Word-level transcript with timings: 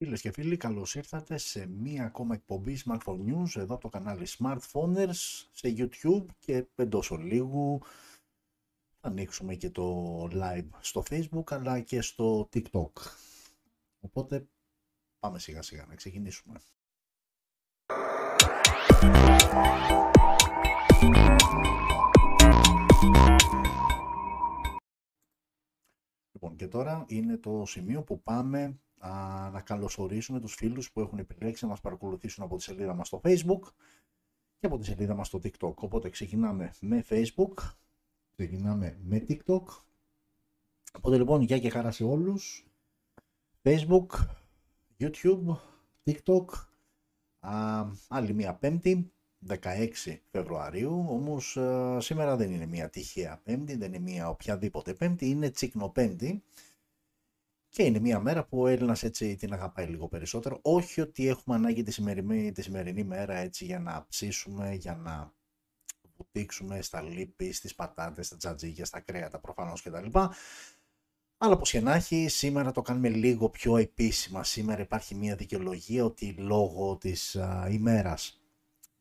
Φίλες 0.00 0.20
και 0.20 0.32
φίλοι, 0.32 0.56
καλώς 0.56 0.94
ήρθατε 0.94 1.36
σε 1.36 1.66
μία 1.66 2.04
ακόμα 2.04 2.34
εκπομπή 2.34 2.78
Smartphone 2.84 3.20
News 3.26 3.56
εδώ 3.56 3.74
από 3.74 3.78
το 3.80 3.88
κανάλι 3.88 4.26
Smartphoners 4.38 5.46
σε 5.52 5.74
YouTube 5.76 6.26
και 6.38 6.66
εντός 6.74 7.10
ολίγου 7.10 7.80
θα 9.00 9.08
ανοίξουμε 9.08 9.54
και 9.54 9.70
το 9.70 10.22
live 10.32 10.68
στο 10.80 11.02
Facebook 11.10 11.44
αλλά 11.52 11.80
και 11.80 12.00
στο 12.00 12.48
TikTok. 12.52 12.92
Οπότε 14.00 14.48
πάμε 15.18 15.38
σιγά 15.38 15.62
σιγά 15.62 15.86
να 15.86 15.94
ξεκινήσουμε. 15.94 16.60
Λοιπόν 26.32 26.56
και 26.56 26.68
τώρα 26.68 27.04
είναι 27.08 27.36
το 27.36 27.64
σημείο 27.66 28.02
που 28.02 28.22
πάμε 28.22 28.80
α, 28.98 29.50
να 29.50 29.60
καλωσορίσουμε 29.60 30.40
τους 30.40 30.54
φίλους 30.54 30.92
που 30.92 31.00
έχουν 31.00 31.18
επιλέξει 31.18 31.64
να 31.64 31.70
μας 31.70 31.80
παρακολουθήσουν 31.80 32.44
από 32.44 32.56
τη 32.56 32.62
σελίδα 32.62 32.94
μας 32.94 33.06
στο 33.06 33.20
Facebook 33.24 33.60
και 34.58 34.66
από 34.66 34.78
τη 34.78 34.84
σελίδα 34.84 35.14
μας 35.14 35.26
στο 35.26 35.40
TikTok. 35.42 35.74
Οπότε 35.74 36.08
ξεκινάμε 36.08 36.74
με 36.80 37.04
Facebook, 37.08 37.54
ξεκινάμε 38.36 38.98
με 39.02 39.24
TikTok. 39.28 39.62
Οπότε 40.96 41.16
λοιπόν, 41.16 41.40
γεια 41.40 41.58
και 41.58 41.70
χαρά 41.70 41.90
σε 41.90 42.04
όλους. 42.04 42.66
Facebook, 43.62 44.06
YouTube, 44.98 45.56
TikTok, 46.04 46.44
α, 47.40 47.84
άλλη 48.08 48.34
μία 48.34 48.54
πέμπτη, 48.54 49.12
16 49.46 50.20
Φεβρουαρίου, 50.30 51.06
όμως 51.08 51.58
σήμερα 51.98 52.36
δεν 52.36 52.50
είναι 52.50 52.66
μία 52.66 52.90
τυχαία 52.90 53.40
πέμπτη, 53.44 53.76
δεν 53.76 53.92
είναι 53.92 54.02
μία 54.10 54.28
οποιαδήποτε 54.28 54.94
πέμπτη, 54.94 55.28
είναι 55.28 55.50
τσίκνο 55.50 55.88
πέμπτη 55.88 56.42
και 57.68 57.82
είναι 57.82 57.98
μια 57.98 58.20
μέρα 58.20 58.44
που 58.44 58.60
ο 58.60 58.66
Έλληνας 58.66 59.02
έτσι 59.02 59.36
την 59.36 59.52
αγαπάει 59.52 59.86
λίγο 59.86 60.08
περισσότερο. 60.08 60.58
Όχι 60.62 61.00
ότι 61.00 61.28
έχουμε 61.28 61.56
ανάγκη 61.56 61.82
τη 61.82 61.90
σημερινή, 61.90 62.52
τη 62.52 62.62
σημερινή 62.62 63.04
μέρα 63.04 63.36
έτσι 63.36 63.64
για 63.64 63.78
να 63.78 64.06
ψήσουμε, 64.08 64.74
για 64.74 64.94
να 64.94 65.32
βουτήξουμε 66.16 66.82
στα 66.82 67.02
λίπη, 67.02 67.52
στις 67.52 67.74
πατάτες, 67.74 68.26
στα 68.26 68.36
τζατζίγια, 68.36 68.84
στα 68.84 69.00
κρέατα 69.00 69.38
προφανώς 69.38 69.82
κτλ. 69.82 70.18
Αλλά 71.40 71.56
πως 71.56 71.70
και 71.70 71.80
να 71.80 71.94
έχει, 71.94 72.28
σήμερα 72.28 72.72
το 72.72 72.82
κάνουμε 72.82 73.08
λίγο 73.08 73.48
πιο 73.48 73.76
επίσημα. 73.76 74.44
Σήμερα 74.44 74.80
υπάρχει 74.80 75.14
μια 75.14 75.36
δικαιολογία 75.36 76.04
ότι 76.04 76.34
λόγω 76.38 76.96
της 76.96 77.36
α, 77.36 77.68
ημέρας. 77.70 78.40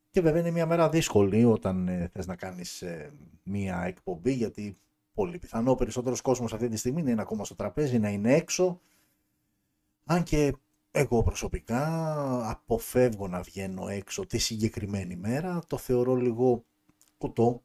Και 0.09 0.21
βέβαια 0.21 0.39
είναι 0.39 0.51
μια 0.51 0.65
μέρα 0.65 0.89
δύσκολη 0.89 1.45
όταν 1.45 1.87
ε, 1.87 2.09
θες 2.13 2.27
να 2.27 2.35
κάνεις 2.35 2.81
ε, 2.81 3.13
μια 3.43 3.83
εκπομπή 3.83 4.33
γιατί 4.33 4.77
πολύ 5.17 5.39
πιθανό 5.39 5.71
ο 5.71 5.75
περισσότερος 5.75 6.21
κόσμος 6.21 6.53
αυτή 6.53 6.67
τη 6.69 6.77
στιγμή 6.77 7.03
να 7.03 7.11
είναι 7.11 7.21
ακόμα 7.21 7.45
στο 7.45 7.55
τραπέζι, 7.55 7.99
να 7.99 8.09
είναι 8.09 8.33
έξω. 8.33 8.81
Αν 10.05 10.23
και 10.23 10.53
εγώ 10.91 11.23
προσωπικά 11.23 12.49
αποφεύγω 12.49 13.27
να 13.27 13.41
βγαίνω 13.41 13.87
έξω 13.87 14.25
τη 14.25 14.37
συγκεκριμένη 14.37 15.15
μέρα, 15.15 15.61
το 15.67 15.77
θεωρώ 15.77 16.15
λίγο 16.15 16.65
κουτό. 17.17 17.63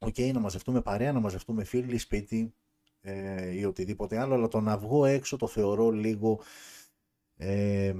OK, 0.00 0.14
okay, 0.16 0.30
να 0.32 0.40
μαζευτούμε 0.40 0.80
παρέα, 0.80 1.12
να 1.12 1.20
μαζευτούμε 1.20 1.64
φίλοι, 1.64 1.98
σπίτι 1.98 2.54
ε, 3.00 3.50
ή 3.50 3.64
οτιδήποτε 3.64 4.18
άλλο, 4.18 4.34
αλλά 4.34 4.48
το 4.48 4.60
να 4.60 4.78
βγω 4.78 5.04
έξω 5.04 5.36
το 5.36 5.46
θεωρώ 5.46 5.90
λίγο 5.90 6.40
ε, 7.36 7.94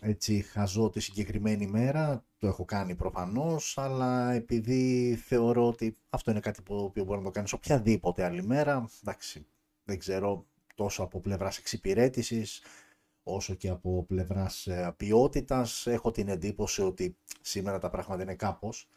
έτσι 0.00 0.40
χαζό 0.42 0.90
τη 0.90 1.00
συγκεκριμένη 1.00 1.66
μέρα, 1.66 2.24
το 2.38 2.46
έχω 2.46 2.64
κάνει 2.64 2.94
προφανώς, 2.94 3.78
αλλά 3.78 4.32
επειδή 4.32 5.14
θεωρώ 5.24 5.68
ότι 5.68 5.96
αυτό 6.10 6.30
είναι 6.30 6.40
κάτι 6.40 6.62
που 6.62 6.92
μπορεί 6.94 7.18
να 7.18 7.24
το 7.24 7.30
κάνεις 7.30 7.52
οποιαδήποτε 7.52 8.24
άλλη 8.24 8.42
μέρα, 8.42 8.88
εντάξει, 9.02 9.46
δεν 9.84 9.98
ξέρω 9.98 10.46
τόσο 10.74 11.02
από 11.02 11.20
πλευράς 11.20 11.58
εξυπηρέτησης, 11.58 12.62
όσο 13.22 13.54
και 13.54 13.68
από 13.68 14.04
πλευράς 14.04 14.66
ε, 14.66 14.94
ποιότητας, 14.96 15.86
έχω 15.86 16.10
την 16.10 16.28
εντύπωση 16.28 16.82
ότι 16.82 17.16
σήμερα 17.40 17.78
τα 17.78 17.90
πράγματα 17.90 18.22
είναι 18.22 18.34
κάπως. 18.34 18.88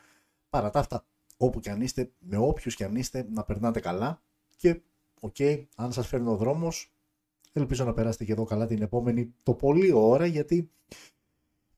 Παρά 0.50 0.70
τα 0.70 0.80
αυτά, 0.80 1.06
όπου 1.38 1.60
και 1.60 1.70
αν 1.70 1.82
είστε, 1.82 2.12
με 2.20 2.38
όποιους 2.38 2.76
και 2.76 2.84
αν 2.84 2.96
είστε, 2.96 3.28
να 3.30 3.44
περνάτε 3.44 3.80
καλά 3.80 4.22
και, 4.58 4.82
οκ, 5.20 5.36
αν 5.76 5.92
σας 5.92 6.08
φέρνει 6.08 6.30
ο 6.30 6.36
δρόμος, 6.36 6.92
Ελπίζω 7.54 7.86
να 7.86 7.94
περάσετε 7.94 8.24
και 8.26 8.32
εδώ 8.32 8.44
καλά 8.44 8.66
την 8.66 8.82
επόμενη 8.82 9.34
το 9.44 9.54
πολύ 9.54 9.92
ώρα 9.92 10.26
γιατί 10.26 10.72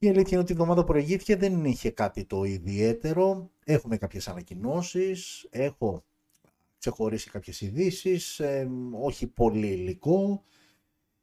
η 0.05 0.09
αλήθεια 0.09 0.31
είναι 0.31 0.41
ότι 0.41 0.51
η 0.51 0.55
εβδομάδα 0.55 0.81
που 0.81 0.91
προηγήθηκε 0.91 1.35
δεν 1.35 1.65
είχε 1.65 1.89
κάτι 1.89 2.25
το 2.25 2.43
ιδιαίτερο. 2.43 3.51
Έχουμε 3.65 3.97
κάποιες 3.97 4.27
ανακοινώσεις, 4.27 5.47
έχω 5.49 6.03
ξεχωρίσει 6.77 7.29
κάποιες 7.29 7.61
ειδήσεις, 7.61 8.39
ε, 8.39 8.69
όχι 8.91 9.27
πολύ 9.27 9.67
υλικό. 9.67 10.43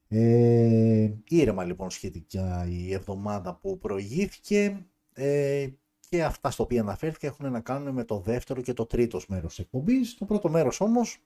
Ε, 0.09 1.11
ήρεμα 1.29 1.65
λοιπόν 1.65 1.91
σχετικά 1.91 2.67
η 2.69 2.93
εβδομάδα 2.93 3.55
που 3.55 3.79
προηγήθηκε 3.79 4.87
ε, 5.13 5.69
και 6.09 6.25
αυτά 6.25 6.51
στο 6.51 6.63
οποία 6.63 6.81
αναφέρθηκα 6.81 7.27
έχουν 7.27 7.51
να 7.51 7.61
κάνουν 7.61 7.95
με 7.95 8.05
το 8.05 8.21
δεύτερο 8.21 8.61
και 8.61 8.73
το 8.73 8.87
τρίτο 8.87 9.21
μέρος 9.29 9.55
της 9.55 9.65
εκπομπής. 9.65 10.15
Το 10.15 10.25
πρώτο 10.25 10.49
μέρος 10.49 10.81
όμως 10.81 11.19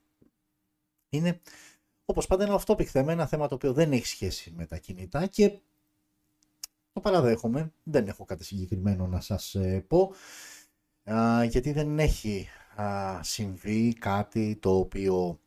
είναι 1.08 1.40
Όπως 2.04 2.26
πάντα 2.26 2.44
είναι 2.44 2.54
αυτό 2.54 2.76
θέμα, 2.76 3.12
ένα 3.12 3.26
θέμα 3.26 3.48
το 3.48 3.54
οποίο 3.54 3.72
δεν 3.72 3.92
έχει 3.92 4.06
σχέση 4.06 4.52
με 4.56 4.66
τα 4.66 4.78
κινητά 4.78 5.26
και 5.26 5.58
το 6.94 7.00
παραδέχομαι, 7.00 7.72
δεν 7.82 8.08
έχω 8.08 8.24
κάτι 8.24 8.44
συγκεκριμένο 8.44 9.06
να 9.06 9.20
σας 9.20 9.54
ε, 9.54 9.84
πω, 9.88 10.12
γιατί 11.48 11.72
δεν 11.72 11.98
έχει 11.98 12.48
συμβεί 13.20 13.92
κάτι 13.92 14.56
το 14.56 14.76
οποίο 14.76 15.40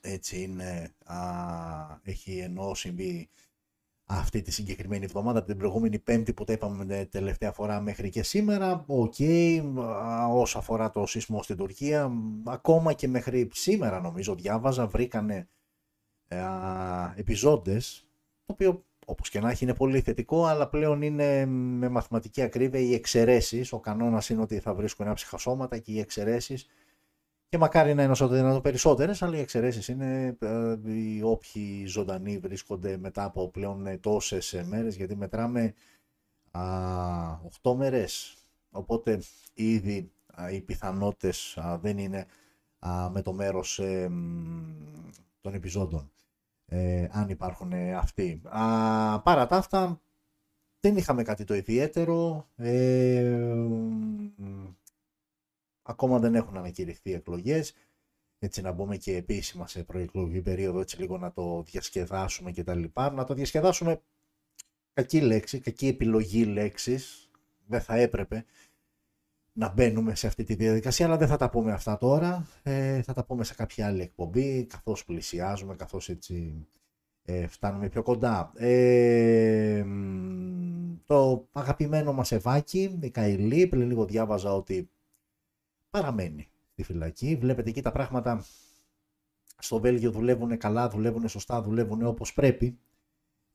έτσι 0.00 0.42
είναι, 0.42 0.94
έχει 2.02 2.38
ενώ 2.38 2.74
συμβεί 2.74 3.28
αυτή 4.04 4.42
τη 4.42 4.50
συγκεκριμένη 4.50 5.04
εβδομάδα, 5.04 5.44
την 5.44 5.56
προηγούμενη 5.56 5.98
Πέμπτη 5.98 6.32
που 6.32 6.44
τα 6.44 6.52
είπαμε 6.52 7.08
τελευταία 7.10 7.52
φορά 7.52 7.80
μέχρι 7.80 8.10
και 8.10 8.22
σήμερα. 8.22 8.84
OK, 8.86 9.14
okay, 9.18 9.72
όσο 10.30 10.58
αφορά 10.58 10.90
το 10.90 11.06
σεισμό 11.06 11.42
στην 11.42 11.56
Τουρκία, 11.56 12.12
ακόμα 12.44 12.92
και 12.92 13.08
μέχρι 13.08 13.48
σήμερα 13.52 14.00
νομίζω 14.00 14.34
διάβαζα, 14.34 14.86
βρήκανε 14.86 15.48
α, 16.28 17.12
επιζώντες, 17.16 18.06
το 18.46 18.52
οποίο 18.52 18.84
όπως 19.08 19.30
και 19.30 19.40
να 19.40 19.50
έχει 19.50 19.64
είναι 19.64 19.74
πολύ 19.74 20.00
θετικό, 20.00 20.44
αλλά 20.44 20.68
πλέον 20.68 21.02
είναι 21.02 21.46
με 21.46 21.88
μαθηματική 21.88 22.42
ακρίβεια 22.42 22.80
οι 22.80 22.94
εξαιρέσεις. 22.94 23.72
Ο 23.72 23.80
κανόνας 23.80 24.28
είναι 24.28 24.42
ότι 24.42 24.58
θα 24.58 24.74
βρίσκουν 24.74 25.06
ένα 25.06 25.14
ψυχασώματα 25.14 25.78
και 25.78 25.92
οι 25.92 25.98
εξαιρέσεις 25.98 26.66
και 27.48 27.58
μακάρι 27.58 27.94
να 27.94 28.02
είναι 28.02 28.12
όσο 28.12 28.28
το 28.28 28.34
δυνατόν 28.34 28.60
περισσότερες, 28.60 29.22
αλλά 29.22 29.36
οι 29.36 29.40
εξαιρέσεις 29.40 29.88
είναι 29.88 30.36
ε, 30.40 30.76
οι 30.92 31.22
όποιοι 31.22 31.86
ζωντανοί 31.86 32.38
βρίσκονται 32.38 32.96
μετά 32.96 33.24
από 33.24 33.48
πλέον 33.48 33.86
ε, 33.86 33.98
τόσες 33.98 34.62
μέρες, 34.64 34.96
γιατί 34.96 35.16
μετράμε 35.16 35.74
α, 36.50 36.62
8 37.62 37.74
μέρες. 37.74 38.36
Οπότε 38.70 39.20
ήδη 39.54 40.10
α, 40.26 40.50
οι 40.50 40.60
πιθανότητες 40.60 41.58
δεν 41.80 41.98
είναι 41.98 42.26
α, 42.78 43.10
με 43.10 43.22
το 43.22 43.32
μέρος 43.32 43.78
ε, 43.78 44.10
των 45.40 45.54
επιζώντων. 45.54 46.10
Ε, 46.70 47.08
αν 47.10 47.28
υπάρχουν 47.28 47.72
αυτοί. 47.96 48.40
Α, 48.44 49.20
παρά 49.20 49.46
τα 49.46 49.56
αυτά, 49.56 50.00
δεν 50.80 50.96
είχαμε 50.96 51.22
κάτι 51.22 51.44
το 51.44 51.54
ιδιαίτερο. 51.54 52.48
Ε, 52.56 53.66
Ακόμα 55.82 56.18
δεν 56.18 56.34
έχουν 56.34 56.56
ανακηρυχθεί 56.56 57.12
εκλογές. 57.12 57.74
Έτσι 58.38 58.60
να 58.60 58.72
μπούμε 58.72 58.96
και 58.96 59.16
επίσημα 59.16 59.66
σε 59.66 59.82
προεκλογική 59.82 60.40
περίοδο, 60.40 60.80
έτσι 60.80 61.00
λίγο 61.00 61.18
να 61.18 61.32
το 61.32 61.62
διασκεδάσουμε 61.62 62.52
κτλ. 62.52 62.84
Να 62.94 63.24
το 63.24 63.34
διασκεδάσουμε 63.34 64.00
κακή 64.92 65.20
λέξη, 65.20 65.60
κακή 65.60 65.86
επιλογή 65.86 66.44
λέξης. 66.44 67.30
Δεν 67.66 67.80
θα 67.80 67.96
έπρεπε 67.96 68.44
να 69.58 69.72
μπαίνουμε 69.72 70.14
σε 70.14 70.26
αυτή 70.26 70.44
τη 70.44 70.54
διαδικασία, 70.54 71.06
αλλά 71.06 71.16
δεν 71.16 71.28
θα 71.28 71.36
τα 71.36 71.50
πούμε 71.50 71.72
αυτά 71.72 71.98
τώρα. 71.98 72.46
Ε, 72.62 73.02
θα 73.02 73.12
τα 73.12 73.24
πούμε 73.24 73.44
σε 73.44 73.54
κάποια 73.54 73.86
άλλη 73.86 74.02
εκπομπή, 74.02 74.64
καθώς 74.64 75.04
πλησιάζουμε, 75.04 75.74
καθώς 75.74 76.08
έτσι 76.08 76.66
ε, 77.22 77.46
φτάνουμε 77.46 77.88
πιο 77.88 78.02
κοντά. 78.02 78.52
Ε, 78.54 79.84
το 81.06 81.48
αγαπημένο 81.52 82.12
μας 82.12 82.32
Ευάκι, 82.32 82.98
η 83.00 83.10
Καηλή, 83.10 83.66
πριν 83.66 83.82
λίγο 83.82 84.04
διάβαζα 84.04 84.54
ότι 84.54 84.90
παραμένει 85.90 86.48
στη 86.72 86.82
φυλακή. 86.82 87.36
Βλέπετε 87.40 87.68
εκεί 87.68 87.82
τα 87.82 87.92
πράγματα 87.92 88.44
στο 89.58 89.80
Βέλγιο 89.80 90.10
δουλεύουν 90.10 90.58
καλά, 90.58 90.88
δουλεύουν 90.88 91.28
σωστά, 91.28 91.62
δουλεύουν 91.62 92.02
όπως 92.02 92.32
πρέπει. 92.32 92.78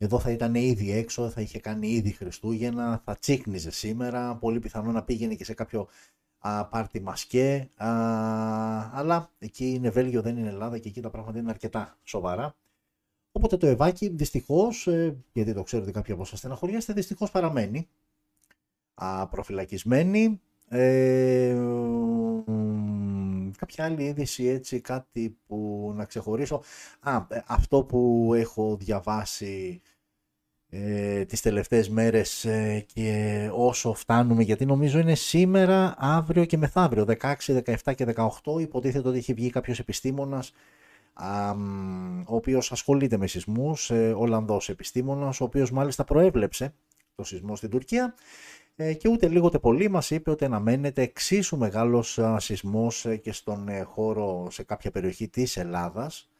Εδώ 0.03 0.19
θα 0.19 0.31
ήταν 0.31 0.55
ήδη 0.55 0.91
έξω, 0.91 1.29
θα 1.29 1.41
είχε 1.41 1.59
κάνει 1.59 1.87
ήδη 1.87 2.11
Χριστούγεννα, 2.11 3.01
θα 3.05 3.15
τσίκνιζε 3.15 3.71
σήμερα, 3.71 4.35
πολύ 4.35 4.59
πιθανό 4.59 4.91
να 4.91 5.03
πήγαινε 5.03 5.35
και 5.35 5.43
σε 5.43 5.53
κάποιο 5.53 5.87
α, 6.39 6.65
πάρτι 6.65 7.01
μασκέ, 7.01 7.69
α, 7.75 7.87
αλλά 8.93 9.31
εκεί 9.39 9.73
είναι 9.73 9.89
Βέλγιο, 9.89 10.21
δεν 10.21 10.37
είναι 10.37 10.47
Ελλάδα 10.47 10.77
και 10.77 10.87
εκεί 10.87 11.01
τα 11.01 11.09
πράγματα 11.09 11.39
είναι 11.39 11.49
αρκετά 11.49 11.97
σοβαρά. 12.03 12.55
Οπότε 13.31 13.57
το 13.57 13.67
Ευάκι 13.67 14.09
δυστυχώς, 14.09 14.87
ε, 14.87 15.17
γιατί 15.33 15.53
το 15.53 15.63
ξέρω 15.63 15.83
ότι 15.83 15.91
κάποιοι 15.91 16.13
από 16.13 16.21
εσάς 16.21 16.39
στεναχωριάστε, 16.39 16.93
δυστυχώς 16.93 17.31
παραμένει 17.31 17.87
α, 18.93 19.27
προφυλακισμένη. 19.27 20.41
Ε, 20.69 21.57
κάποια 23.57 23.85
άλλη 23.85 24.03
είδηση 24.03 24.45
έτσι, 24.45 24.81
κάτι 24.81 25.37
που 25.47 25.91
να 25.95 26.05
ξεχωρίσω. 26.05 26.61
Α, 26.99 27.15
ε, 27.29 27.43
αυτό 27.47 27.83
που 27.83 28.31
έχω 28.35 28.77
διαβάσει 28.77 29.81
ε, 30.73 31.25
τις 31.25 31.41
τελευταίες 31.41 31.89
μέρες 31.89 32.45
ε, 32.45 32.85
και 32.93 33.49
όσο 33.53 33.93
φτάνουμε, 33.93 34.43
γιατί 34.43 34.65
νομίζω 34.65 34.99
είναι 34.99 35.15
σήμερα, 35.15 35.95
αύριο 35.97 36.45
και 36.45 36.57
μεθαύριο, 36.57 37.05
16, 37.21 37.33
17 37.65 37.93
και 37.95 38.05
18, 38.15 38.59
υποτίθεται 38.59 39.07
ότι 39.07 39.17
έχει 39.17 39.33
βγει 39.33 39.49
κάποιος 39.49 39.79
επιστήμονας 39.79 40.53
ο 42.25 42.35
οποίος 42.35 42.71
ασχολείται 42.71 43.17
με 43.17 43.27
σεισμούς, 43.27 43.89
ε, 43.91 44.13
Ολλανδός 44.17 44.69
επιστήμονας, 44.69 45.41
ο 45.41 45.43
οποίος 45.43 45.71
μάλιστα 45.71 46.03
προέβλεψε 46.03 46.73
το 47.15 47.23
σεισμό 47.23 47.55
στην 47.55 47.69
Τουρκία 47.69 48.15
ε, 48.75 48.93
και 48.93 49.09
ούτε 49.09 49.27
λίγο 49.27 49.45
ούτε 49.45 49.59
πολύ 49.59 49.89
μας 49.89 50.09
είπε 50.09 50.31
ότι 50.31 50.45
αναμένεται 50.45 51.01
εξίσου 51.01 51.57
μεγάλος 51.57 52.19
σεισμός 52.37 53.05
ε, 53.05 53.17
και 53.17 53.31
στον 53.31 53.67
ε, 53.67 53.81
χώρο 53.81 54.47
σε 54.51 54.63
κάποια 54.63 54.91
περιοχή 54.91 55.27
της 55.27 55.57
Ελλάδας. 55.57 56.32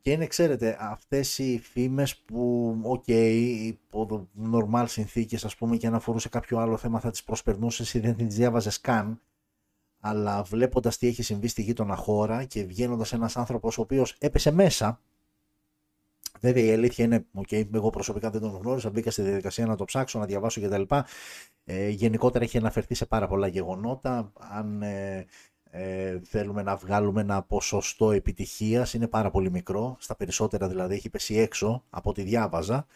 Και 0.00 0.10
είναι, 0.10 0.26
ξέρετε, 0.26 0.76
αυτές 0.80 1.38
οι 1.38 1.60
φήμες 1.62 2.16
που, 2.16 2.76
OK, 2.82 3.04
okay, 3.06 3.56
υπό 3.62 4.28
normal 4.52 4.84
συνθήκες, 4.86 5.44
ας 5.44 5.56
πούμε, 5.56 5.76
και 5.76 5.86
αν 5.86 5.94
αφορούσε 5.94 6.28
κάποιο 6.28 6.58
άλλο 6.58 6.76
θέμα 6.76 7.00
θα 7.00 7.10
τις 7.10 7.24
προσπερνούσες 7.24 7.94
ή 7.94 7.98
δεν 7.98 8.16
τις 8.16 8.36
διάβαζες 8.36 8.80
καν, 8.80 9.20
αλλά 10.00 10.42
βλέποντας 10.42 10.98
τι 10.98 11.06
έχει 11.06 11.22
συμβεί 11.22 11.48
στη 11.48 11.62
γείτονα 11.62 11.96
χώρα 11.96 12.44
και 12.44 12.64
βγαίνοντας 12.64 13.12
ένας 13.12 13.36
άνθρωπος 13.36 13.78
ο 13.78 13.80
οποίος 13.80 14.16
έπεσε 14.18 14.50
μέσα, 14.50 15.00
Βέβαια 16.40 16.64
η 16.64 16.72
αλήθεια 16.72 17.04
είναι, 17.04 17.26
okay, 17.34 17.74
εγώ 17.74 17.90
προσωπικά 17.90 18.30
δεν 18.30 18.40
τον 18.40 18.60
γνώρισα, 18.62 18.90
μπήκα 18.90 19.10
στη 19.10 19.22
διαδικασία 19.22 19.66
να 19.66 19.76
το 19.76 19.84
ψάξω, 19.84 20.18
να 20.18 20.26
διαβάσω 20.26 20.60
κτλ. 20.60 20.82
Ε, 21.64 21.88
γενικότερα 21.88 22.44
έχει 22.44 22.58
αναφερθεί 22.58 22.94
σε 22.94 23.06
πάρα 23.06 23.26
πολλά 23.26 23.46
γεγονότα. 23.46 24.32
Αν 24.34 24.82
ε, 24.82 25.26
ε, 25.78 26.20
θέλουμε 26.24 26.62
να 26.62 26.76
βγάλουμε 26.76 27.20
ένα 27.20 27.42
ποσοστό 27.42 28.10
επιτυχίας, 28.10 28.94
είναι 28.94 29.08
πάρα 29.08 29.30
πολύ 29.30 29.50
μικρό. 29.50 29.96
Στα 29.98 30.16
περισσότερα 30.16 30.68
δηλαδή 30.68 30.94
έχει 30.94 31.10
πέσει 31.10 31.38
έξω 31.38 31.84
από 31.90 32.10
ό,τι 32.10 32.22
διάβαζα. 32.22 32.86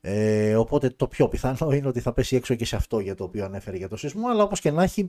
Ε, 0.00 0.56
οπότε 0.56 0.90
το 0.90 1.06
πιο 1.06 1.28
πιθανό 1.28 1.72
είναι 1.72 1.88
ότι 1.88 2.00
θα 2.00 2.12
πέσει 2.12 2.36
έξω 2.36 2.54
και 2.54 2.64
σε 2.64 2.76
αυτό 2.76 2.98
για 2.98 3.14
το 3.14 3.24
οποίο 3.24 3.44
ανέφερε 3.44 3.76
για 3.76 3.88
το 3.88 3.96
σεισμό, 3.96 4.28
αλλά 4.28 4.42
όπως 4.42 4.60
και 4.60 4.70
να 4.70 4.82
έχει 4.82 5.08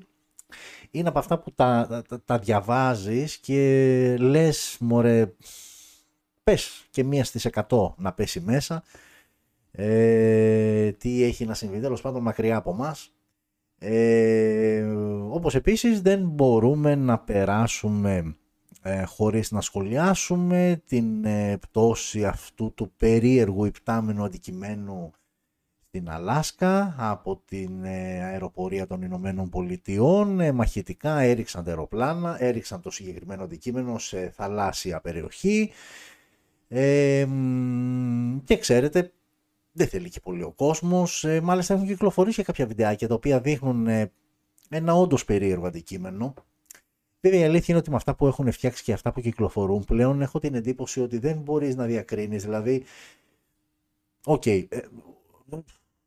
είναι 0.92 1.10
από 1.10 1.20
αυτά 1.20 1.40
που 1.40 1.52
τα, 1.52 2.04
τα, 2.08 2.22
τα 2.26 2.40
διαβάζεις 2.40 3.38
και 3.38 4.16
λες 4.20 4.78
μωρέ 4.80 5.34
πες 6.44 6.86
και 6.90 7.04
μία 7.04 7.24
στις 7.24 7.48
100 7.52 7.94
να 7.98 8.14
πέσει 8.14 8.40
μέσα. 8.40 8.84
Ε, 9.72 10.92
τι 10.92 11.24
έχει 11.24 11.46
να 11.46 11.54
συμβεί 11.54 11.80
τέλος 11.80 12.02
πάντων 12.02 12.22
μακριά 12.22 12.56
από 12.58 12.74
μας. 12.74 13.15
Ε, 13.80 14.82
όπως 15.30 15.56
επίσης 15.56 16.02
δεν 16.02 16.28
μπορούμε 16.28 16.96
να 16.96 17.20
περάσουμε 17.20 18.36
ε, 18.82 19.04
χωρίς 19.04 19.52
να 19.52 19.62
σχολιάσουμε 19.62 20.82
την 20.86 21.26
ε, 21.26 21.58
πτώση 21.58 22.26
αυτού 22.26 22.74
του 22.74 22.92
περίεργου 22.98 23.66
υπτάμενου 23.66 24.24
αντικειμένου 24.24 25.12
στην 25.88 26.10
Αλάσκα 26.10 26.96
από 26.98 27.42
την 27.46 27.84
ε, 27.84 28.24
αεροπορία 28.24 28.88
των 28.88 29.02
Ηνωμένων 29.02 29.50
Πολιτειών. 29.50 30.40
Ε, 30.40 30.52
μαχητικά 30.52 31.20
έριξαν 31.20 31.64
τα 31.64 31.70
αεροπλάνα, 31.70 32.44
έριξαν 32.44 32.82
το 32.82 32.92
συγκεκριμένο 32.92 33.44
αντικείμενο 33.44 33.98
σε 33.98 34.30
θαλάσσια 34.30 35.02
περιοχή 35.02 35.72
και 38.44 38.58
ξέρετε, 38.60 39.12
δεν 39.76 39.88
θέλει 39.88 40.10
και 40.10 40.20
πολύ 40.20 40.44
ο 40.44 40.52
κόσμος. 40.52 41.24
Ε, 41.24 41.42
μάλιστα 41.42 41.74
έχουν 41.74 41.88
κυκλοφορήσει 41.88 42.44
κάποια 42.44 42.66
βιντεάκια 42.66 43.08
τα 43.08 43.14
οποία 43.14 43.40
δείχνουν 43.40 43.88
ε, 43.88 44.12
ένα 44.70 44.94
όντως 44.94 45.26
περίεργο 45.26 45.68
αντικείμενο. 45.68 46.34
Βέβαια 47.22 47.40
η 47.40 47.44
αλήθεια 47.44 47.66
είναι 47.68 47.78
ότι 47.78 47.90
με 47.90 47.96
αυτά 47.96 48.16
που 48.16 48.28
έχουν 48.28 48.52
φτιάξει 48.52 48.84
και 48.84 48.94
αυτά 48.94 49.12
που 49.12 49.22
κυκλοφορούν 49.22 49.84
πλέον 49.84 50.22
έχω 50.22 50.40
την 50.40 50.56
εντύπωση 50.56 51.02
ότι 51.02 51.18
δεν 51.18 51.38
μπορείς 51.38 51.76
να 51.76 51.86
διακρίνεις. 51.86 52.44
Δηλαδή, 52.44 52.84
OK, 54.26 54.42
okay, 54.46 54.66
ε, 54.70 54.80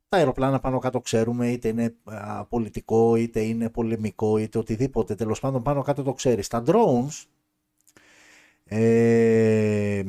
τα 0.09 0.17
αεροπλάνα 0.17 0.59
πάνω 0.59 0.79
κάτω 0.79 1.01
ξέρουμε 1.01 1.51
είτε 1.51 1.67
είναι 1.67 1.95
πολιτικό 2.49 3.15
είτε 3.15 3.39
είναι 3.39 3.69
πολεμικό 3.69 4.37
είτε 4.37 4.57
οτιδήποτε 4.57 5.15
τέλος 5.15 5.39
πάντων 5.39 5.61
πάνω 5.61 5.81
κάτω 5.81 6.03
το 6.03 6.13
ξέρεις. 6.13 6.47
Τα 6.47 6.63
drones 6.65 7.25
ε, 8.65 10.03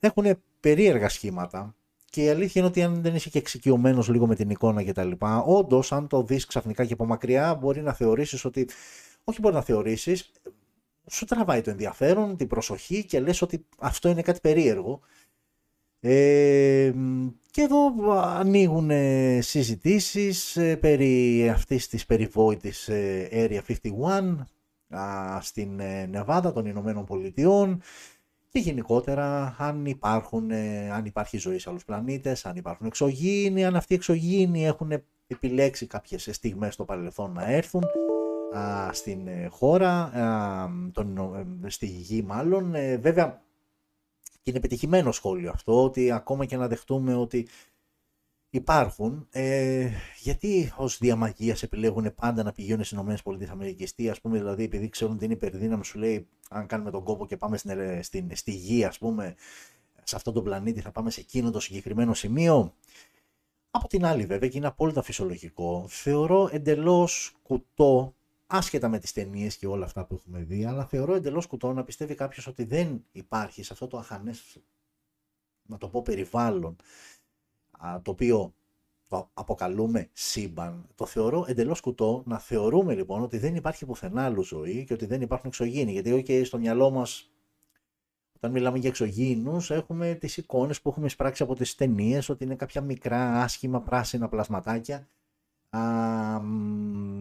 έχουν 0.00 0.24
περίεργα 0.60 1.08
σχήματα 1.08 1.74
και 2.16 2.22
η 2.22 2.28
αλήθεια 2.28 2.52
είναι 2.54 2.66
ότι 2.70 2.82
αν 2.82 3.02
δεν 3.02 3.14
είσαι 3.14 3.30
και 3.30 3.38
εξοικειωμένος 3.38 4.08
λίγο 4.08 4.26
με 4.26 4.34
την 4.34 4.50
εικόνα 4.50 4.84
κτλ., 4.84 5.10
όντως, 5.44 5.92
αν 5.92 6.06
το 6.08 6.22
δεις 6.22 6.46
ξαφνικά 6.46 6.84
και 6.84 6.92
από 6.92 7.04
μακριά, 7.06 7.54
μπορεί 7.54 7.82
να 7.82 7.92
θεωρήσεις 7.92 8.44
ότι. 8.44 8.68
Όχι 9.24 9.40
μπορεί 9.40 9.54
να 9.54 9.62
θεωρήσεις, 9.62 10.30
σου 11.10 11.24
τραβάει 11.24 11.60
το 11.60 11.70
ενδιαφέρον, 11.70 12.36
την 12.36 12.46
προσοχή 12.46 13.04
και 13.04 13.20
λες 13.20 13.42
ότι 13.42 13.66
αυτό 13.78 14.08
είναι 14.08 14.22
κάτι 14.22 14.40
περίεργο. 14.40 15.00
Ε, 16.00 16.92
και 17.50 17.62
εδώ 17.62 18.10
ανοίγουν 18.20 18.90
συζητήσεις 19.42 20.56
ε, 20.56 20.76
περί 20.76 21.48
αυτής 21.48 21.88
της 21.88 22.06
περιβόητης 22.06 22.88
ε, 22.88 23.28
Area 23.32 23.60
51 24.90 25.40
στην 25.40 25.80
ε, 25.80 26.06
Νεβάδα 26.06 26.52
των 26.52 26.66
Ηνωμένων 26.66 27.04
Πολιτειών 27.04 27.82
και 28.56 28.62
γενικότερα 28.62 29.54
αν, 29.58 29.86
υπάρχουν, 29.86 30.50
ε, 30.50 30.90
αν 30.90 31.04
υπάρχει 31.04 31.38
ζωή 31.38 31.58
σε 31.58 31.70
άλλους 31.70 31.84
πλανήτες, 31.84 32.46
αν 32.46 32.56
υπάρχουν 32.56 32.86
εξωγήινοι, 32.86 33.64
αν 33.64 33.76
αυτοί 33.76 33.92
οι 33.92 33.96
εξωγήινοι 33.96 34.66
έχουν 34.66 34.92
επιλέξει 35.26 35.86
κάποιες 35.86 36.28
στιγμές 36.32 36.74
στο 36.74 36.84
παρελθόν 36.84 37.32
να 37.32 37.50
έρθουν 37.50 37.82
στην 38.92 39.26
ε, 39.26 39.46
χώρα, 39.50 40.10
τον, 40.92 41.36
στη 41.66 41.86
γη 41.86 42.22
μάλλον. 42.22 42.70
βέβαια, 43.00 43.42
και 44.42 44.50
είναι 44.50 44.60
πετυχημένο 44.60 45.12
σχόλιο 45.12 45.50
αυτό, 45.50 45.84
ότι 45.84 46.10
ακόμα 46.10 46.44
και 46.44 46.56
να 46.56 46.68
δεχτούμε 46.68 47.14
ότι 47.14 47.48
υπάρχουν. 48.50 49.26
Ε, 49.30 49.88
γιατί 50.18 50.72
ως 50.76 50.98
διαμαγείας 50.98 51.62
επιλέγουν 51.62 52.14
πάντα 52.14 52.42
να 52.42 52.52
πηγαίνουν 52.52 52.84
στις 52.84 52.98
ΗΠΑ, 52.98 53.94
τι, 53.94 54.08
ας 54.08 54.20
πούμε, 54.20 54.38
δηλαδή 54.38 54.64
επειδή 54.64 54.88
ξέρουν 54.88 55.14
ότι 55.14 55.24
είναι 55.24 55.34
υπερδύναμη, 55.34 55.84
σου 55.84 55.98
λέει, 55.98 56.28
αν 56.50 56.66
κάνουμε 56.66 56.90
τον 56.90 57.04
κόπο 57.04 57.26
και 57.26 57.36
πάμε 57.36 57.56
στην, 57.56 58.02
στην, 58.02 58.36
στη 58.36 58.50
γη, 58.50 58.84
ας 58.84 58.98
πούμε, 58.98 59.34
σε 60.02 60.16
αυτόν 60.16 60.34
τον 60.34 60.44
πλανήτη, 60.44 60.80
θα 60.80 60.90
πάμε 60.90 61.10
σε 61.10 61.20
εκείνο 61.20 61.50
το 61.50 61.60
συγκεκριμένο 61.60 62.14
σημείο. 62.14 62.74
Από 63.70 63.88
την 63.88 64.04
άλλη, 64.04 64.26
βέβαια, 64.26 64.48
και 64.48 64.56
είναι 64.56 64.66
απόλυτα 64.66 65.02
φυσιολογικό, 65.02 65.84
θεωρώ 65.88 66.48
εντελώς 66.52 67.34
κουτό, 67.42 68.14
άσχετα 68.46 68.88
με 68.88 68.98
τις 68.98 69.12
ταινίες 69.12 69.56
και 69.56 69.66
όλα 69.66 69.84
αυτά 69.84 70.04
που 70.04 70.14
έχουμε 70.14 70.42
δει, 70.42 70.64
αλλά 70.64 70.86
θεωρώ 70.86 71.14
εντελώς 71.14 71.46
κουτό 71.46 71.72
να 71.72 71.84
πιστεύει 71.84 72.14
κάποιος 72.14 72.46
ότι 72.46 72.64
δεν 72.64 73.04
υπάρχει 73.12 73.62
σε 73.62 73.72
αυτό 73.72 73.86
το 73.86 73.98
αχανές, 73.98 74.56
να 75.62 75.78
το 75.78 75.88
πω, 75.88 76.02
περιβάλλον 76.02 76.76
το 78.02 78.10
οποίο 78.10 78.54
το 79.08 79.30
αποκαλούμε 79.34 80.08
σύμπαν, 80.12 80.86
το 80.94 81.06
θεωρώ 81.06 81.44
εντελώς 81.48 81.80
κουτό 81.80 82.22
να 82.26 82.38
θεωρούμε 82.38 82.94
λοιπόν 82.94 83.22
ότι 83.22 83.38
δεν 83.38 83.54
υπάρχει 83.54 83.86
πουθενά 83.86 84.24
άλλου 84.24 84.42
ζωή 84.42 84.84
και 84.84 84.92
ότι 84.92 85.06
δεν 85.06 85.20
υπάρχουν 85.20 85.48
εξωγήινοι. 85.48 85.92
Γιατί, 85.92 86.24
OK, 86.26 86.44
στο 86.44 86.58
μυαλό 86.58 86.90
μας, 86.90 87.30
όταν 88.36 88.50
μιλάμε 88.50 88.78
για 88.78 88.88
εξωγήινους, 88.88 89.70
έχουμε 89.70 90.14
τις 90.14 90.36
εικόνες 90.36 90.80
που 90.80 90.88
έχουμε 90.88 91.06
εισπράξει 91.06 91.42
από 91.42 91.54
τις 91.54 91.74
ταινίες, 91.74 92.28
ότι 92.28 92.44
είναι 92.44 92.54
κάποια 92.54 92.80
μικρά 92.80 93.42
άσχημα 93.42 93.80
πράσινα 93.80 94.28
πλασματάκια 94.28 95.08
α, 95.70 96.40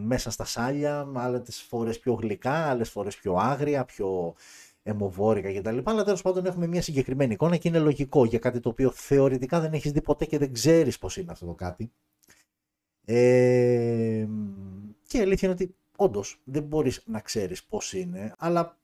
μέσα 0.05 0.31
στα 0.31 0.45
σάλια, 0.45 1.11
άλλες 1.15 1.61
φορές 1.61 1.99
πιο 1.99 2.13
γλυκά, 2.13 2.69
άλλες 2.69 2.89
φορές 2.89 3.15
πιο 3.15 3.35
άγρια, 3.35 3.85
πιο 3.85 4.35
αιμοβόρικα 4.85 5.53
κτλ. 5.53 5.79
Αλλά 5.83 6.03
τέλος 6.03 6.21
πάντων 6.21 6.45
έχουμε 6.45 6.67
μια 6.67 6.81
συγκεκριμένη 6.81 7.33
εικόνα 7.33 7.57
και 7.57 7.67
είναι 7.67 7.79
λογικό 7.79 8.25
για 8.25 8.39
κάτι 8.39 8.59
το 8.59 8.69
οποίο 8.69 8.91
θεωρητικά 8.91 9.59
δεν 9.59 9.73
έχεις 9.73 9.91
δει 9.91 10.01
ποτέ 10.01 10.25
και 10.25 10.37
δεν 10.37 10.53
ξέρεις 10.53 10.97
πώς 10.97 11.17
είναι 11.17 11.31
αυτό 11.31 11.45
το 11.45 11.53
κάτι. 11.53 11.91
Ε, 13.05 14.27
και 15.07 15.17
η 15.17 15.21
αλήθεια 15.21 15.49
είναι 15.49 15.57
ότι 15.61 15.75
όντως 15.97 16.41
δεν 16.43 16.63
μπορείς 16.63 17.01
να 17.05 17.19
ξέρεις 17.19 17.63
πώς 17.63 17.93
είναι, 17.93 18.33
αλλά 18.37 18.77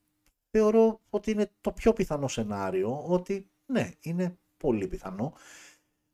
θεωρώ 0.52 1.00
ότι 1.10 1.32
είναι 1.32 1.52
το 1.62 1.72
πιο 1.72 1.94
πιθανό 1.94 2.28
σενάριο 2.28 3.04
ότι 3.08 3.50
ναι, 3.66 3.92
είναι 4.02 4.38
πολύ 4.58 4.88
πιθανό 4.88 5.34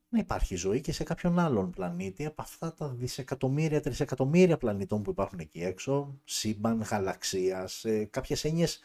να 0.08 0.18
υπάρχει 0.18 0.56
ζωή 0.56 0.80
και 0.80 0.92
σε 0.92 1.04
κάποιον 1.04 1.38
άλλον 1.38 1.70
πλανήτη 1.70 2.26
από 2.26 2.42
αυτά 2.42 2.74
τα 2.74 2.88
δισεκατομμύρια, 2.88 3.80
τρισεκατομμύρια 3.80 4.56
πλανητών 4.56 5.02
που 5.02 5.10
υπάρχουν 5.10 5.38
εκεί 5.38 5.60
έξω, 5.62 6.20
σύμπαν, 6.24 6.80
γαλαξίας, 6.80 7.84
ε, 7.84 8.04
κάποιες 8.04 8.44
έννοιες 8.44 8.80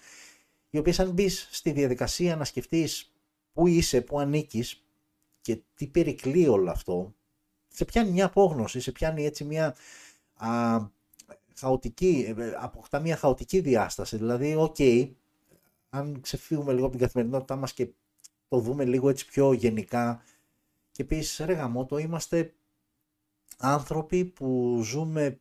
οι 0.73 0.77
οποίες 0.77 0.99
αν 0.99 1.11
μπεις 1.11 1.47
στη 1.51 1.71
διαδικασία 1.71 2.35
να 2.35 2.43
σκεφτείς 2.43 3.13
πού 3.53 3.67
είσαι, 3.67 4.01
πού 4.01 4.19
ανήκεις 4.19 4.83
και 5.41 5.59
τι 5.75 5.87
περικλεί 5.87 6.47
όλο 6.47 6.71
αυτό, 6.71 7.13
σε 7.67 7.85
πιάνει 7.85 8.11
μια 8.11 8.25
απόγνωση, 8.25 8.79
σε 8.79 8.91
πιάνει 8.91 9.25
έτσι 9.25 9.43
μια 9.43 9.75
α, 10.33 10.79
χαοτική, 11.55 12.33
ε, 12.37 12.53
αποκτά 12.57 12.99
μια 12.99 13.17
χαοτική 13.17 13.59
διάσταση. 13.59 14.17
Δηλαδή, 14.17 14.55
οκ, 14.55 14.75
αν 15.89 16.21
ξεφύγουμε 16.21 16.73
λίγο 16.73 16.85
από 16.85 16.95
την 16.95 17.05
καθημερινότητά 17.05 17.55
μας 17.55 17.73
και 17.73 17.89
το 18.47 18.59
δούμε 18.59 18.85
λίγο 18.85 19.09
έτσι 19.09 19.25
πιο 19.25 19.53
γενικά 19.53 20.23
και 20.91 21.03
πεις 21.03 21.41
ρε 21.45 21.53
γαμώτο, 21.53 21.97
είμαστε 21.97 22.53
άνθρωποι 23.57 24.25
που 24.25 24.81
ζούμε 24.83 25.39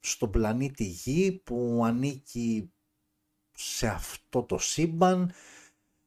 στον 0.00 0.30
πλανήτη 0.30 0.84
Γη 0.84 1.40
που 1.44 1.82
ανήκει 1.84 2.72
σε 3.54 3.86
αυτό 3.86 4.42
το 4.42 4.58
σύμπαν, 4.58 5.32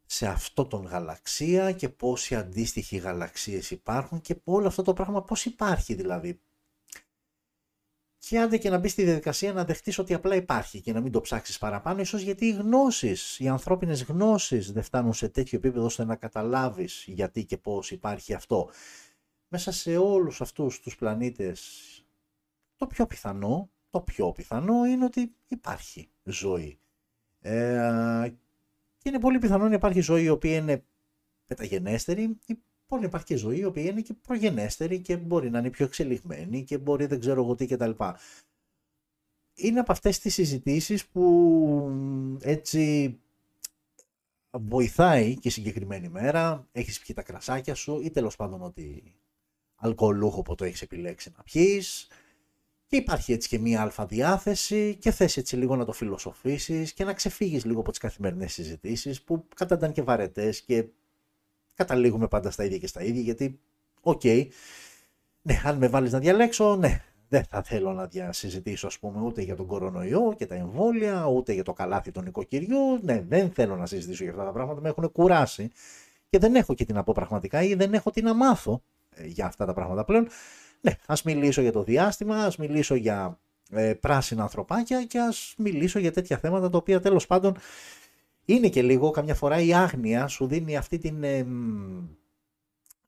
σε 0.06 0.28
αυτό 0.28 0.66
τον 0.66 0.86
γαλαξία 0.86 1.72
και 1.72 1.90
πόσοι 1.90 2.36
αντίστοιχοι 2.36 2.98
γαλαξίες 2.98 3.72
υπάρχουν 3.72 4.22
και 4.22 4.36
όλο 4.44 4.68
αυτό 4.68 4.82
το 4.82 4.94
πράγμα 4.94 5.24
πώς 5.24 5.46
υπάρχει 5.46 5.94
δηλαδή. 5.94 6.40
Και 8.20 8.40
άντε 8.40 8.58
και 8.58 8.70
να 8.70 8.78
μπεις 8.78 8.92
στη 8.92 9.04
διαδικασία 9.04 9.54
να 9.54 9.66
δεχτείς 9.66 9.98
ότι 9.98 10.14
απλά 10.14 10.36
υπάρχει 10.36 10.82
και 10.82 10.94
να 10.94 11.02
μην 11.02 11.12
το 11.12 11.22
ψάξεις 11.22 11.58
παραπάνω, 11.58 12.02
ίσως 12.02 12.22
γιατί 12.22 12.46
οι 12.46 12.52
γνώσεις, 12.52 13.40
οι 13.40 13.48
ανθρώπινες 13.48 14.04
γνώσεις 14.04 14.72
δεν 14.72 14.84
φτάνουν 14.84 15.14
σε 15.14 15.30
τέτοιο 15.30 15.58
επίπεδο 15.58 15.86
ώστε 15.86 16.06
να 16.06 16.16
καταλάβεις 16.16 17.04
γιατί 17.08 17.46
και 17.46 17.58
πώς 17.58 17.92
υπάρχει 17.92 18.34
αυτό. 18.34 18.70
Μέσα 19.48 19.72
σε 19.72 19.98
όλους 19.98 20.42
αυτούς 20.42 20.80
τους 20.80 20.96
πλανήτες 20.96 21.82
το 22.76 22.88
πιο 22.88 23.08
πιθανό, 23.08 23.70
το 23.90 24.02
πιο 24.02 24.32
πιθανό 24.32 24.86
είναι 24.86 25.06
ότι 25.06 25.36
υπάρχει 25.48 26.10
ζωή. 26.24 26.80
Ε, 27.40 28.34
και 28.98 29.10
είναι 29.10 29.20
πολύ 29.20 29.40
πιθανό 29.40 29.68
να 29.68 29.74
υπάρχει 29.74 30.00
ζωή 30.00 30.24
η 30.24 30.30
οποία 30.30 30.56
είναι 30.56 30.84
μεταγενέστερη, 31.48 32.22
ή 32.46 32.60
μπορεί 32.88 33.02
να 33.02 33.08
υπάρχει 33.08 33.26
και 33.26 33.36
ζωή 33.36 33.58
η 33.58 33.64
οποία 33.64 33.84
είναι 33.84 34.02
και 34.02 34.14
προγενέστερη 34.14 35.00
και 35.00 35.18
μπορεί 35.18 35.50
να 35.50 35.60
είναι 35.60 35.70
πιο 35.70 35.86
εξελιγμένη 35.86 36.64
και 36.64 36.78
μπορεί 36.78 37.06
δεν 37.06 37.20
ξέρω 37.20 37.44
εγώ 37.44 37.56
τι 37.56 37.66
κτλ. 37.66 37.92
Είναι 39.54 39.80
από 39.80 39.92
αυτές 39.92 40.20
τις 40.20 40.34
συζητήσεις 40.34 41.08
που 41.08 41.92
έτσι 42.42 43.18
βοηθάει 44.52 45.38
και 45.40 45.50
συγκεκριμένη 45.50 46.10
μέρα, 46.10 46.68
έχεις 46.72 47.00
πιει 47.00 47.16
τα 47.16 47.22
κρασάκια 47.22 47.76
σου 47.76 48.00
ή 48.04 48.12
τέλος 48.12 48.36
πάντων 48.36 48.62
ότι 48.62 49.14
αλκοολούχο 49.76 50.42
που 50.42 50.56
το 50.56 50.66
έχεις 50.66 50.82
επιλέξει 50.82 51.34
να 51.38 51.44
πιείς, 51.44 52.08
και 52.88 52.96
υπάρχει 52.96 53.34
έτσι 53.34 53.48
και 53.48 53.60
μία 53.60 53.82
αλφα 53.82 54.06
διάθεση 54.06 54.98
και 55.00 55.12
θες 55.12 55.38
έτσι 55.38 55.56
λίγο 55.56 55.76
να 55.76 55.86
το 55.86 55.92
φιλοσοφήσεις 55.92 56.94
και 56.94 57.04
να 57.04 57.14
ξεφύγεις 57.14 57.66
λίγο 57.66 57.80
από 57.80 57.90
τις 57.90 58.00
καθημερινές 58.00 58.54
συζητήσεις 58.54 59.22
που 59.22 59.46
καταντάν 59.56 59.92
και 59.92 60.02
βαρετές 60.02 60.62
και 60.62 60.86
καταλήγουμε 61.74 62.28
πάντα 62.28 62.52
στα 62.52 62.64
ίδια 62.64 62.78
και 62.78 62.88
στα 62.88 63.04
ίδια 63.04 63.22
γιατί, 63.22 63.60
οκ, 64.02 64.24
ναι, 65.42 65.62
αν 65.64 65.78
με 65.78 65.88
βάλεις 65.88 66.12
να 66.12 66.20
διαλέξω, 66.20 66.76
ναι, 66.76 67.04
δεν 67.28 67.44
θα 67.44 67.64
θέλω 67.64 67.94
να 67.94 68.06
διασυζητήσω 68.06 68.88
ας 68.88 69.00
πούμε 69.00 69.22
ούτε 69.22 69.42
για 69.42 69.56
τον 69.56 69.66
κορονοϊό 69.66 70.34
και 70.38 70.46
τα 70.46 70.56
εμβόλια, 70.56 71.26
ούτε 71.26 71.54
για 71.54 71.64
το 71.64 71.74
καλάθι 71.74 72.12
των 72.12 72.26
οικοκυριού, 72.26 73.00
ναι, 73.02 73.24
δεν 73.28 73.52
θέλω 73.52 73.76
να 73.76 73.86
συζητήσω 73.86 74.24
για 74.24 74.32
αυτά 74.32 74.46
τα 74.46 74.52
πράγματα, 74.52 74.82
με 74.82 74.90
έχουν 74.90 75.12
κουράσει 75.12 75.72
και 76.30 76.40
δεν 76.40 76.56
έχω 76.56 76.74
και 76.74 76.86
τι 76.86 76.94
να 76.94 77.04
πω 77.04 77.14
πραγματικά 77.14 77.64
ή 77.64 77.74
δεν 77.74 77.94
έχω 77.94 78.12
τι 78.12 78.22
να 78.22 78.34
μάθω 78.34 78.82
ε, 79.10 79.26
για 79.26 79.46
αυτά 79.46 79.66
τα 79.66 79.74
πράγματα 79.74 80.04
πλέον. 80.06 80.28
Ναι, 80.88 80.96
ας 81.06 81.24
μιλήσω 81.24 81.62
για 81.62 81.72
το 81.72 81.84
διάστημα, 81.84 82.36
ας 82.36 82.58
μιλήσω 82.58 82.96
για 82.96 83.40
ε, 83.72 83.94
πράσινα 83.94 84.42
ανθρωπάκια 84.42 85.04
και 85.04 85.20
ας 85.20 85.54
μιλήσω 85.58 86.00
για 86.00 86.12
τέτοια 86.12 86.38
θέματα 86.38 86.70
τα 86.70 86.78
οποία 86.78 87.00
τέλος 87.00 87.28
πάντων 87.28 87.58
είναι 88.46 88.70
και 88.70 88.82
λίγο 88.82 89.12
καμιά 89.12 89.36
φορά 89.36 89.60
η 89.60 89.74
άγνοια 89.74 90.28
σου 90.28 90.48
δίνει 90.48 90.78
αυτή 90.78 90.98
την, 90.98 91.24
ε, 91.24 91.46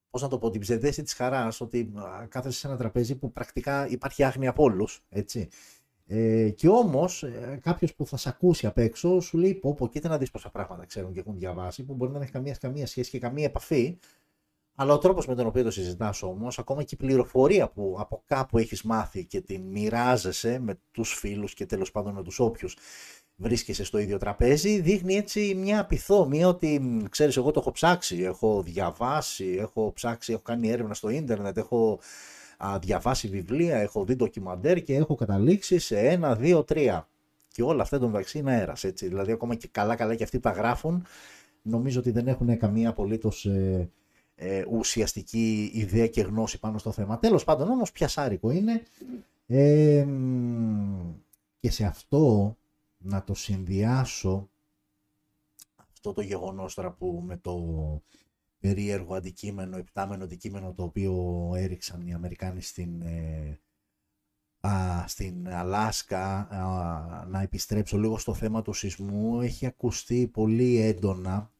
πώς 0.09 0.21
να 0.21 0.27
το 0.27 0.37
πω, 0.37 0.49
την 0.49 0.61
ψευδέστηση 0.61 1.03
της 1.03 1.13
χαράς 1.13 1.61
ότι 1.61 1.91
κάθεσαι 2.29 2.59
σε 2.59 2.67
ένα 2.67 2.77
τραπέζι 2.77 3.15
που 3.15 3.31
πρακτικά 3.31 3.87
υπάρχει 3.87 4.23
άγνοια 4.23 4.49
από 4.49 4.63
όλους, 4.63 5.03
έτσι. 5.09 5.47
Ε, 6.11 6.49
και 6.49 6.67
όμως 6.67 7.23
ε, 7.23 7.59
κάποιος 7.61 7.95
που 7.95 8.05
θα 8.05 8.17
σε 8.17 8.29
ακούσει 8.29 8.65
απ' 8.65 8.77
έξω 8.77 9.19
σου 9.19 9.37
λέει: 9.37 9.53
Πω, 9.53 9.73
πω, 9.73 9.87
κοίτα 9.87 10.09
να 10.09 10.17
δεις 10.17 10.31
πόσα 10.31 10.49
πράγματα 10.49 10.85
ξέρουν 10.85 11.13
και 11.13 11.19
έχουν 11.19 11.37
διαβάσει, 11.37 11.83
που 11.83 11.93
μπορεί 11.93 12.11
να 12.11 12.17
δεν 12.17 12.23
έχει 12.23 12.31
καμία, 12.31 12.55
καμία 12.61 12.87
σχέση 12.87 13.09
και 13.09 13.19
καμία 13.19 13.45
επαφή 13.45 13.97
αλλά 14.81 14.93
ο 14.93 14.97
τρόπος 14.97 15.27
με 15.27 15.35
τον 15.35 15.45
οποίο 15.45 15.63
το 15.63 15.71
συζητάς 15.71 16.23
όμως, 16.23 16.59
ακόμα 16.59 16.83
και 16.83 16.95
η 16.95 16.97
πληροφορία 16.97 17.69
που 17.69 17.95
από 17.99 18.23
κάπου 18.25 18.57
έχεις 18.57 18.81
μάθει 18.81 19.25
και 19.25 19.41
την 19.41 19.61
μοιράζεσαι 19.61 20.59
με 20.59 20.79
τους 20.91 21.13
φίλους 21.13 21.53
και 21.53 21.65
τέλος 21.65 21.91
πάντων 21.91 22.13
με 22.13 22.23
τους 22.23 22.39
όποιους 22.39 22.77
βρίσκεσαι 23.35 23.83
στο 23.83 23.97
ίδιο 23.97 24.17
τραπέζι, 24.17 24.79
δείχνει 24.79 25.15
έτσι 25.15 25.55
μια 25.55 25.85
πυθόμια 25.85 26.47
ότι 26.47 26.81
ξέρεις 27.09 27.37
εγώ 27.37 27.51
το 27.51 27.59
έχω 27.59 27.71
ψάξει, 27.71 28.21
έχω 28.21 28.61
διαβάσει, 28.61 29.55
έχω 29.59 29.91
ψάξει, 29.93 30.31
έχω 30.31 30.41
κάνει 30.41 30.69
έρευνα 30.69 30.93
στο 30.93 31.09
ίντερνετ, 31.09 31.57
έχω 31.57 31.99
α, 32.57 32.79
διαβάσει 32.79 33.27
βιβλία, 33.27 33.77
έχω 33.77 34.05
δει 34.05 34.15
ντοκιμαντέρ 34.15 34.83
και 34.83 34.95
έχω 34.95 35.15
καταλήξει 35.15 35.79
σε 35.79 35.99
ένα, 35.99 36.35
δύο, 36.35 36.63
τρία. 36.63 37.07
Και 37.47 37.63
όλα 37.63 37.81
αυτά 37.81 37.99
το 37.99 38.07
μεταξύ 38.07 38.37
είναι 38.37 38.51
αέρας, 38.51 38.83
έτσι. 38.83 39.07
Δηλαδή 39.07 39.31
ακόμα 39.31 39.55
και 39.55 39.67
καλά 39.71 39.95
καλά 39.95 40.15
και 40.15 40.23
αυτοί 40.23 40.39
που 40.39 40.49
τα 40.49 40.51
γράφουν, 40.51 41.05
νομίζω 41.61 41.99
ότι 41.99 42.11
δεν 42.11 42.27
έχουν 42.27 42.57
καμία 42.57 42.89
απολύτως 42.89 43.45
ε, 43.45 43.89
ε, 44.41 44.63
ουσιαστική 44.69 45.71
ιδέα 45.73 46.07
και 46.07 46.21
γνώση 46.21 46.59
πάνω 46.59 46.77
στο 46.77 46.91
θέμα. 46.91 47.19
Τέλος 47.19 47.43
πάντων 47.43 47.69
όμως 47.69 47.91
πιασάρικο 47.91 48.51
είναι 48.51 48.83
ε, 49.47 50.07
και 51.59 51.71
σε 51.71 51.85
αυτό 51.85 52.55
να 52.97 53.23
το 53.23 53.33
συνδυάσω 53.33 54.49
αυτό 55.75 56.13
το 56.13 56.21
γεγονός 56.21 56.73
τώρα 56.73 56.91
που 56.91 57.23
με 57.25 57.37
το 57.37 57.61
περίεργο 58.59 59.15
αντικείμενο, 59.15 59.77
επτάμενο 59.77 60.23
αντικείμενο 60.23 60.73
το 60.73 60.83
οποίο 60.83 61.51
έριξαν 61.55 62.07
οι 62.07 62.13
Αμερικάνοι 62.13 62.61
στην, 62.61 63.01
ε, 63.01 63.59
α, 64.59 65.03
στην 65.07 65.49
Αλάσκα 65.49 66.47
να 67.29 67.41
επιστρέψω 67.41 67.97
λίγο 67.97 68.17
στο 68.17 68.33
θέμα 68.33 68.61
του 68.61 68.73
σεισμού 68.73 69.41
έχει 69.41 69.65
ακουστεί 69.65 70.27
πολύ 70.27 70.77
έντονα 70.77 71.51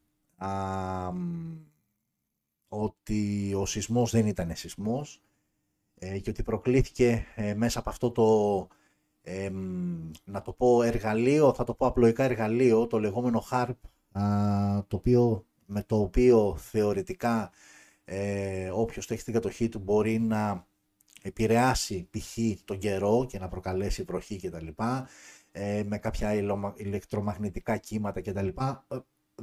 ότι 2.72 3.52
ο 3.54 3.66
σεισμός 3.66 4.10
δεν 4.10 4.26
ήταν 4.26 4.50
σεισμός 4.54 5.22
ε, 5.98 6.18
και 6.18 6.30
ότι 6.30 6.42
προκλήθηκε 6.42 7.26
ε, 7.34 7.54
μέσα 7.54 7.78
από 7.78 7.90
αυτό 7.90 8.10
το, 8.10 8.68
να 10.24 10.42
το 10.42 10.52
πω 10.52 10.82
εργαλείο, 10.82 11.54
θα 11.54 11.64
το 11.64 11.74
πω 11.74 11.86
απλοϊκά 11.86 12.24
εργαλείο, 12.24 12.86
το 12.86 12.98
λεγόμενο 12.98 13.44
HARP, 13.50 13.74
το 14.88 14.96
οποίο, 14.96 15.44
με 15.66 15.82
το 15.82 16.00
οποίο 16.00 16.56
θεωρητικά 16.56 17.50
ε, 18.12 18.70
όποιος 18.70 19.06
το 19.06 19.12
έχει 19.12 19.22
στην 19.22 19.34
κατοχή 19.34 19.68
του 19.68 19.78
μπορεί 19.78 20.18
να 20.18 20.66
επηρεάσει 21.22 22.08
π.χ. 22.10 22.38
τον 22.64 22.78
καιρό 22.78 23.26
και 23.28 23.38
να 23.38 23.48
προκαλέσει 23.48 24.02
βροχή 24.02 24.40
κτλ. 24.40 24.66
Ε, 25.52 25.82
με 25.86 25.98
κάποια 25.98 26.34
ηλεκτρομαγνητικά 26.74 27.76
κύματα 27.76 28.20
κτλ 28.20 28.48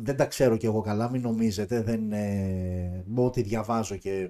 δεν 0.04 0.16
τα 0.16 0.26
ξέρω 0.26 0.58
κι 0.58 0.66
εγώ 0.66 0.82
καλά, 0.82 1.10
μην 1.10 1.22
νομίζετε, 1.22 1.82
δεν, 1.82 2.12
ε, 2.12 3.04
ό,τι 3.16 3.42
διαβάζω 3.42 3.96
και 3.96 4.30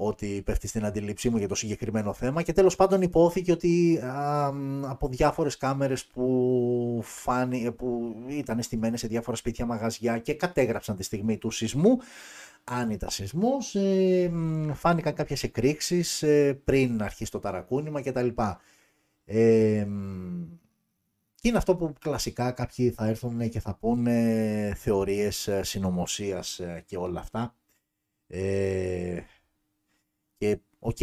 ότι 0.00 0.42
πέφτει 0.44 0.68
στην 0.68 0.84
αντίληψή 0.84 1.30
μου 1.30 1.36
για 1.36 1.48
το 1.48 1.54
συγκεκριμένο 1.54 2.12
θέμα 2.12 2.42
και 2.42 2.52
τέλος 2.52 2.76
πάντων 2.76 3.02
υπόθηκε 3.02 3.52
ότι 3.52 4.00
από 4.82 5.08
διάφορες 5.08 5.56
κάμερες 5.56 6.04
που, 6.04 7.00
φάνη, 7.02 7.72
που 7.72 8.14
ήταν 8.28 8.62
στημένες 8.62 9.00
σε 9.00 9.06
διάφορα 9.06 9.36
σπίτια, 9.36 9.66
μαγαζιά 9.66 10.18
και 10.18 10.34
κατέγραψαν 10.34 10.96
τη 10.96 11.02
στιγμή 11.02 11.38
του 11.38 11.50
σεισμού, 11.50 11.98
αν 12.64 12.90
ήταν 12.90 13.10
σεισμός, 13.10 13.74
ε, 13.74 14.32
φάνηκαν 14.74 15.14
κάποιες 15.14 15.42
εκρήξεις 15.42 16.22
ε, 16.22 16.60
πριν 16.64 17.02
αρχίσει 17.02 17.30
το 17.30 17.38
ταρακούνημα 17.38 18.02
κτλ. 18.02 18.28
Ε, 19.24 19.86
και 20.67 20.67
είναι 21.42 21.56
αυτό 21.56 21.76
που 21.76 21.92
κλασικά 22.00 22.52
κάποιοι 22.52 22.90
θα 22.90 23.06
έρθουν 23.06 23.48
και 23.48 23.60
θα 23.60 23.74
πούνε 23.74 24.74
θεωρίες 24.76 25.48
ε, 25.48 25.62
συνωμοσίας 25.62 26.58
ε, 26.58 26.82
και 26.86 26.96
όλα 26.96 27.20
αυτά. 27.20 27.54
Ε, 28.26 29.20
και 30.36 30.60
οκ, 30.78 30.98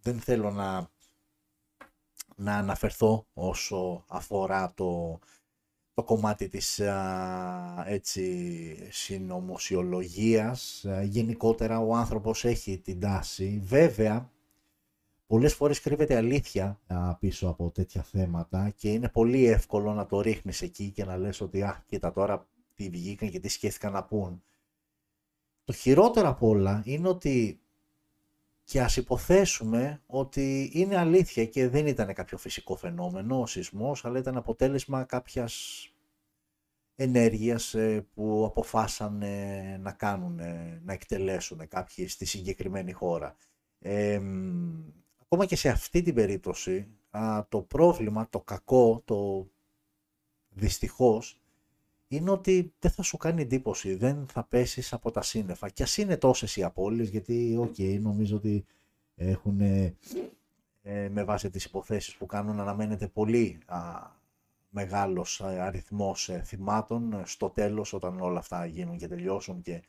δεν 0.00 0.20
θέλω 0.20 0.50
να, 0.50 0.90
να 2.36 2.56
αναφερθώ 2.56 3.26
όσο 3.32 4.04
αφορά 4.08 4.72
το, 4.74 5.18
το 5.94 6.02
κομμάτι 6.02 6.48
της 6.48 6.80
α, 6.80 7.84
έτσι 7.86 8.88
συνωμοσιολογίας. 8.90 10.84
Γενικότερα 11.02 11.78
ο 11.78 11.94
άνθρωπος 11.94 12.44
έχει 12.44 12.78
την 12.78 13.00
τάση. 13.00 13.60
Βέβαια, 13.64 14.30
πολλές 15.28 15.54
φορές 15.54 15.80
κρύβεται 15.80 16.16
αλήθεια 16.16 16.80
πίσω 17.20 17.48
από 17.48 17.70
τέτοια 17.70 18.02
θέματα 18.02 18.70
και 18.76 18.92
είναι 18.92 19.08
πολύ 19.08 19.46
εύκολο 19.46 19.92
να 19.92 20.06
το 20.06 20.20
ρίχνεις 20.20 20.62
εκεί 20.62 20.90
και 20.90 21.04
να 21.04 21.16
λες 21.16 21.40
ότι 21.40 21.62
«Α, 21.62 21.84
κοίτα 21.86 22.12
τώρα 22.12 22.46
τι 22.74 22.88
βγήκαν 22.88 23.30
και 23.30 23.40
τι 23.40 23.48
σκέφτηκαν 23.48 23.92
να 23.92 24.04
πούν». 24.04 24.42
Το 25.64 25.72
χειρότερο 25.72 26.28
από 26.28 26.48
όλα 26.48 26.82
είναι 26.84 27.08
ότι 27.08 27.60
και 28.64 28.80
ας 28.80 28.96
υποθέσουμε 28.96 30.02
ότι 30.06 30.70
είναι 30.74 30.96
αλήθεια 30.96 31.46
και 31.46 31.68
δεν 31.68 31.86
ήταν 31.86 32.14
κάποιο 32.14 32.38
φυσικό 32.38 32.76
φαινόμενο 32.76 33.40
ο 33.40 33.46
σεισμός, 33.46 34.04
αλλά 34.04 34.18
ήταν 34.18 34.36
αποτέλεσμα 34.36 35.04
κάποιας 35.04 35.86
ενέργειας 36.94 37.74
ε, 37.74 38.06
που 38.14 38.44
αποφάσαν 38.46 39.22
να 39.80 39.92
κάνουν, 39.92 40.40
να 40.84 40.92
εκτελέσουν 40.92 41.68
κάποιοι 41.68 42.08
στη 42.08 42.24
συγκεκριμένη 42.24 42.92
χώρα. 42.92 43.36
Ε, 43.78 44.20
ακόμα 45.28 45.46
και 45.46 45.56
σε 45.56 45.68
αυτή 45.68 46.02
την 46.02 46.14
περίπτωση, 46.14 46.88
το 47.48 47.62
πρόβλημα, 47.62 48.28
το 48.30 48.40
κακό, 48.40 49.02
το 49.04 49.48
δυστυχώς, 50.48 51.40
είναι 52.08 52.30
ότι 52.30 52.72
δεν 52.78 52.90
θα 52.90 53.02
σου 53.02 53.16
κάνει 53.16 53.42
εντύπωση, 53.42 53.94
δεν 53.94 54.26
θα 54.26 54.44
πέσεις 54.44 54.92
από 54.92 55.10
τα 55.10 55.22
σύννεφα. 55.22 55.68
Και 55.68 55.82
ας 55.82 55.96
είναι 55.96 56.16
τόσες 56.16 56.56
οι 56.56 56.62
απώλειες, 56.62 57.08
γιατί, 57.08 57.56
οκ, 57.58 57.78
νομίζω 58.00 58.36
ότι 58.36 58.64
έχουν 59.14 59.60
ε, 59.60 59.94
με 61.08 61.24
βάση 61.24 61.50
τις 61.50 61.64
υποθέσεις 61.64 62.14
που 62.16 62.26
κάνουν 62.26 62.60
αναμένεται 62.60 63.08
πολύ 63.08 63.58
α, 63.66 63.78
μεγάλος 64.68 65.40
αριθμός 65.40 66.30
θυμάτων 66.44 67.22
στο 67.24 67.50
τέλος 67.50 67.92
όταν 67.92 68.20
όλα 68.20 68.38
αυτά 68.38 68.66
γίνουν 68.66 68.96
και 68.96 69.08
τελειώσουν 69.08 69.60
και 69.60 69.82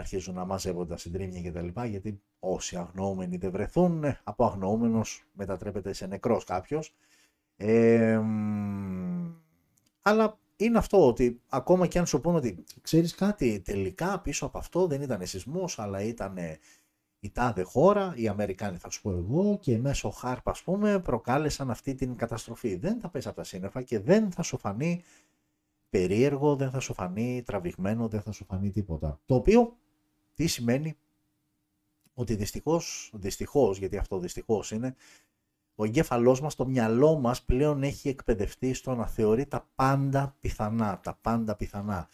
αρχίζουν 0.00 0.34
να 0.34 0.44
μαζεύονται 0.44 0.88
τα 0.88 0.96
συντρίμμια 0.96 1.40
και 1.40 1.52
τα 1.52 1.62
λοιπά, 1.62 1.86
γιατί 1.86 2.20
όσοι 2.38 2.76
αγνοούμενοι 2.76 3.36
δεν 3.36 3.50
βρεθούν, 3.50 4.04
από 4.24 4.44
αγνοούμενος 4.44 5.24
μετατρέπεται 5.32 5.92
σε 5.92 6.06
νεκρός 6.06 6.44
κάποιος. 6.44 6.94
Ε, 7.56 8.20
αλλά 10.02 10.38
είναι 10.56 10.78
αυτό 10.78 11.06
ότι 11.06 11.40
ακόμα 11.48 11.86
και 11.86 11.98
αν 11.98 12.06
σου 12.06 12.20
πούνε 12.20 12.36
ότι 12.36 12.64
ξέρεις 12.80 13.14
κάτι 13.14 13.60
τελικά 13.60 14.20
πίσω 14.20 14.46
από 14.46 14.58
αυτό 14.58 14.86
δεν 14.86 15.02
ήταν 15.02 15.26
σεισμός 15.26 15.78
αλλά 15.78 16.00
ήταν 16.00 16.36
η 17.20 17.30
τάδε 17.30 17.62
χώρα, 17.62 18.12
οι 18.16 18.28
Αμερικάνοι 18.28 18.76
θα 18.76 18.90
σου 18.90 19.02
πω 19.02 19.10
εγώ 19.10 19.58
και 19.60 19.78
μέσω 19.78 20.10
χάρπ 20.10 20.48
ας 20.48 20.62
πούμε 20.62 20.98
προκάλεσαν 20.98 21.70
αυτή 21.70 21.94
την 21.94 22.16
καταστροφή. 22.16 22.76
Δεν 22.76 23.00
θα 23.00 23.08
πέσει 23.08 23.28
από 23.28 23.36
τα 23.36 23.44
σύννεφα 23.44 23.82
και 23.82 23.98
δεν 23.98 24.30
θα 24.30 24.42
σου 24.42 24.58
φανεί 24.58 25.02
περίεργο, 25.90 26.56
δεν 26.56 26.70
θα 26.70 26.80
σου 26.80 26.94
φανεί 26.94 27.42
τραβηγμένο, 27.46 28.08
δεν 28.08 28.22
θα 28.22 28.32
σου 28.32 28.44
φανεί 28.44 28.70
τίποτα. 28.70 29.20
Το 29.26 29.34
οποίο 29.34 29.76
τι 30.40 30.46
σημαίνει 30.46 30.96
ότι 32.14 32.34
δυστυχώς, 32.34 33.10
δυστυχώς 33.14 33.78
γιατί 33.78 33.96
αυτό 33.96 34.18
δυστυχώς 34.18 34.70
είναι, 34.70 34.94
ο 35.74 35.84
εγκέφαλός 35.84 36.40
μας, 36.40 36.54
το 36.54 36.66
μυαλό 36.66 37.18
μας 37.18 37.42
πλέον 37.42 37.82
έχει 37.82 38.08
εκπαιδευτεί 38.08 38.74
στο 38.74 38.94
να 38.94 39.06
θεωρεί 39.06 39.46
τα 39.46 39.68
πάντα 39.74 40.36
πιθανά, 40.40 41.00
τα 41.00 41.18
πάντα 41.20 41.54
πιθανά. 41.54 42.08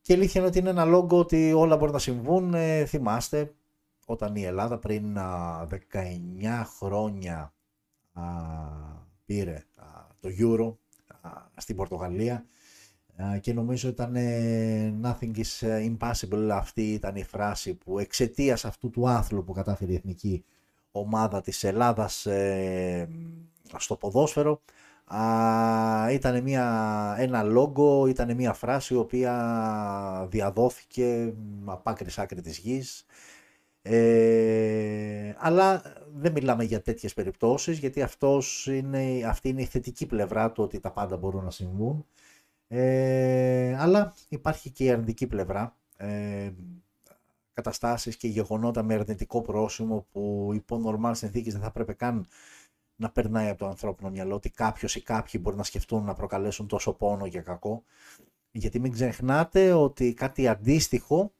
Και 0.00 0.12
αλήθεια 0.12 0.40
είναι 0.40 0.48
ότι 0.50 0.58
είναι 0.58 0.70
ένα 0.70 0.84
λόγο 0.84 1.18
ότι 1.18 1.52
όλα 1.52 1.76
μπορεί 1.76 1.92
να 1.92 1.98
συμβούν. 1.98 2.54
Ε, 2.54 2.84
θυμάστε, 2.84 3.54
όταν 4.06 4.36
η 4.36 4.42
Ελλάδα 4.42 4.78
πριν 4.78 5.16
19 5.18 6.62
χρόνια 6.78 7.54
α, 8.12 8.22
πήρε 9.24 9.64
το 10.20 10.28
Euro 10.38 10.74
στην 11.56 11.76
Πορτογαλία 11.76 12.46
και 13.40 13.52
νομίζω 13.52 13.88
ήταν 13.88 14.14
nothing 15.02 15.36
is 15.36 15.66
ε, 15.66 15.90
impossible. 15.90 16.48
Αυτή 16.50 16.92
ήταν 16.92 17.16
η 17.16 17.24
φράση 17.24 17.74
που 17.74 17.98
εξαιτίας 17.98 18.64
αυτού 18.64 18.90
του 18.90 19.08
άθλου 19.08 19.44
που 19.44 19.52
κατάφερε 19.52 19.92
η 19.92 19.94
εθνική 19.94 20.44
ομάδα 20.90 21.40
της 21.40 21.64
Ελλάδας 21.64 22.26
ε, 22.26 23.08
στο 23.76 23.96
ποδόσφαιρο 23.96 24.60
ήταν 26.10 26.42
μια, 26.42 27.14
ένα 27.18 27.42
λόγο, 27.42 28.06
ήταν 28.06 28.34
μια 28.34 28.52
φράση 28.52 28.94
η 28.94 28.96
οποία 28.96 30.26
διαδόθηκε 30.30 31.34
από 31.64 31.90
άκρης 31.90 32.18
άκρη 32.18 32.40
της 32.40 32.58
γης. 32.58 33.06
Ε, 33.82 35.34
αλλά 35.38 35.82
δεν 36.14 36.32
μιλάμε 36.32 36.64
για 36.64 36.82
τέτοιες 36.82 37.14
περιπτώσεις 37.14 37.78
γιατί 37.78 38.02
αυτός 38.02 38.66
είναι, 38.66 39.22
αυτή 39.26 39.48
είναι 39.48 39.62
η 39.62 39.64
θετική 39.64 40.06
πλευρά 40.06 40.52
του 40.52 40.62
ότι 40.62 40.80
τα 40.80 40.90
πάντα 40.90 41.16
μπορούν 41.16 41.44
να 41.44 41.50
συμβούν 41.50 42.06
ε, 42.68 43.76
αλλά 43.78 44.14
υπάρχει 44.28 44.70
και 44.70 44.84
η 44.84 44.90
αρνητική 44.90 45.26
πλευρά 45.26 45.76
ε, 45.96 46.50
καταστάσεις 47.52 48.16
και 48.16 48.28
γεγονότα 48.28 48.82
με 48.82 48.94
αρνητικό 48.94 49.42
πρόσημο 49.42 50.06
που 50.12 50.50
υπό 50.54 50.78
νορμάλ 50.78 51.14
συνθήκες 51.14 51.52
δεν 51.52 51.62
θα 51.62 51.70
πρέπει 51.70 51.94
καν 51.94 52.26
να 52.96 53.10
περνάει 53.10 53.48
από 53.48 53.58
το 53.58 53.66
ανθρώπινο 53.66 54.10
μυαλό 54.10 54.34
ότι 54.34 54.50
κάποιος 54.50 54.96
ή 54.96 55.02
κάποιοι 55.02 55.40
μπορεί 55.44 55.56
να 55.56 55.62
σκεφτούν 55.62 56.04
να 56.04 56.14
προκαλέσουν 56.14 56.66
τόσο 56.66 56.92
πόνο 56.92 57.28
και 57.28 57.40
κακό. 57.40 57.82
Γιατί 58.50 58.80
μην 58.80 58.92
ξεχνάτε 58.92 59.72
ότι 59.72 60.14
κάτι 60.14 60.48
αντίστοιχο 60.48 61.32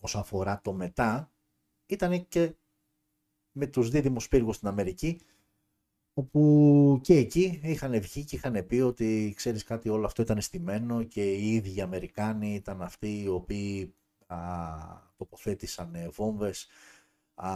όσον 0.00 0.20
αφορά 0.20 0.60
το 0.62 0.72
μετά 0.72 1.30
ήταν 1.86 2.28
και 2.28 2.54
με 3.52 3.66
τους 3.66 3.90
δίδυμους 3.90 4.28
πύργους 4.28 4.56
στην 4.56 4.68
Αμερική 4.68 5.20
όπου 6.18 7.00
και 7.02 7.14
εκεί 7.14 7.60
είχαν 7.62 8.00
βγει 8.00 8.24
και 8.24 8.36
είχαν 8.36 8.66
πει 8.66 8.76
ότι 8.80 9.32
ξέρεις 9.36 9.64
κάτι 9.64 9.88
όλο 9.88 10.06
αυτό 10.06 10.22
ήταν 10.22 10.40
στημένο 10.40 11.02
και 11.02 11.32
οι 11.34 11.54
ίδιοι 11.54 11.80
Αμερικάνοι 11.80 12.54
ήταν 12.54 12.82
αυτοί 12.82 13.22
οι 13.22 13.28
οποίοι 13.28 13.94
α, 14.26 14.36
τοποθέτησαν 15.16 15.94
ε, 15.94 16.08
βόμβες 16.08 16.66
α, 17.34 17.48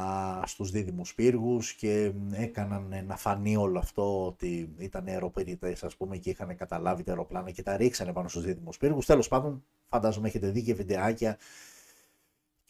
στους 0.47 0.71
δίδυμους 0.71 1.15
πύργους 1.15 1.73
και 1.73 2.13
έκαναν 2.33 3.05
να 3.07 3.17
φανεί 3.17 3.57
όλο 3.57 3.79
αυτό 3.79 4.27
ότι 4.27 4.75
ήταν 4.79 5.07
αεροπεριτές 5.07 5.85
ας 5.85 5.97
πούμε 5.97 6.17
και 6.17 6.31
είχαν 6.31 6.57
καταλάβει 6.57 7.03
τα 7.03 7.11
αεροπλάνα 7.11 7.51
και 7.51 7.63
τα 7.63 7.77
ρίξανε 7.77 8.13
πάνω 8.13 8.29
στους 8.29 8.45
δίδυμους 8.45 8.77
πύργους. 8.77 9.07
Τέλος 9.07 9.29
πάντων 9.29 9.65
φαντάζομαι 9.87 10.29
έχετε 10.29 10.51
δει 10.51 10.63
και 10.63 10.75
βιντεάκια 10.75 11.39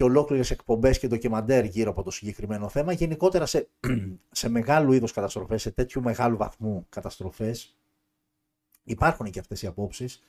και 0.01 0.07
ολόκληρες 0.07 0.51
εκπομπές 0.51 0.99
και 0.99 1.07
ντοκιμαντέρ 1.07 1.65
γύρω 1.65 1.91
από 1.91 2.03
το 2.03 2.11
συγκεκριμένο 2.11 2.69
θέμα. 2.69 2.93
Γενικότερα 2.93 3.47
σε, 3.47 3.69
σε 4.31 4.49
μεγάλου 4.49 4.93
είδους 4.93 5.13
καταστροφές, 5.13 5.63
σε 5.63 5.71
τέτοιου 5.71 6.03
μεγάλου 6.03 6.37
βαθμού 6.37 6.87
καταστροφές, 6.89 7.77
υπάρχουν 8.85 9.31
και 9.31 9.39
αυτές 9.39 9.63
οι 9.63 9.67
απόψεις. 9.67 10.21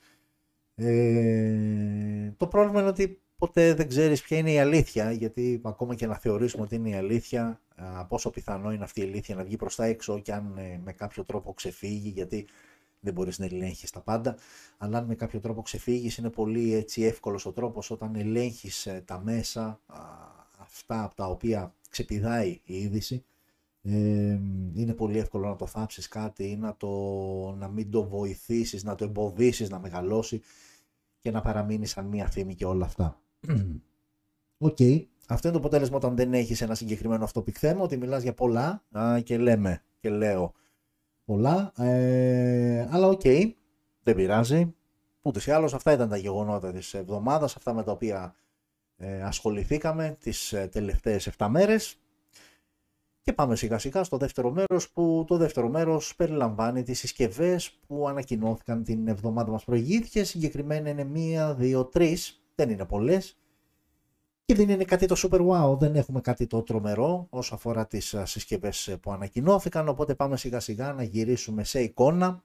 Ε, 0.74 2.32
το 2.36 2.46
πρόβλημα 2.46 2.80
είναι 2.80 2.88
ότι 2.88 3.20
ποτέ 3.38 3.74
δεν 3.74 3.88
ξέρεις 3.88 4.22
ποια 4.22 4.38
είναι 4.38 4.52
η 4.52 4.58
αλήθεια, 4.58 5.12
γιατί 5.12 5.60
ακόμα 5.64 5.94
και 5.94 6.06
να 6.06 6.14
θεωρήσουμε 6.14 6.62
ότι 6.62 6.74
είναι 6.74 6.88
η 6.88 6.94
αλήθεια, 6.94 7.60
πόσο 8.08 8.30
πιθανό 8.30 8.72
είναι 8.72 8.84
αυτή 8.84 9.00
η 9.00 9.04
αλήθεια 9.04 9.34
να 9.34 9.44
βγει 9.44 9.56
προς 9.56 9.76
τα 9.76 9.84
έξω 9.84 10.20
και 10.20 10.32
αν 10.32 10.54
ε, 10.56 10.80
με 10.84 10.92
κάποιο 10.92 11.24
τρόπο 11.24 11.52
ξεφύγει, 11.52 12.08
γιατί 12.08 12.46
δεν 13.02 13.14
μπορείς 13.14 13.38
να 13.38 13.44
ελέγχεις 13.44 13.90
τα 13.90 14.00
πάντα, 14.00 14.36
αλλά 14.78 14.98
αν 14.98 15.04
με 15.04 15.14
κάποιο 15.14 15.40
τρόπο 15.40 15.62
ξεφύγεις 15.62 16.16
είναι 16.16 16.30
πολύ 16.30 16.74
έτσι 16.74 17.02
εύκολος 17.02 17.46
ο 17.46 17.52
τρόπος 17.52 17.90
όταν 17.90 18.14
ελέγχεις 18.14 18.86
ε, 18.86 19.02
τα 19.04 19.20
μέσα 19.24 19.80
αυτά 20.58 21.04
από 21.04 21.14
τα 21.14 21.26
οποία 21.26 21.74
ξεπηδάει 21.90 22.60
η 22.64 22.74
είδηση 22.74 23.24
ε, 23.82 23.92
είναι 24.74 24.94
πολύ 24.96 25.18
εύκολο 25.18 25.48
να 25.48 25.56
το 25.56 25.66
θάψεις 25.66 26.08
κάτι 26.08 26.50
ή 26.50 26.56
να, 26.56 26.76
το, 26.76 26.88
να 27.58 27.68
μην 27.68 27.90
το 27.90 28.04
βοηθήσεις, 28.04 28.84
να 28.84 28.94
το 28.94 29.04
εμποδίσεις 29.04 29.70
να 29.70 29.78
μεγαλώσει 29.78 30.40
και 31.18 31.30
να 31.30 31.40
παραμείνει 31.40 31.86
σαν 31.86 32.06
μία 32.06 32.28
φήμη 32.28 32.54
και 32.54 32.64
όλα 32.64 32.84
αυτά. 32.84 33.20
OK. 34.58 34.76
Okay. 34.78 35.04
Αυτό 35.26 35.48
είναι 35.48 35.56
το 35.56 35.62
αποτέλεσμα 35.62 35.96
όταν 35.96 36.16
δεν 36.16 36.34
έχεις 36.34 36.60
ένα 36.60 36.74
συγκεκριμένο 36.74 37.24
α, 37.24 37.33
topic 37.33 37.56
θέμα, 37.58 37.82
ότι 37.82 37.96
μιλάς 37.96 38.22
για 38.22 38.34
πολλά 38.34 38.82
α, 38.90 39.20
και 39.20 39.38
λέμε 39.38 39.82
και 40.00 40.10
λέω 40.10 40.52
πολλά. 41.32 41.72
Ε, 41.76 42.88
αλλά 42.90 43.06
OK, 43.06 43.20
okay, 43.24 43.52
δεν 44.02 44.14
πειράζει. 44.14 44.74
Ούτως 45.22 45.40
ή 45.46 45.50
άλλως 45.50 45.74
αυτά 45.74 45.92
ήταν 45.92 46.08
τα 46.08 46.16
γεγονότα 46.16 46.72
της 46.72 46.94
εβδομάδας, 46.94 47.56
αυτά 47.56 47.72
με 47.72 47.82
τα 47.82 47.92
οποία 47.92 48.34
ε, 48.96 49.22
ασχοληθήκαμε 49.22 50.16
τις 50.20 50.52
ε, 50.52 50.68
τελευταίες 50.72 51.30
7 51.38 51.46
μέρες. 51.50 51.96
Και 53.22 53.32
πάμε 53.32 53.56
σιγά 53.56 53.78
σιγά 53.78 54.04
στο 54.04 54.16
δεύτερο 54.16 54.50
μέρος 54.50 54.90
που 54.90 55.24
το 55.28 55.36
δεύτερο 55.36 55.68
μέρος 55.68 56.14
περιλαμβάνει 56.16 56.82
τις 56.82 56.98
συσκευές 56.98 57.78
που 57.86 58.08
ανακοινώθηκαν 58.08 58.84
την 58.84 59.08
εβδομάδα 59.08 59.50
μας 59.50 59.64
προηγήθηκε. 59.64 60.24
Συγκεκριμένα 60.24 60.88
είναι 60.88 61.04
μία, 61.04 61.54
δύο, 61.54 61.84
τρεις, 61.84 62.42
δεν 62.54 62.70
είναι 62.70 62.84
πολλές 62.84 63.36
και 64.52 64.58
δεν 64.58 64.68
είναι 64.68 64.84
κάτι 64.84 65.06
το 65.06 65.14
super 65.18 65.48
wow, 65.48 65.78
δεν 65.78 65.96
έχουμε 65.96 66.20
κάτι 66.20 66.46
το 66.46 66.62
τρομερό 66.62 67.26
όσο 67.30 67.54
αφορά 67.54 67.86
τις 67.86 68.14
συσκευές 68.22 68.96
που 69.02 69.12
ανακοινώθηκαν, 69.12 69.88
οπότε 69.88 70.14
πάμε 70.14 70.36
σιγά 70.36 70.60
σιγά 70.60 70.92
να 70.92 71.02
γυρίσουμε 71.02 71.64
σε 71.64 71.80
εικόνα 71.80 72.44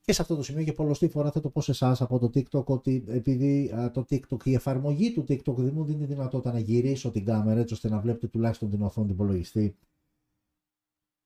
και 0.00 0.12
σε 0.12 0.22
αυτό 0.22 0.36
το 0.36 0.42
σημείο 0.42 0.64
και 0.64 0.72
πολλωστή 0.72 1.08
φορά 1.08 1.30
θα 1.30 1.40
το 1.40 1.50
πως 1.50 1.64
σε 1.64 1.70
εσάς 1.70 2.00
από 2.00 2.18
το 2.18 2.26
TikTok 2.34 2.64
ότι 2.64 3.04
επειδή 3.08 3.72
το 3.92 4.06
TikTok, 4.10 4.44
η 4.44 4.54
εφαρμογή 4.54 5.12
του 5.12 5.24
TikTok 5.28 5.54
δεν 5.56 5.72
μου 5.74 5.84
δίνει 5.84 6.04
δυνατότητα 6.04 6.52
να 6.52 6.58
γυρίσω 6.58 7.10
την 7.10 7.24
κάμερα 7.24 7.60
έτσι 7.60 7.74
ώστε 7.74 7.88
να 7.88 8.00
βλέπετε 8.00 8.26
τουλάχιστον 8.26 8.70
την 8.70 8.82
οθόνη 8.82 9.06
του 9.06 9.12
υπολογιστή 9.12 9.76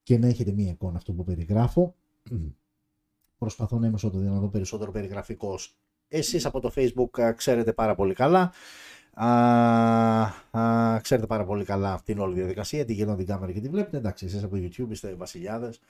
και 0.03 0.19
να 0.19 0.27
έχετε 0.27 0.53
μία 0.53 0.71
εικόνα 0.71 0.97
αυτό 0.97 1.13
που 1.13 1.25
περιγράφω. 1.25 1.95
Προσπαθώ 3.39 3.79
να 3.79 3.87
είμαι 3.87 3.95
όσο 3.95 4.11
το 4.11 4.19
δυνατόν 4.19 4.51
περισσότερο 4.51 4.91
περιγραφικός. 4.91 5.77
Εσείς 6.09 6.47
από 6.47 6.61
το 6.61 6.73
Facebook 6.75 7.33
ξέρετε 7.37 7.73
πάρα 7.73 7.95
πολύ 7.95 8.15
καλά 8.15 8.53
Α, 9.23 9.29
α, 10.51 11.01
ξέρετε 11.01 11.27
πάρα 11.27 11.45
πολύ 11.45 11.65
καλά 11.65 12.01
την 12.05 12.19
όλη 12.19 12.35
διαδικασία, 12.35 12.85
τι 12.85 12.93
γίνεται 12.93 13.17
την 13.17 13.27
κάμερα 13.27 13.53
και 13.53 13.61
τη 13.61 13.69
βλέπετε. 13.69 13.97
Εντάξει, 13.97 14.25
εσείς 14.25 14.43
από 14.43 14.57
το 14.57 14.63
YouTube 14.63 14.91
είστε 14.91 15.15
βασιλιάδες, 15.15 15.81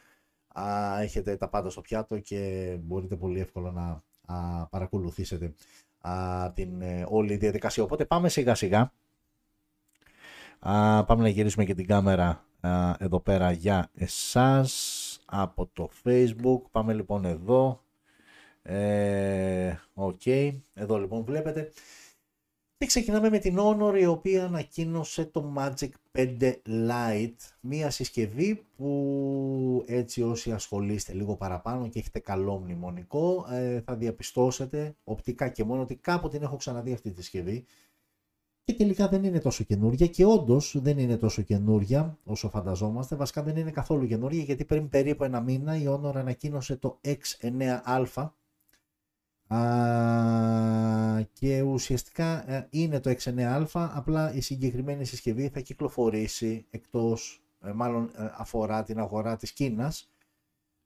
α, 0.49 1.01
έχετε 1.01 1.37
τα 1.37 1.49
πάντα 1.49 1.71
στο 1.71 1.81
πιάτο 1.81 2.19
και 2.19 2.77
μπορείτε 2.83 3.17
πολύ 3.17 3.41
εύκολα 3.41 3.71
να 3.71 4.03
α, 4.37 4.67
παρακολουθήσετε 4.67 5.55
α, 6.01 6.53
την 6.55 6.83
ε, 6.83 7.05
όλη 7.09 7.37
διαδικασία. 7.37 7.83
Οπότε 7.83 8.05
πάμε 8.05 8.29
σιγά 8.29 8.55
σιγά. 8.55 8.93
Α, 10.59 11.05
πάμε 11.05 11.23
να 11.23 11.29
γυρίσουμε 11.29 11.65
και 11.65 11.75
την 11.75 11.87
κάμερα 11.87 12.45
α, 12.61 12.95
εδώ 12.99 13.21
πέρα 13.21 13.53
για 13.53 13.91
εσάς 13.95 15.21
από 15.25 15.71
το 15.73 15.91
facebook. 16.05 16.61
Πάμε 16.71 16.93
λοιπόν 16.93 17.25
εδώ. 17.25 17.83
Ε, 18.63 19.75
okay. 19.95 20.59
Εδώ 20.75 20.99
λοιπόν 20.99 21.25
βλέπετε. 21.25 21.73
Και 22.81 22.87
ξεκινάμε 22.87 23.31
με 23.31 23.39
την 23.39 23.57
Honor 23.59 23.99
η 24.01 24.07
οποία 24.07 24.45
ανακοίνωσε 24.45 25.25
το 25.25 25.53
Magic 25.57 25.89
5 26.13 26.53
Lite, 26.67 27.37
μία 27.61 27.91
συσκευή 27.91 28.67
που 28.77 29.85
έτσι 29.87 30.23
όσοι 30.23 30.53
ασχολείστε 30.53 31.13
λίγο 31.13 31.37
παραπάνω 31.37 31.89
και 31.89 31.99
έχετε 31.99 32.19
καλό 32.19 32.59
μνημονικό 32.59 33.47
ε, 33.51 33.81
θα 33.81 33.97
διαπιστώσετε 33.97 34.97
οπτικά 35.05 35.49
και 35.49 35.65
μόνο 35.65 35.83
ότι 35.83 35.97
κάπου 35.97 36.29
την 36.29 36.43
έχω 36.43 36.57
ξαναδεί 36.57 36.93
αυτή 36.93 37.11
τη 37.11 37.23
συσκευή. 37.23 37.65
Και 38.65 38.75
τελικά 38.75 39.09
δεν 39.09 39.25
είναι 39.25 39.41
τόσο 39.41 39.65
καινούρια 39.65 40.07
και 40.07 40.25
όντως 40.25 40.77
δεν 40.83 40.99
είναι 40.99 41.17
τόσο 41.17 41.43
καινούρια 41.43 42.19
όσο 42.25 42.49
φανταζόμαστε. 42.49 43.17
Βασικά 43.17 43.43
δεν 43.43 43.57
είναι 43.57 43.71
καθόλου 43.71 44.07
καινούρια 44.07 44.43
γιατί 44.43 44.65
πριν 44.65 44.89
περίπου 44.89 45.25
ένα 45.25 45.41
μήνα 45.41 45.77
η 45.77 45.85
Honor 45.89 46.15
ανακοίνωσε 46.15 46.77
το 46.77 47.01
X9α 47.05 48.31
και 51.33 51.63
ουσιαστικά 51.63 52.51
ε, 52.51 52.67
είναι 52.71 53.01
το 53.01 53.11
X9α 53.11 53.65
απλά 53.73 54.35
η 54.35 54.41
συγκεκριμένη 54.41 55.05
συσκευή 55.05 55.49
θα 55.49 55.61
κυκλοφορήσει 55.61 56.67
εκτός, 56.71 57.43
ε, 57.61 57.73
μάλλον 57.73 58.11
ε, 58.17 58.31
αφορά 58.37 58.83
την 58.83 58.99
αγορά 58.99 59.37
της 59.37 59.53
Κίνας 59.53 60.11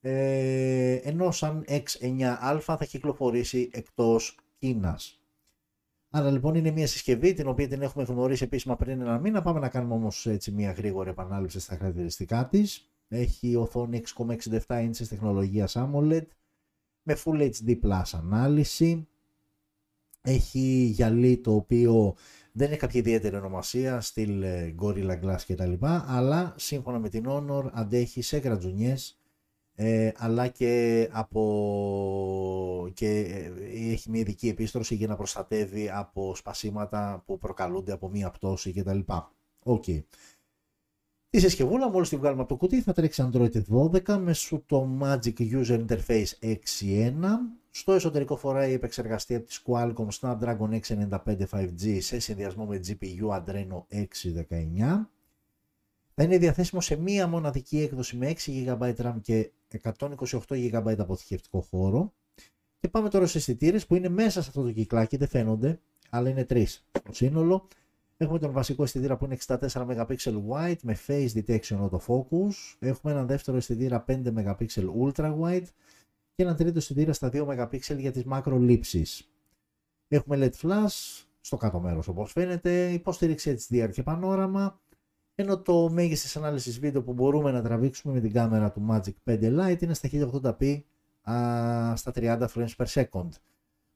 ενώ 0.06 1.30
σαν 1.30 1.64
X9α 1.68 2.60
θα 2.60 2.84
κυκλοφορήσει 2.84 3.70
εκτός 3.72 4.38
Κίνας. 4.58 5.18
Άρα 6.10 6.30
λοιπόν 6.30 6.54
είναι 6.54 6.70
μια 6.70 6.86
συσκευή 6.86 7.32
την 7.32 7.48
οποία 7.48 7.68
την 7.68 7.82
έχουμε 7.82 8.04
γνωρίσει 8.04 8.44
επίσημα 8.44 8.76
πριν 8.76 9.00
ένα 9.00 9.18
μήνα. 9.18 9.42
Πάμε 9.42 9.60
να 9.60 9.68
κάνουμε 9.68 9.94
όμως 9.94 10.26
έτσι 10.26 10.50
μια 10.50 10.72
γρήγορη 10.72 11.10
επανάληψη 11.10 11.60
στα 11.60 11.76
χαρακτηριστικά 11.76 12.48
της. 12.48 12.90
Έχει 13.08 13.56
οθόνη 13.56 14.02
6,67 14.16 14.66
inches 14.66 15.06
τεχνολογίας 15.08 15.76
AMOLED 15.78 16.24
με 17.04 17.16
Full 17.24 17.50
HD 17.50 17.80
Plus 17.82 18.10
ανάλυση. 18.12 19.08
Έχει 20.22 20.90
γυαλί 20.94 21.38
το 21.38 21.54
οποίο 21.54 22.14
δεν 22.52 22.70
έχει 22.70 22.78
κάποια 22.78 23.00
ιδιαίτερη 23.00 23.36
ονομασία, 23.36 24.00
στυλ 24.00 24.42
ε, 24.42 24.74
Gorilla 24.80 25.20
Glass 25.22 25.40
κτλ. 25.46 25.72
Αλλά 25.80 26.54
σύμφωνα 26.56 26.98
με 26.98 27.08
την 27.08 27.24
Honor 27.28 27.64
αντέχει 27.72 28.22
σε 28.22 28.36
γρατζουνιές 28.36 29.18
ε, 29.76 30.10
αλλά 30.16 30.48
και, 30.48 31.08
από, 31.12 32.90
και 32.94 33.08
ε, 33.08 33.52
έχει 33.92 34.10
μια 34.10 34.20
ειδική 34.20 34.48
επίστρωση 34.48 34.94
για 34.94 35.06
να 35.06 35.16
προστατεύει 35.16 35.90
από 35.90 36.34
σπασίματα 36.34 37.22
που 37.26 37.38
προκαλούνται 37.38 37.92
από 37.92 38.08
μία 38.08 38.30
πτώση 38.30 38.72
κτλ. 38.72 38.98
OK. 39.62 39.84
Okay. 39.86 40.02
Η 41.34 41.38
συσκευούλα 41.38 41.90
μόλις 41.90 42.08
τη 42.08 42.16
βγάλουμε 42.16 42.40
από 42.40 42.50
το 42.50 42.56
κουτί 42.56 42.80
θα 42.80 42.92
τρέξει 42.92 43.30
Android 43.30 43.62
12 44.04 44.18
μέσω 44.18 44.62
το 44.66 44.98
Magic 45.00 45.34
User 45.38 45.86
Interface 45.86 46.26
6.1 46.40 46.56
στο 47.70 47.92
εσωτερικό 47.92 48.36
φοράει 48.36 48.72
επεξεργαστή 48.72 49.34
από 49.34 49.46
τη 49.46 49.56
Qualcomm 49.66 50.08
Snapdragon 50.20 50.80
695 50.80 51.18
5G 51.50 51.98
σε 52.00 52.18
συνδυασμό 52.18 52.64
με 52.64 52.80
GPU 52.86 53.28
Adreno 53.38 53.82
619 53.90 55.06
θα 56.14 56.22
είναι 56.22 56.38
διαθέσιμο 56.38 56.80
σε 56.80 56.96
μία 56.96 57.26
μοναδική 57.26 57.80
έκδοση 57.80 58.16
με 58.16 58.34
6 58.44 58.78
GB 58.78 58.94
RAM 58.96 59.14
και 59.22 59.50
128 59.82 60.38
GB 60.48 60.98
αποθηκευτικό 60.98 61.60
χώρο. 61.60 62.12
Και 62.80 62.88
πάμε 62.88 63.08
τώρα 63.08 63.26
σε 63.26 63.38
αισθητήρες 63.38 63.86
που 63.86 63.94
είναι 63.94 64.08
μέσα 64.08 64.42
σε 64.42 64.48
αυτό 64.48 64.62
το 64.62 64.72
κυκλάκι, 64.72 65.16
δεν 65.16 65.28
φαίνονται, 65.28 65.80
αλλά 66.10 66.28
είναι 66.28 66.44
τρεις. 66.44 66.86
Στο 66.98 67.12
σύνολο 67.12 67.68
έχουμε 68.16 68.38
τον 68.38 68.52
βασικό 68.52 68.82
αισθητήρα 68.82 69.16
που 69.16 69.24
είναι 69.24 69.36
64 69.46 69.56
MP 69.70 70.16
wide 70.48 70.78
με 70.82 70.96
face 71.06 71.28
detection 71.34 71.88
autofocus. 71.88 72.76
Έχουμε 72.78 73.12
έναν 73.12 73.26
δεύτερο 73.26 73.56
αισθητήρα 73.56 74.04
5 74.08 74.22
MP 74.24 74.66
ultra 75.02 75.38
wide 75.40 75.66
και 76.34 76.42
έναν 76.42 76.56
τρίτο 76.56 76.78
αισθητήρα 76.78 77.12
στα 77.12 77.30
2 77.32 77.46
MP 77.46 77.96
για 77.96 78.12
τις 78.12 78.24
μακρολήψεις. 78.24 79.28
Έχουμε 80.08 80.36
LED 80.40 80.66
flash 80.66 81.24
στο 81.40 81.56
κάτω 81.56 81.80
μέρος 81.80 82.08
όπως 82.08 82.32
φαίνεται, 82.32 82.92
υποστήριξη 82.92 83.56
HDR 83.68 83.88
και 83.92 84.02
πανόραμα, 84.02 84.80
ενώ 85.34 85.58
το 85.58 85.90
μέγιστης 85.90 86.36
ανάλυσης 86.36 86.78
βίντεο 86.78 87.02
που 87.02 87.12
μπορούμε 87.12 87.50
να 87.50 87.62
τραβήξουμε 87.62 88.14
με 88.14 88.20
την 88.20 88.32
κάμερα 88.32 88.70
του 88.70 88.86
Magic 88.90 89.12
5 89.24 89.60
Lite 89.60 89.82
είναι 89.82 89.94
στα 89.94 90.08
1080p 90.12 90.80
α, 91.30 91.96
στα 91.96 92.12
30 92.14 92.46
frames 92.54 92.74
per 92.76 92.86
second. 92.86 93.28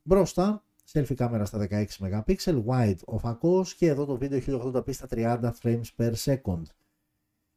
Μπροστά, 0.02 0.64
selfie 0.92 1.14
κάμερα 1.14 1.44
στα 1.44 1.66
16 1.70 1.84
MP, 1.98 2.36
wide 2.66 2.98
ο 3.04 3.18
φακός 3.18 3.74
και 3.74 3.86
εδώ 3.86 4.04
το 4.04 4.16
βίντεο 4.16 4.40
1080p 4.46 4.92
στα 4.92 5.06
30 5.10 5.50
frames 5.62 5.84
per 5.96 6.12
second. 6.14 6.62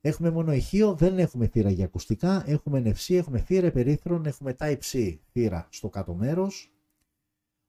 Έχουμε 0.01 0.29
μόνο 0.29 0.53
ηχείο, 0.53 0.93
δεν 0.93 1.19
έχουμε 1.19 1.47
θύρα 1.47 1.69
για 1.69 1.85
ακουστικά, 1.85 2.43
έχουμε 2.45 2.81
NFC, 2.85 3.15
έχουμε 3.15 3.39
θύρα 3.39 3.71
περίθρων, 3.71 4.25
έχουμε 4.25 4.55
Type-C 4.59 5.17
θύρα 5.31 5.67
στο 5.69 5.89
κάτω 5.89 6.13
μέρος, 6.13 6.71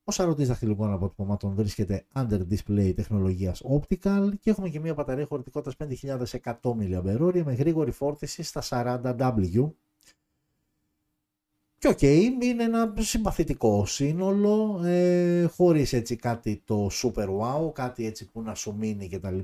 ο 0.05 0.13
σαρωτής 0.13 0.49
δαχτυλικών 0.49 0.93
αποτυπωμάτων 0.93 1.55
βρίσκεται 1.55 2.07
under 2.15 2.41
display 2.51 2.95
τεχνολογίας 2.95 3.63
optical 3.65 4.29
και 4.41 4.51
έχουμε 4.51 4.69
και 4.69 4.81
μια 4.81 4.95
μπαταρία 4.95 5.27
χωρητικότητας 5.27 5.77
5100 5.77 6.55
mAh 6.63 7.43
με 7.45 7.53
γρήγορη 7.55 7.91
φόρτιση 7.91 8.43
στα 8.43 8.63
40W. 8.69 9.71
Και 11.83 11.89
OK, 11.89 11.99
okay, 12.01 12.29
είναι 12.43 12.63
ένα 12.63 12.95
συμπαθητικό 12.99 13.87
σύνολο, 13.87 14.81
ε, 14.85 15.45
χωρίς 15.45 15.93
έτσι 15.93 16.17
κάτι 16.17 16.63
το 16.65 16.89
super 16.93 17.29
wow, 17.41 17.73
κάτι 17.73 18.07
έτσι 18.07 18.31
που 18.31 18.43
να 18.43 18.55
σου 18.55 18.75
μείνει 18.75 19.09
κτλ. 19.09 19.39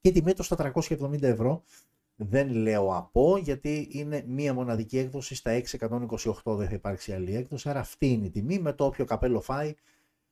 Και 0.00 0.12
τιμή 0.12 0.32
το 0.32 0.42
στα 0.42 0.72
370 0.74 1.22
ευρώ 1.22 1.62
δεν 2.16 2.50
λέω 2.50 2.96
από 2.96 3.36
γιατί 3.36 3.88
είναι 3.92 4.24
μία 4.26 4.54
μοναδική 4.54 4.98
έκδοση 4.98 5.34
στα 5.34 5.62
6 5.78 5.97
128 5.97 6.56
δεν 6.56 6.68
θα 6.68 6.74
υπάρξει 6.74 7.12
άλλη 7.12 7.34
έκδοση 7.34 7.68
άρα 7.68 7.80
αυτή 7.80 8.06
είναι 8.06 8.26
η 8.26 8.30
τιμή 8.30 8.58
με 8.58 8.72
το 8.72 8.84
όποιο 8.84 9.04
καπέλο 9.04 9.40
φάει 9.40 9.74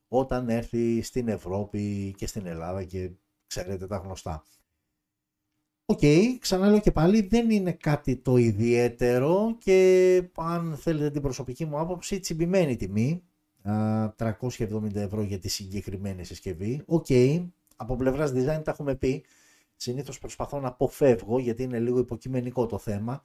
όταν 0.07 0.49
έρθει 0.49 1.01
στην 1.01 1.27
Ευρώπη 1.27 2.13
και 2.17 2.27
στην 2.27 2.45
Ελλάδα 2.45 2.83
και 2.83 3.11
ξέρετε 3.47 3.87
τα 3.87 3.97
γνωστά. 3.97 4.43
OK, 5.85 5.99
okay, 6.01 6.23
ξαναλέω 6.39 6.79
και 6.79 6.91
πάλι 6.91 7.21
δεν 7.21 7.49
είναι 7.49 7.71
κάτι 7.71 8.15
το 8.15 8.37
ιδιαίτερο 8.37 9.55
και 9.59 10.23
αν 10.35 10.77
θέλετε 10.77 11.09
την 11.09 11.21
προσωπική 11.21 11.65
μου 11.65 11.79
άποψη 11.79 12.19
τσιμπημένη 12.19 12.75
τιμή 12.75 13.23
370 13.63 14.95
ευρώ 14.95 15.21
για 15.21 15.39
τη 15.39 15.49
συγκεκριμένη 15.49 16.23
συσκευή. 16.23 16.81
OK, 16.85 17.05
okay, 17.09 17.47
από 17.75 17.95
πλευράς 17.95 18.31
design 18.31 18.61
τα 18.63 18.71
έχουμε 18.71 18.95
πει 18.95 19.23
Συνήθως 19.81 20.19
προσπαθώ 20.19 20.59
να 20.59 20.67
αποφεύγω 20.67 21.39
γιατί 21.39 21.63
είναι 21.63 21.79
λίγο 21.79 21.99
υποκειμενικό 21.99 22.65
το 22.65 22.77
θέμα. 22.77 23.23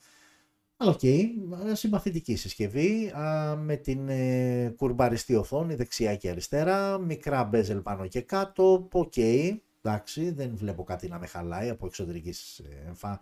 Αλλά 0.77 0.91
OK, 0.91 0.99
okay, 1.03 1.25
συμπαθητική 1.73 2.37
συσκευή 2.37 3.13
με 3.57 3.77
την 3.77 4.09
ε, 4.09 4.75
κουρμπαριστή 4.77 5.35
οθόνη 5.35 5.75
δεξιά 5.75 6.17
και 6.17 6.31
αριστερά, 6.31 6.99
μικρά 6.99 7.45
bezel 7.45 7.81
πάνω 7.81 8.07
και 8.07 8.21
κάτω, 8.21 8.89
OK, 8.93 9.13
okay, 9.17 9.57
εντάξει, 9.87 10.31
δεν 10.31 10.57
βλέπω 10.57 10.85
κάτι 10.85 11.09
να 11.09 11.19
με 11.19 11.27
χαλάει 11.27 11.69
από, 11.69 11.87
εξωτερικής, 11.87 12.59
ε, 12.59 12.87
εμφα... 12.87 13.21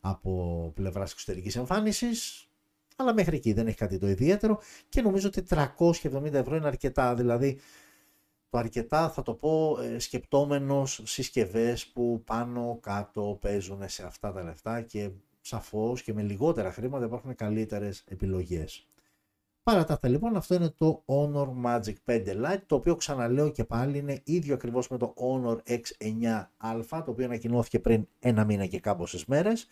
από 0.00 0.72
πλευράς 0.74 1.12
εξωτερικής 1.12 1.56
εμφάνισης, 1.56 2.48
αλλά 2.96 3.14
μέχρι 3.14 3.36
εκεί 3.36 3.52
δεν 3.52 3.66
έχει 3.66 3.76
κάτι 3.76 3.98
το 3.98 4.08
ιδιαίτερο 4.08 4.60
και 4.88 5.02
νομίζω 5.02 5.28
ότι 5.28 5.44
370 5.48 6.32
ευρώ 6.32 6.56
είναι 6.56 6.66
αρκετά, 6.66 7.14
δηλαδή 7.14 7.60
το 8.50 8.58
αρκετά 8.58 9.10
θα 9.10 9.22
το 9.22 9.34
πω 9.34 9.78
ε, 9.80 9.98
σκεπτόμενος 9.98 11.00
συσκευές 11.04 11.86
που 11.86 12.22
πάνω 12.24 12.78
κάτω 12.82 13.38
παίζουν 13.40 13.88
σε 13.88 14.02
αυτά 14.02 14.32
τα 14.32 14.42
λεφτά 14.42 14.80
και 14.80 15.10
σαφώς 15.40 16.02
και 16.02 16.12
με 16.12 16.22
λιγότερα 16.22 16.72
χρήματα 16.72 17.04
υπάρχουν 17.04 17.34
καλύτερες 17.34 18.04
επιλογές. 18.08 18.86
Παρά 19.62 19.84
τα 19.84 19.94
αυτά 19.94 20.08
λοιπόν 20.08 20.36
αυτό 20.36 20.54
είναι 20.54 20.74
το 20.78 21.02
Honor 21.06 21.48
Magic 21.64 21.94
5 22.06 22.26
Lite 22.26 22.62
το 22.66 22.74
οποίο 22.74 22.96
ξαναλέω 22.96 23.50
και 23.50 23.64
πάλι 23.64 23.98
είναι 23.98 24.20
ίδιο 24.24 24.54
ακριβώς 24.54 24.88
με 24.88 24.98
το 24.98 25.14
Honor 25.16 25.56
X9α 25.68 27.02
το 27.04 27.10
οποίο 27.10 27.24
ανακοινώθηκε 27.24 27.78
πριν 27.78 28.06
ένα 28.18 28.44
μήνα 28.44 28.66
και 28.66 28.80
κάμποσες 28.80 29.24
μέρες. 29.24 29.66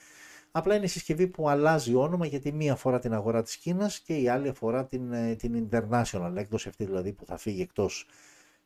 Απλά 0.51 0.75
είναι 0.75 0.85
η 0.85 0.89
συσκευή 0.89 1.27
που 1.27 1.49
αλλάζει 1.49 1.95
όνομα 1.95 2.27
γιατί 2.27 2.53
μία 2.53 2.73
αφορά 2.73 2.99
την 2.99 3.15
αγορά 3.15 3.43
της 3.43 3.57
Κίνας 3.57 4.01
και 4.01 4.17
η 4.17 4.29
άλλη 4.29 4.49
αφορά 4.49 4.87
την, 4.87 5.13
ε, 5.13 5.35
την 5.35 5.69
International 5.71 6.33
έκδοση 6.37 6.69
αυτή 6.69 6.85
δηλαδή 6.85 7.13
που 7.13 7.27
θα 7.27 7.37
φύγει 7.37 7.63
εκτός 7.63 8.07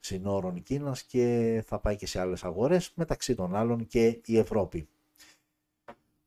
συνόρων 0.00 0.62
Κίνας 0.62 1.02
και 1.02 1.62
θα 1.66 1.78
πάει 1.78 1.96
και 1.96 2.06
σε 2.06 2.20
άλλες 2.20 2.44
αγορές, 2.44 2.92
μεταξύ 2.94 3.34
των 3.34 3.54
άλλων 3.54 3.86
και 3.86 4.20
η 4.24 4.38
Ευρώπη. 4.38 4.88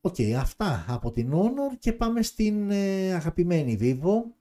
OK, 0.00 0.14
okay, 0.18 0.32
αυτά 0.32 0.84
από 0.88 1.12
την 1.12 1.32
Honor 1.34 1.76
και 1.78 1.92
πάμε 1.92 2.22
στην 2.22 2.70
ε, 2.70 3.12
αγαπημένη 3.12 3.78
Vivo, 3.80 4.37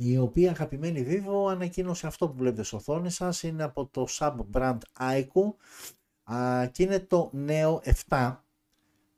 η 0.00 0.18
οποία 0.18 0.50
αγαπημένη 0.50 1.06
Vivo 1.08 1.50
ανακοίνωσε 1.50 2.06
αυτό 2.06 2.28
που 2.28 2.36
βλέπετε 2.36 2.62
στην 2.62 2.76
οθόνη 2.76 3.10
σας, 3.10 3.42
είναι 3.42 3.62
από 3.62 3.86
το 3.86 4.06
sub-brand 4.10 4.78
iQOO 4.98 5.54
και 6.72 6.82
είναι 6.82 7.00
το 7.00 7.30
νέο 7.32 7.82
7, 8.08 8.36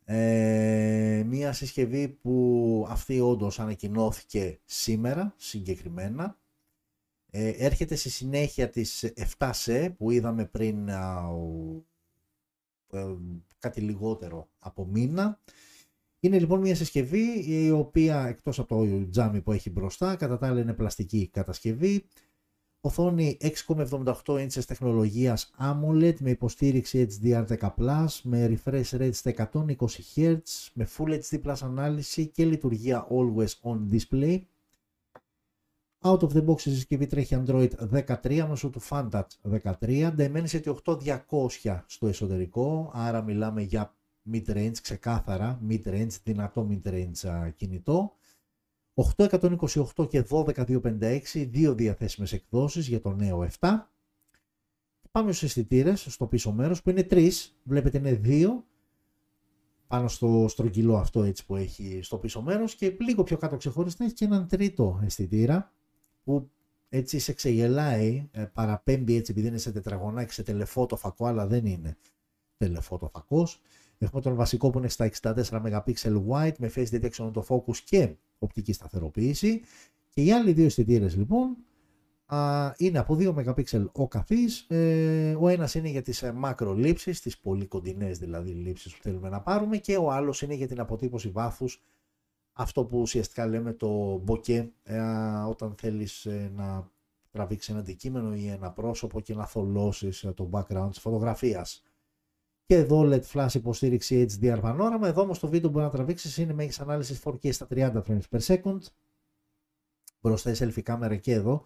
ε, 0.05 1.23
μια 1.27 1.53
συσκευή 1.53 2.09
που 2.09 2.87
αυτή 2.89 3.21
όντως 3.21 3.61
ανακοινώθηκε 3.61 4.61
σήμερα 4.65 5.35
συγκεκριμένα. 5.37 6.39
Ε, 7.31 7.49
έρχεται 7.49 7.95
στη 7.95 8.11
συνέχεια 8.11 8.71
της 8.71 9.13
7C 9.39 9.89
που 9.97 10.11
είδαμε 10.11 10.45
πριν 10.45 10.89
ε, 10.89 11.05
κάτι 13.59 13.81
λιγότερο 13.81 14.49
από 14.59 14.87
μήνα. 14.87 15.39
Είναι 16.21 16.39
λοιπόν 16.39 16.61
μια 16.61 16.75
συσκευή 16.75 17.45
η 17.47 17.71
οποία 17.71 18.27
εκτός 18.27 18.59
από 18.59 18.69
το 18.69 19.09
τζάμι 19.11 19.41
που 19.41 19.53
έχει 19.53 19.71
μπροστά 19.71 20.17
κατά 20.17 20.39
τα 20.39 20.47
άλλα 20.47 20.61
είναι 20.61 20.75
πλαστική 20.75 21.29
κατασκευή. 21.33 22.05
Οθόνη 22.81 23.37
6,78 23.67 24.15
inches 24.25 24.65
τεχνολογίας 24.67 25.51
AMOLED 25.59 26.15
με 26.19 26.31
υποστήριξη 26.31 27.07
HDR10+, 27.23 28.07
με 28.23 28.59
refresh 28.65 28.91
rate 28.91 29.11
στα 29.13 29.51
120 29.53 29.75
Hz, 30.15 30.39
με 30.73 30.89
Full 30.97 31.21
HD 31.21 31.43
Plus 31.43 31.57
ανάλυση 31.63 32.27
και 32.27 32.45
λειτουργία 32.45 33.07
Always 33.11 33.53
On 33.63 33.79
Display 33.91 34.41
Out 36.03 36.19
of 36.19 36.33
the 36.33 36.45
box 36.47 36.67
η 36.67 36.71
συσκευή 36.71 37.07
τρέχει 37.07 37.43
Android 37.47 37.71
13 38.23 38.47
μέσω 38.49 38.71
του 38.71 38.81
FunTouch 38.89 39.61
13, 39.81 40.17
Dimensity 40.17 40.75
8200 40.85 41.83
στο 41.87 42.07
εσωτερικό, 42.07 42.91
άρα 42.95 43.23
μιλάμε 43.23 43.63
για 43.63 43.95
mid-range, 44.33 44.79
ξεκάθαρα 44.83 45.61
mid-range, 45.69 46.13
δυνατό 46.25 46.69
mid-range 46.71 47.51
κινητό. 47.57 48.13
828 48.95 50.09
και 50.09 50.25
12256, 50.31 51.21
δύο 51.51 51.75
διαθέσιμες 51.75 52.33
εκδόσεις 52.33 52.89
για 52.89 53.01
το 53.01 53.13
νέο 53.13 53.49
7. 53.61 53.91
Πάμε 55.11 55.33
στους 55.33 55.49
αισθητήρες 55.49 56.07
στο 56.09 56.27
πίσω 56.27 56.53
μέρος 56.53 56.83
που 56.83 56.91
είναι 56.91 57.03
τρεις, 57.03 57.57
βλέπετε 57.63 57.99
είναι 57.99 58.13
δύο 58.13 58.65
πάνω 59.87 60.09
στο 60.09 60.47
στρογγυλό 60.49 60.97
αυτό 60.97 61.23
έτσι 61.23 61.47
που 61.47 61.57
έχει 61.57 62.01
στο 62.03 62.19
πίσω 62.19 62.43
μέρος 62.43 62.75
και 62.75 62.97
λίγο 63.01 63.23
πιο 63.23 63.37
κάτω 63.37 63.57
ξεχωριστά 63.57 64.05
έχει 64.05 64.15
και 64.15 64.25
έναν 64.25 64.49
τρίτο 64.49 65.01
αισθητήρα 65.05 65.73
που 66.25 66.51
έτσι 66.89 67.19
σε 67.19 67.33
ξεγελάει, 67.33 68.29
ε, 68.31 68.45
παραπέμπει 68.45 69.17
έτσι 69.17 69.33
επειδή 69.33 69.47
είναι 69.49 69.59
σε 69.59 69.73
τετραγωνάκι, 69.73 70.33
σε 70.33 70.43
τελεφώτο 70.43 70.97
φακό, 70.97 71.27
αλλά 71.27 71.47
δεν 71.47 71.67
είναι 71.67 71.97
τελεφώτο 72.57 73.09
φακός. 73.13 73.61
Έχουμε 74.05 74.21
τον 74.21 74.35
βασικό 74.35 74.71
που 74.71 74.79
είναι 74.79 74.89
στα 74.89 75.11
64 75.21 75.33
MP 75.51 75.95
wide 76.29 76.57
με 76.59 76.71
face 76.75 76.89
detection 76.91 77.31
το 77.33 77.45
focus 77.49 77.77
και 77.77 78.15
οπτική 78.39 78.73
σταθεροποίηση. 78.73 79.61
Και 80.09 80.23
οι 80.23 80.33
άλλοι 80.33 80.53
δύο 80.53 80.65
αισθητήρες 80.65 81.17
λοιπόν 81.17 81.57
α, 82.27 82.73
είναι 82.77 82.99
από 82.99 83.17
2 83.21 83.35
MP 83.35 83.85
ο 83.93 84.09
καθής. 84.09 84.61
Ε, 84.69 85.37
ο 85.41 85.49
ένας 85.49 85.75
είναι 85.75 85.89
για 85.89 86.03
τις 86.03 86.23
ε, 86.23 86.33
μακρολήψεις, 86.33 87.21
τις 87.21 87.39
πολύ 87.39 87.67
κοντινές 87.67 88.19
δηλαδή 88.19 88.51
λήψεις 88.51 88.97
που 88.97 89.03
θέλουμε 89.03 89.29
να 89.29 89.41
πάρουμε 89.41 89.77
και 89.77 89.97
ο 89.97 90.11
άλλος 90.11 90.43
είναι 90.43 90.55
για 90.55 90.67
την 90.67 90.81
αποτύπωση 90.81 91.29
βάθους 91.29 91.83
αυτό 92.53 92.85
που 92.85 93.01
ουσιαστικά 93.01 93.47
λέμε 93.47 93.73
το 93.73 94.17
μποκέ 94.17 94.73
ε, 94.83 95.01
όταν 95.49 95.75
θέλεις 95.79 96.27
ε, 96.27 96.53
να 96.55 96.91
τραβήξεις 97.31 97.71
ένα 97.71 97.79
αντικείμενο 97.79 98.35
ή 98.35 98.49
ένα 98.49 98.71
πρόσωπο 98.71 99.21
και 99.21 99.35
να 99.35 99.47
θολώσεις 99.47 100.25
ε, 100.25 100.33
το 100.33 100.51
background 100.53 100.89
της 100.91 101.01
φωτογραφίας. 101.01 101.83
Και 102.71 102.77
εδώ 102.77 103.09
LED 103.13 103.23
flash 103.33 103.55
υποστήριξη 103.55 104.27
HDR 104.31 104.59
πανόραμα. 104.61 105.09
Εδώ 105.09 105.23
όμως 105.23 105.39
το 105.39 105.49
βίντεο 105.49 105.71
που 105.71 105.75
μπορεί 105.75 105.85
να 105.85 105.91
τραβήξεις 105.91 106.37
είναι 106.37 106.53
μέγιστη 106.53 106.83
ανάλυση 106.83 107.21
4K 107.25 107.53
στα 107.53 107.67
30 107.71 108.03
frames 108.07 108.21
per 108.31 108.41
second. 108.41 108.79
Μπροστά 110.21 110.51
η 110.51 110.55
selfie 110.59 110.83
κάμερα 110.83 111.17
και 111.17 111.33
εδώ 111.33 111.65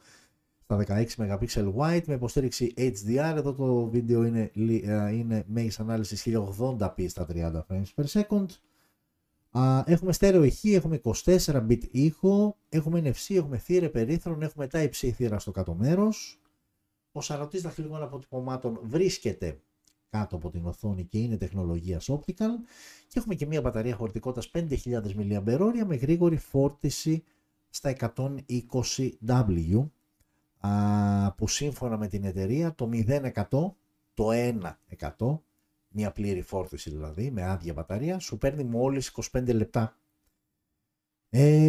στα 0.63 0.85
16 0.89 1.05
MP 1.17 1.73
wide 1.77 2.03
με 2.07 2.15
υποστήριξη 2.15 2.75
HDR. 2.77 3.33
Εδώ 3.37 3.55
το 3.55 3.87
βίντεο 3.87 4.25
είναι, 4.25 4.51
είναι 5.13 5.45
μέγιστη 5.47 5.83
ανάλυση 5.83 6.45
1080p 6.59 7.09
στα 7.09 7.27
30 7.31 7.63
frames 7.69 7.89
per 7.95 8.05
second 8.23 8.47
έχουμε 9.87 10.13
στέρεο 10.13 10.43
ηχή, 10.43 10.75
έχουμε 10.75 11.01
24 11.05 11.37
bit 11.47 11.83
ήχο, 11.91 12.57
έχουμε 12.69 13.01
NFC, 13.05 13.35
έχουμε 13.35 13.59
θύρα 13.59 13.91
περίθρων, 13.91 14.43
έχουμε 14.43 14.67
τα 14.67 14.83
υψή 14.83 15.11
θύρα 15.11 15.39
στο 15.39 15.51
κάτω 15.51 15.75
μέρος. 15.75 16.41
Ο 17.13 17.21
σαρωτής 17.21 17.63
δαχτυλικών 17.63 18.03
αποτυπωμάτων 18.03 18.81
βρίσκεται 18.83 19.59
κάτω 20.19 20.37
από 20.37 20.51
την 20.51 20.67
οθόνη 20.67 21.05
και 21.05 21.19
είναι 21.19 21.37
τεχνολογίας 21.37 22.11
optical 22.11 22.51
και 23.09 23.19
έχουμε 23.19 23.35
και 23.35 23.47
μια 23.47 23.61
μπαταρία 23.61 23.95
χωρητικότητας 23.95 24.51
5.000 24.55 24.75
mAh 24.85 25.85
με 25.87 25.97
γρήγορη 25.97 26.37
φόρτιση 26.37 27.25
στα 27.71 27.97
120W 28.17 29.89
που 31.37 31.49
σύμφωνα 31.49 31.97
με 31.97 32.09
την 32.09 32.25
εταιρεία 32.25 32.75
το 32.75 32.91
0% 32.93 33.33
το 34.15 34.29
1% 35.19 35.39
μια 35.89 36.13
πλήρη 36.13 36.43
φόρτιση 36.43 36.91
δηλαδή, 36.91 37.31
με 37.31 37.45
άδεια 37.45 37.73
μπαταρία, 37.73 38.19
σου 38.19 38.39
παίρνει 38.39 38.65
μόλις 38.65 39.13
25 39.33 39.55
λεπτά. 39.55 39.97
Ε, 41.31 41.69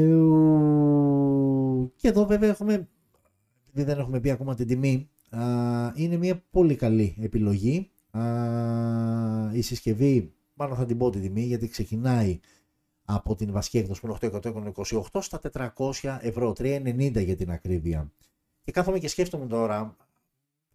και 1.96 2.08
εδώ 2.08 2.26
βέβαια 2.26 2.50
έχουμε, 2.50 2.74
επειδή 3.68 3.84
δεν 3.84 4.00
έχουμε 4.00 4.20
πει 4.20 4.32
ακόμα 4.32 4.56
την 4.56 4.68
τιμή, 4.68 5.10
είναι 5.96 6.18
μια 6.18 6.44
πολύ 6.52 6.76
καλή 6.76 7.16
επιλογή. 7.20 7.90
Η 9.54 9.62
συσκευή, 9.62 10.34
μάλλον 10.54 10.76
θα 10.76 10.86
την 10.86 10.98
πω 10.98 11.10
την 11.10 11.22
τιμή, 11.22 11.42
γιατί 11.42 11.68
ξεκινάει 11.68 12.40
από 13.06 13.36
την 13.36 13.52
βασική 13.52 13.78
έκδοση 13.78 14.02
που 14.02 14.08
είναι 14.08 14.72
828 14.82 15.02
στα 15.22 15.40
400 15.76 16.18
ευρώ, 16.22 16.54
390 16.58 17.24
για 17.24 17.36
την 17.36 17.52
ακρίβεια. 17.52 18.12
Και 18.64 18.72
κάθομαι 18.72 19.00
και 19.00 19.08
σκέφτομαι 19.08 19.48
τώρα, 19.48 19.96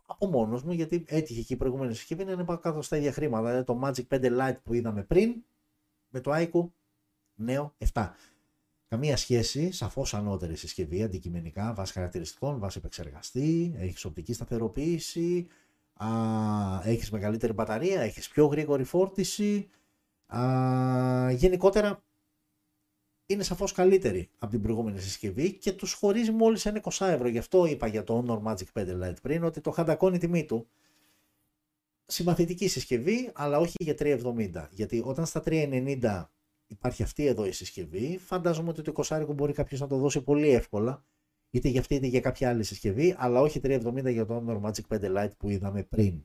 από 0.07 0.27
μόνος 0.27 0.63
μου, 0.63 0.73
γιατί 0.73 1.05
έτυχε 1.09 1.43
και 1.43 1.55
η 1.55 1.57
προηγούμενη 1.57 1.95
συσκευή 1.95 2.25
να 2.25 2.33
είναι 2.33 2.45
κάτω 2.61 2.83
στα 2.83 2.97
ίδια 2.97 3.13
χρήματα. 3.13 3.47
Δηλαδή 3.47 3.65
το 3.65 3.81
Magic 3.85 4.21
5 4.21 4.39
Lite 4.41 4.59
που 4.63 4.75
είδαμε 4.75 5.03
πριν 5.03 5.35
με 6.09 6.21
το 6.21 6.31
iQOO 6.35 6.69
νέο 7.35 7.75
7. 7.93 8.09
Καμία 8.89 9.17
σχέση, 9.17 9.73
σαφώς 9.73 10.15
ανώτερη 10.15 10.57
συσκευή 10.57 11.03
αντικειμενικά, 11.03 11.75
βάσει 11.75 11.93
χαρακτηριστικών, 11.93 12.59
βάσει 12.59 12.79
επεξεργαστή, 12.79 13.75
έχεις 13.77 14.05
οπτική 14.05 14.33
σταθεροποίηση, 14.33 15.47
έχεις 16.85 17.11
μεγαλύτερη 17.11 17.53
μπαταρία, 17.53 18.01
έχεις 18.01 18.29
πιο 18.29 18.47
γρήγορη 18.47 18.85
φόρτιση. 18.85 19.69
Α, 20.27 21.31
γενικότερα 21.31 22.03
είναι 23.27 23.43
σαφώς 23.43 23.73
καλύτερη 23.73 24.31
από 24.39 24.51
την 24.51 24.63
προηγούμενη 24.63 25.01
συσκευή 25.01 25.53
και 25.53 25.73
τους 25.73 25.93
χωρίζει 25.93 26.31
μόλις 26.31 26.67
ένα 26.67 26.81
20 26.83 27.07
ευρώ. 27.07 27.29
Γι' 27.29 27.39
αυτό 27.39 27.67
είπα 27.67 27.87
για 27.87 28.05
το 28.05 28.25
Honor 28.27 28.43
Magic 28.43 28.65
5 28.73 29.03
Lite 29.03 29.21
πριν 29.23 29.45
ότι 29.45 29.61
το 29.61 29.71
χαντακώνει 29.71 30.17
η 30.17 30.19
τιμή 30.19 30.45
του. 30.45 30.69
Συμπαθητική 32.07 32.69
συσκευή, 32.69 33.31
αλλά 33.35 33.59
όχι 33.59 33.75
για 33.79 33.95
370. 33.99 34.69
Γιατί 34.71 35.03
όταν 35.05 35.27
στα 35.27 35.43
390 35.45 36.25
υπάρχει 36.67 37.03
αυτή 37.03 37.27
εδώ 37.27 37.47
η 37.47 37.53
συσκευή, 37.53 38.19
φαντάζομαι 38.19 38.69
ότι 38.69 38.83
το 38.83 38.93
20 39.09 39.27
μπορεί 39.35 39.53
κάποιος 39.53 39.81
να 39.81 39.87
το 39.87 39.97
δώσει 39.97 40.23
πολύ 40.23 40.49
εύκολα. 40.49 41.05
Είτε 41.51 41.69
για 41.69 41.81
αυτή 41.81 41.95
είτε 41.95 42.07
για 42.07 42.21
κάποια 42.21 42.49
άλλη 42.49 42.63
συσκευή, 42.63 43.15
αλλά 43.19 43.41
όχι 43.41 43.61
370 43.63 44.13
για 44.13 44.27
το 44.27 44.45
Honor 44.47 44.61
Magic 44.61 44.99
5 44.99 45.17
Lite 45.17 45.37
που 45.39 45.49
είδαμε 45.49 45.83
πριν. 45.83 46.25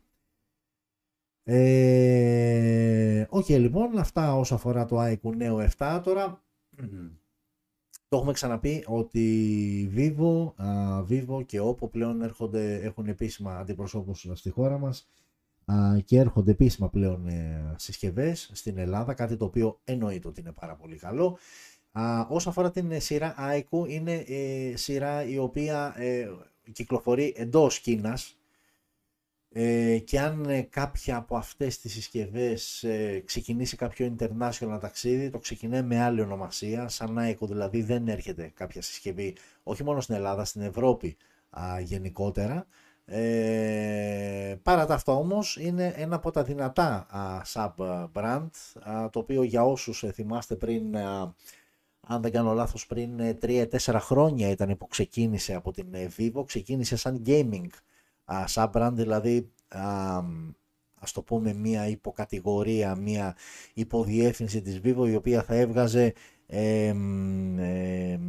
Ε, 1.44 3.26
okay, 3.30 3.60
λοιπόν, 3.60 3.98
αυτά 3.98 4.36
όσο 4.36 4.56
αφορά 4.56 4.86
το 4.86 4.98
iQOO 5.02 5.42
Neo 5.42 5.68
7. 5.78 6.02
Τώρα 6.04 6.44
το 8.08 8.18
έχουμε 8.18 8.34
ξαναπεί 8.34 8.84
ότι 8.88 9.92
Vivo, 9.96 10.54
Vivo 11.10 11.46
και 11.46 11.62
Oppo 11.62 11.92
πλέον 11.92 12.22
έρχονται, 12.22 12.76
έχουν 12.76 13.08
επίσημα 13.08 13.58
αντιπροσώπους 13.58 14.28
στη 14.34 14.50
χώρα 14.50 14.78
μας 14.78 15.08
και 16.06 16.20
έρχονται 16.20 16.52
επίσημα 16.52 16.90
πλέον 16.90 17.28
ε, 17.28 17.74
συσκευές 17.78 18.50
στην 18.54 18.78
Ελλάδα, 18.78 19.14
κάτι 19.14 19.38
το 19.38 19.46
οποίο 19.46 19.80
εννοείται 19.84 20.28
ότι 20.28 20.42
είναι 20.42 20.52
πάρα 20.52 20.76
πολύ 20.76 20.96
καλό. 20.96 21.38
Όσο 22.28 22.50
αφορά 22.50 22.72
την 22.72 23.02
σειρά 23.02 23.36
iQOO, 23.38 23.88
είναι 23.88 24.14
ε, 24.14 24.76
σειρά 24.76 25.24
η 25.24 25.38
οποία 25.38 25.94
ε, 25.98 26.28
κυκλοφορεί 26.72 27.34
εντός 27.38 27.80
Κίνας, 27.80 28.38
ε, 29.58 29.98
και 29.98 30.20
αν 30.20 30.46
ε, 30.50 30.62
κάποια 30.62 31.16
από 31.16 31.38
αυτές 31.38 31.80
τις 31.80 31.94
συσκευές 31.94 32.84
ε, 32.84 33.22
ξεκινήσει 33.26 33.76
κάποιο 33.76 34.16
international 34.18 34.78
ταξίδι, 34.82 35.30
το 35.30 35.40
ξεκινάει 35.40 35.82
με 35.82 36.02
άλλη 36.02 36.22
ονομασία, 36.22 36.88
σαν 36.88 37.18
Nike 37.20 37.48
δηλαδή 37.48 37.82
δεν 37.82 38.08
έρχεται 38.08 38.52
κάποια 38.54 38.82
συσκευή, 38.82 39.36
όχι 39.64 39.84
μόνο 39.84 40.02
στην 40.02 40.16
Ελλάδα, 40.16 40.46
στην 40.46 40.62
Ευρώπη 40.62 41.18
α, 41.50 41.80
γενικότερα. 41.80 42.68
Ε, 43.06 44.56
παρά 44.64 44.86
τα 44.86 44.94
αυτά 44.94 45.14
όμως 45.14 45.58
είναι 45.58 45.94
ένα 45.96 46.16
από 46.16 46.32
τα 46.32 46.44
δυνατά 46.44 47.08
α, 47.10 47.42
sub 47.54 48.08
brand, 48.14 48.50
το 49.12 49.20
οποίο 49.20 49.44
για 49.44 49.64
όσους 49.64 50.04
θυμάστε 50.14 50.56
πριν, 50.56 50.96
αν 52.08 52.22
δεν 52.22 52.32
κάνω 52.32 52.54
λάθος, 52.54 52.86
πριν 52.86 53.38
3-4 53.42 53.66
χρόνια 54.00 54.50
ήταν 54.50 54.78
που 54.78 54.88
ξεκίνησε 54.88 55.54
από 55.54 55.72
την 55.72 55.88
Vivo, 56.18 56.46
ξεκίνησε 56.46 56.96
σαν 56.96 57.22
gaming 57.26 57.68
brand, 58.74 58.92
δηλαδή 58.94 59.52
α, 59.68 60.22
ας 61.00 61.12
το 61.12 61.22
πούμε 61.22 61.54
μια 61.54 61.88
υποκατηγορία, 61.88 62.96
μια 62.96 63.36
υποδιεύθυνση 63.74 64.62
της 64.62 64.80
Vivo 64.84 65.08
η 65.08 65.16
οποία 65.16 65.44
θα 65.44 65.56
έβγαζε 65.56 66.14
ε, 66.48 66.94
ε, 67.58 68.20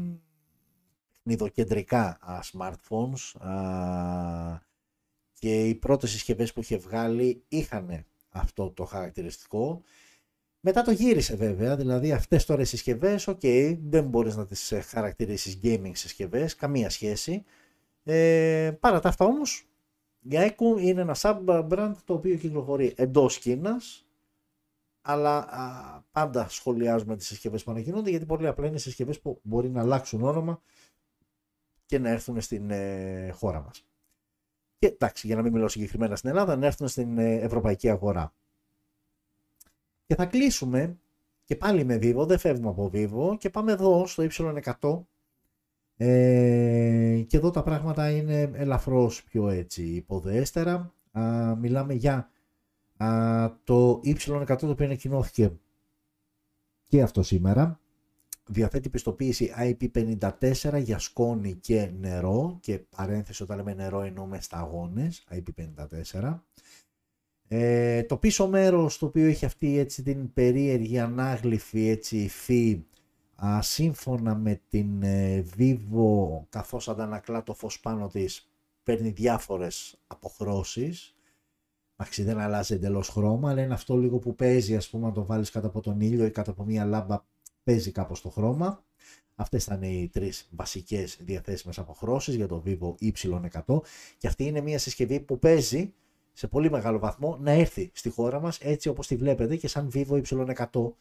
smartphones 2.53 3.41
και 5.39 5.69
οι 5.69 5.75
πρώτες 5.75 6.11
συσκευές 6.11 6.53
που 6.53 6.61
είχε 6.61 6.77
βγάλει 6.77 7.45
είχαν 7.49 8.05
αυτό 8.29 8.71
το 8.71 8.85
χαρακτηριστικό. 8.85 9.83
Μετά 10.69 10.83
το 10.83 10.91
γύρισε 10.91 11.37
βέβαια, 11.37 11.77
δηλαδή 11.77 12.13
αυτές 12.13 12.45
τώρα 12.45 12.61
οι 12.61 12.65
συσκευές, 12.65 13.29
οκ, 13.29 13.41
δεν 13.83 14.05
μπορείς 14.05 14.37
να 14.37 14.47
τις 14.47 14.73
χαρακτηρίσεις 14.87 15.59
gaming 15.63 15.91
συσκευές, 15.93 16.55
καμία 16.57 16.91
σχέση. 16.91 17.45
Ε, 18.05 18.71
παρά 18.81 19.01
τα 19.01 19.09
αυτά 19.09 19.25
όμως, 19.25 19.67
η 20.21 20.31
iQOO 20.33 20.81
είναι 20.81 21.01
ένα 21.01 21.17
sub-brand 21.19 21.93
το 22.05 22.15
οποίο 22.15 22.37
κυκλοφορεί 22.37 22.95
εντός 22.97 23.39
Κίνας, 23.39 24.07
αλλά 25.03 25.39
α, 25.39 26.03
πάντα 26.13 26.49
σχολιάζουμε 26.49 27.17
τις 27.17 27.27
συσκευές 27.27 27.65
που 27.65 27.71
ανακοινούνται, 27.71 28.11
γιατί 28.11 28.27
πολύ 28.27 28.47
απλά 28.47 28.67
είναι 28.67 28.79
συσκευές 28.79 29.21
που 29.21 29.41
μπορεί 29.43 29.71
να 29.71 29.81
αλλάξουν 29.81 30.23
όνομα 30.23 30.63
και 31.87 31.99
να 31.99 32.09
έρθουν 32.09 32.41
στην 32.41 32.71
ε, 32.71 33.31
χώρα 33.35 33.61
μας. 33.61 33.85
Και 34.79 34.87
εντάξει, 34.87 35.27
για 35.27 35.37
να 35.37 35.43
μην 35.43 35.53
μιλάω 35.53 35.69
συγκεκριμένα 35.69 36.17
στην 36.17 36.29
Ελλάδα, 36.29 36.57
να 36.57 36.67
έρθουν 36.67 36.89
στην 36.89 37.19
ε, 37.19 37.35
ευρωπαϊκή 37.35 37.91
αγορά. 37.91 38.33
Και 40.07 40.15
θα 40.15 40.27
κλείσουμε 40.27 40.99
και 41.45 41.57
πάλι 41.57 41.85
με 41.85 41.97
Vivo, 42.03 42.27
δεν 42.27 42.39
φεύγουμε 42.39 42.69
από 42.69 42.91
Vivo 42.93 43.39
και 43.39 43.51
πάμε 43.51 43.73
εδώ 43.73 44.07
στο 44.07 44.27
Y100 44.31 45.05
Ε, 45.97 47.25
και 47.27 47.37
εδώ 47.37 47.51
τα 47.51 47.63
πράγματα 47.63 48.11
είναι 48.11 48.51
ελαφρώς 48.55 49.25
πιο 49.25 49.49
έτσι 49.49 49.83
υποδεέστερα. 49.83 50.95
Α, 51.13 51.55
μιλάμε 51.57 51.95
για 51.95 52.31
α, 52.97 53.09
το 53.65 54.01
Y100 54.05 54.57
το 54.59 54.69
οποίο 54.69 54.85
ανακοινώθηκε 54.87 55.53
και 56.87 57.03
αυτό 57.03 57.23
σήμερα. 57.23 57.81
Διαθέτει 58.49 58.89
πιστοποίηση 58.89 59.53
IP54 59.59 60.81
για 60.83 60.99
σκόνη 60.99 61.55
και 61.55 61.91
νερό 61.99 62.59
και 62.61 62.79
παρένθεση 62.79 63.43
όταν 63.43 63.57
λέμε 63.57 63.75
νερό 63.75 64.01
εννοούμε 64.01 64.41
σταγόνες 64.41 65.27
IP54. 65.31 66.41
Ε, 67.49 68.03
το 68.03 68.17
πίσω 68.17 68.49
μέρος 68.49 68.99
το 68.99 69.07
οποίο 69.07 69.27
έχει 69.27 69.45
αυτή 69.45 69.79
έτσι 69.79 70.03
την 70.03 70.33
περίεργη 70.33 70.99
ανάγλυφη 70.99 71.89
έτσι 71.89 72.17
υφή 72.17 72.85
α, 73.47 73.63
σύμφωνα 73.63 74.35
με 74.35 74.61
την 74.69 75.03
ε, 75.03 75.45
Vivo 75.59 76.41
καθώς 76.49 76.89
αντανακλά 76.89 77.43
το 77.43 77.55
φως 77.55 77.81
πάνω 77.81 78.07
της 78.09 78.51
παίρνει 78.83 79.09
διάφορες 79.09 79.99
αποχρώσεις 80.07 81.17
Εντάξει, 81.99 82.23
δεν 82.23 82.39
αλλάζει 82.39 82.75
εντελώς 82.75 83.09
χρώμα, 83.09 83.51
αλλά 83.51 83.63
είναι 83.63 83.75
αυτό 83.75 83.97
λίγο 83.97 84.19
που 84.19 84.35
παίζει, 84.35 84.77
ας 84.77 84.89
πούμε, 84.89 85.07
αν 85.07 85.13
το 85.13 85.25
βάλεις 85.25 85.51
κάτω 85.51 85.67
από 85.67 85.81
τον 85.81 86.01
ήλιο 86.01 86.25
ή 86.25 86.31
κάτω 86.31 86.51
από 86.51 86.65
μία 86.65 86.85
λάμπα, 86.85 87.25
παίζει 87.65 87.91
κάπως 87.91 88.21
το 88.21 88.29
χρώμα. 88.29 88.85
Αυτές 89.35 89.65
ήταν 89.65 89.83
οι 89.83 90.11
τρεις 90.13 90.49
βασικές 90.51 91.19
διαθέσιμες 91.21 91.79
αποχρώσεις 91.79 92.35
για 92.35 92.47
το 92.47 92.63
Vivo 92.67 92.95
Y100 93.01 93.81
και 94.19 94.27
αυτή 94.27 94.45
είναι 94.45 94.61
μια 94.61 94.79
συσκευή 94.79 95.21
που 95.21 95.39
παίζει 95.39 95.95
σε 96.39 96.47
πολύ 96.47 96.71
μεγάλο 96.71 96.99
βαθμό 96.99 97.37
να 97.41 97.51
έρθει 97.51 97.91
στη 97.95 98.11
χώρα 98.11 98.41
μας 98.41 98.59
έτσι 98.61 98.89
όπως 98.89 99.07
τη 99.07 99.17
βλέπετε 99.17 99.57
και 99.57 99.69
σαν 99.69 99.91
Vivo 99.95 100.23
Y100 100.23 100.93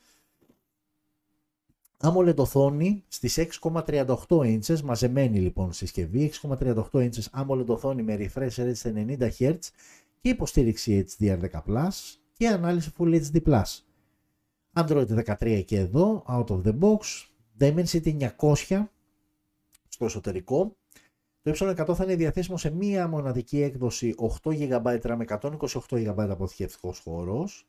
AMOLED 1.97 2.35
οθόνη 2.35 3.03
στις 3.07 3.39
6,38 3.61 4.15
inches, 4.27 4.81
μαζεμένη 4.81 5.39
λοιπόν 5.39 5.73
συσκευή, 5.73 6.31
6,38 6.41 6.85
inches 6.91 7.43
AMOLED 7.43 7.65
οθόνη 7.65 8.03
με 8.03 8.17
refresh 8.19 8.55
rate 8.55 8.75
στα 8.75 8.91
90 8.95 9.29
Hz 9.39 9.57
και 10.21 10.29
υποστήριξη 10.29 11.05
HDR10+, 11.19 11.89
και 12.37 12.47
ανάλυση 12.47 12.91
Full 12.97 13.21
HD+. 13.31 13.63
Android 14.73 15.35
13 15.39 15.63
και 15.65 15.77
εδώ, 15.77 16.25
out 16.27 16.47
of 16.47 16.61
the 16.63 16.79
box, 16.79 16.99
Dimensity 17.59 18.29
900 18.39 18.85
στο 19.87 20.05
εσωτερικό. 20.05 20.75
Το 21.45 21.51
Y100 21.59 21.95
θα 21.95 22.03
είναι 22.03 22.15
διαθέσιμο 22.15 22.57
σε 22.57 22.69
μία 22.69 23.07
μοναδική 23.07 23.61
έκδοση 23.61 24.15
8 24.43 24.51
GB 24.51 25.01
RAM 25.01 25.15
με 25.17 25.25
128 25.27 25.79
GB 25.89 26.15
αποθηκευτικός 26.17 26.99
χώρος. 26.99 27.67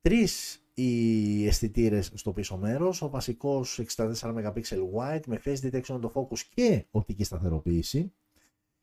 Τρεις 0.00 0.64
οι 0.74 1.46
αισθητήρες 1.46 2.10
στο 2.14 2.32
πίσω 2.32 2.56
μέρος, 2.56 3.02
ο 3.02 3.08
βασικός 3.08 3.80
64 3.96 4.14
MP 4.20 4.62
wide 4.94 5.20
με 5.26 5.40
face 5.44 5.56
detection 5.62 6.00
το 6.00 6.12
focus 6.14 6.38
και 6.54 6.86
οπτική 6.90 7.24
σταθεροποίηση 7.24 8.12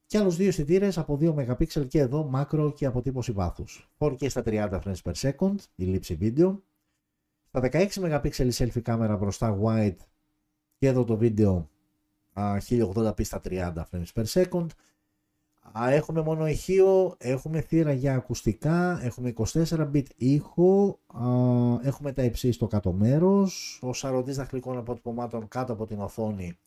και 0.05 0.17
άλλους 0.17 0.35
δύο 0.35 0.47
αισθητήρες 0.47 0.97
από 0.97 1.17
2 1.21 1.33
MP 1.33 1.87
και 1.87 1.99
εδώ 1.99 2.23
μάκρο 2.23 2.71
και 2.71 2.85
αποτύπωση 2.85 3.31
βάθους. 3.31 3.91
4K 3.97 4.29
στα 4.29 4.41
30 4.45 4.79
frames 4.83 5.01
per 5.03 5.13
second, 5.13 5.55
η 5.75 5.83
λήψη 5.83 6.15
βίντεο. 6.15 6.63
Στα 7.47 7.59
16 7.59 7.87
MP 7.89 8.29
selfie 8.31 8.81
κάμερα 8.81 9.17
μπροστά 9.17 9.59
wide 9.63 9.97
και 10.77 10.87
εδώ 10.87 11.03
το 11.03 11.17
βίντεο 11.17 11.69
1080p 12.69 13.25
στα 13.25 13.41
30 13.43 13.73
frames 13.91 14.13
per 14.13 14.25
second. 14.25 14.65
Έχουμε 15.89 16.21
μόνο 16.21 16.47
ηχείο, 16.47 17.15
έχουμε 17.17 17.61
θύρα 17.61 17.93
για 17.93 18.15
ακουστικά, 18.15 18.99
έχουμε 19.03 19.33
24 19.35 19.91
bit 19.93 20.05
ήχο, 20.15 20.99
έχουμε 21.81 22.11
τα 22.11 22.23
υψί 22.23 22.51
στο 22.51 22.67
κάτω 22.67 22.91
μέρος, 22.91 23.79
ο 23.81 23.93
σαρωτής 23.93 24.35
δαχτυλικών 24.35 24.77
αποτυπωμάτων 24.77 25.47
κάτω 25.47 25.73
από 25.73 25.85
την 25.85 25.99
οθόνη 25.99 26.57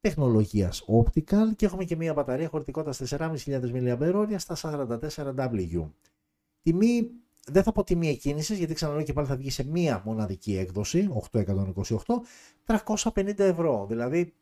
τεχνολογίας 0.00 0.84
optical 1.02 1.56
και 1.56 1.66
έχουμε 1.66 1.84
και 1.84 1.96
μια 1.96 2.12
μπαταρία 2.12 2.48
χωρητικότητας 2.48 3.16
4.500 3.18 3.36
mAh 3.44 4.34
στα 4.36 4.56
44W. 4.56 5.90
Τιμή, 6.62 7.10
δεν 7.46 7.62
θα 7.62 7.72
πω 7.72 7.84
τιμή 7.84 8.08
εκκίνησης 8.08 8.58
γιατί 8.58 8.74
ξαναλέω 8.74 9.02
και 9.02 9.12
πάλι 9.12 9.26
θα 9.26 9.36
βγει 9.36 9.50
σε 9.50 9.64
μία 9.64 10.02
μοναδική 10.04 10.56
έκδοση, 10.56 11.08
828, 11.32 11.46
350 12.66 13.38
ευρώ. 13.38 13.86
Δηλαδή 13.88 14.34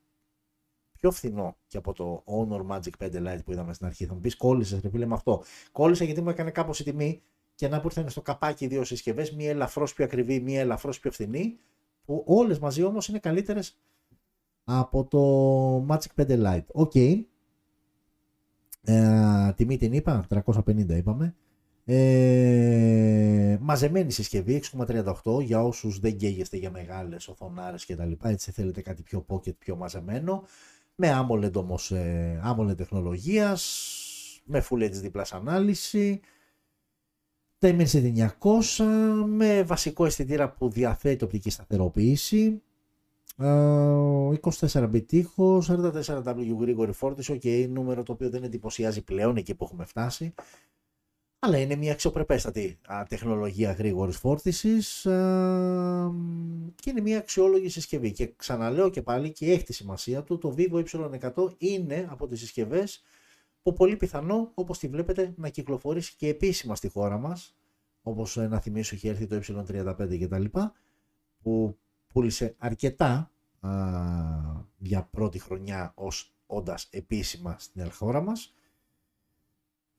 πιο 1.03 1.11
φθηνό 1.11 1.57
και 1.67 1.77
από 1.77 1.93
το 1.93 2.25
Honor 2.27 2.67
Magic 2.67 2.91
5 2.99 3.15
Lite 3.15 3.39
που 3.45 3.53
είδαμε 3.53 3.73
στην 3.73 3.87
αρχή. 3.87 4.07
Θα 4.07 4.15
μου 4.15 4.21
πεις 4.21 4.37
κόλλησες, 4.37 4.81
ρε 4.81 4.89
φίλε 4.89 5.07
με 5.07 5.15
αυτό. 5.15 5.43
Κόλλησε 5.73 6.05
γιατί 6.05 6.21
μου 6.21 6.31
έκανε 6.31 6.51
κάπως 6.51 6.81
η 6.81 6.85
τιμή 6.85 7.23
και 7.55 7.69
να 7.69 7.81
που 7.81 7.87
ήρθαν 7.87 8.09
στο 8.09 8.23
καπάκι 8.23 8.67
δύο 8.67 8.85
συσκευές, 8.85 9.33
μία 9.33 9.51
ελαφρώς 9.51 9.93
πιο 9.95 10.05
ακριβή, 10.05 10.41
μία 10.41 10.61
ελαφρώς 10.61 11.01
πιο 11.01 11.11
φθηνή, 11.11 11.59
που 12.05 12.25
όλες 12.27 12.59
μαζί 12.59 12.83
όμως 12.83 13.09
είναι 13.09 13.19
καλύτερες 13.19 13.79
από 14.65 15.05
το 15.05 15.95
Magic 15.95 16.25
5 16.27 16.47
Lite. 16.47 16.67
OK. 16.67 16.93
Okay. 16.95 17.25
Ε, 18.85 19.53
τιμή 19.57 19.77
την 19.77 19.93
είπα, 19.93 20.27
350 20.29 20.97
είπαμε. 20.97 21.35
Ε, 21.85 23.59
μαζεμένη 23.61 24.11
συσκευή 24.11 24.63
6,38 24.77 25.43
για 25.43 25.65
όσους 25.65 25.99
δεν 25.99 26.17
καίγεστε 26.17 26.57
για 26.57 26.71
μεγάλες 26.71 27.29
οθονάρες 27.29 27.85
και 27.85 27.97
τα 27.97 28.05
λοιπά 28.05 28.29
έτσι 28.29 28.51
θέλετε 28.51 28.81
κάτι 28.81 29.03
πιο 29.03 29.25
pocket 29.29 29.57
πιο 29.59 29.77
μαζεμένο 29.77 30.45
με 30.95 31.27
AMOLED 31.29 31.53
όμως 31.53 31.91
ε, 31.91 32.43
AMOLED 32.45 32.77
τεχνολογίας 32.77 33.91
με 34.45 34.65
Full 34.71 34.91
HD 34.91 35.11
Plus 35.13 35.25
ανάλυση 35.31 36.21
Dimensity 37.59 38.29
900 38.39 38.85
με 39.27 39.63
βασικό 39.63 40.05
αισθητήρα 40.05 40.51
που 40.51 40.69
διαθέτει 40.69 41.25
οπτική 41.25 41.51
σταθεροποίηση 41.51 42.63
24 43.39 44.37
bit 44.73 45.13
ήχος, 45.13 45.71
44W 45.71 46.57
γρήγορη 46.61 46.93
φόρτιση, 46.93 47.39
ok, 47.43 47.69
νούμερο 47.69 48.03
το 48.03 48.13
οποίο 48.13 48.31
δεν 48.31 48.43
εντυπωσιάζει 48.43 49.05
πλέον 49.05 49.37
εκεί 49.37 49.55
που 49.55 49.65
έχουμε 49.65 49.85
φτάσει. 49.85 50.35
Αλλά 51.45 51.59
είναι 51.59 51.77
μια 51.77 51.93
αξιοπρεπέστατη 51.93 52.79
α, 52.87 53.03
τεχνολογία 53.09 53.73
γρήγορης 53.73 54.17
φόρτισης 54.17 55.07
α, 55.07 56.11
και 56.75 56.91
είναι 56.91 57.01
μια 57.01 57.19
αξιόλογη 57.19 57.69
συσκευή. 57.69 58.13
Και 58.13 58.33
ξαναλέω 58.37 58.91
και 58.91 59.03
πάλι 59.03 59.33
και 59.33 59.51
έχει 59.53 59.63
τη 59.63 59.73
σημασία 59.73 60.23
του, 60.23 60.39
το 60.39 60.55
Vivo 60.57 60.85
Y100 60.85 61.55
είναι 61.59 62.07
από 62.11 62.27
τις 62.27 62.41
συσκευές 62.41 63.03
που 63.63 63.73
πολύ 63.73 63.97
πιθανό, 63.97 64.51
όπως 64.55 64.79
τη 64.79 64.89
βλέπετε, 64.89 65.35
να 65.37 65.49
κυκλοφορήσει 65.49 66.15
και 66.17 66.29
επίσημα 66.29 66.75
στη 66.75 66.89
χώρα 66.89 67.19
μας, 67.19 67.57
όπως 68.03 68.37
να 68.37 68.61
θυμίσω 68.61 68.95
έχει 68.95 69.09
έρθει 69.09 69.27
το 69.27 69.37
Y35 69.37 70.19
κτλ, 70.21 70.45
που 71.43 71.79
πούλησε 72.13 72.55
αρκετά 72.59 73.31
α, 73.61 73.71
για 74.79 75.09
πρώτη 75.11 75.39
χρονιά 75.39 75.93
ως 75.95 76.35
όντας 76.47 76.89
επίσημα 76.91 77.57
στην 77.59 77.93
χώρα 77.93 78.21
μας. 78.21 78.55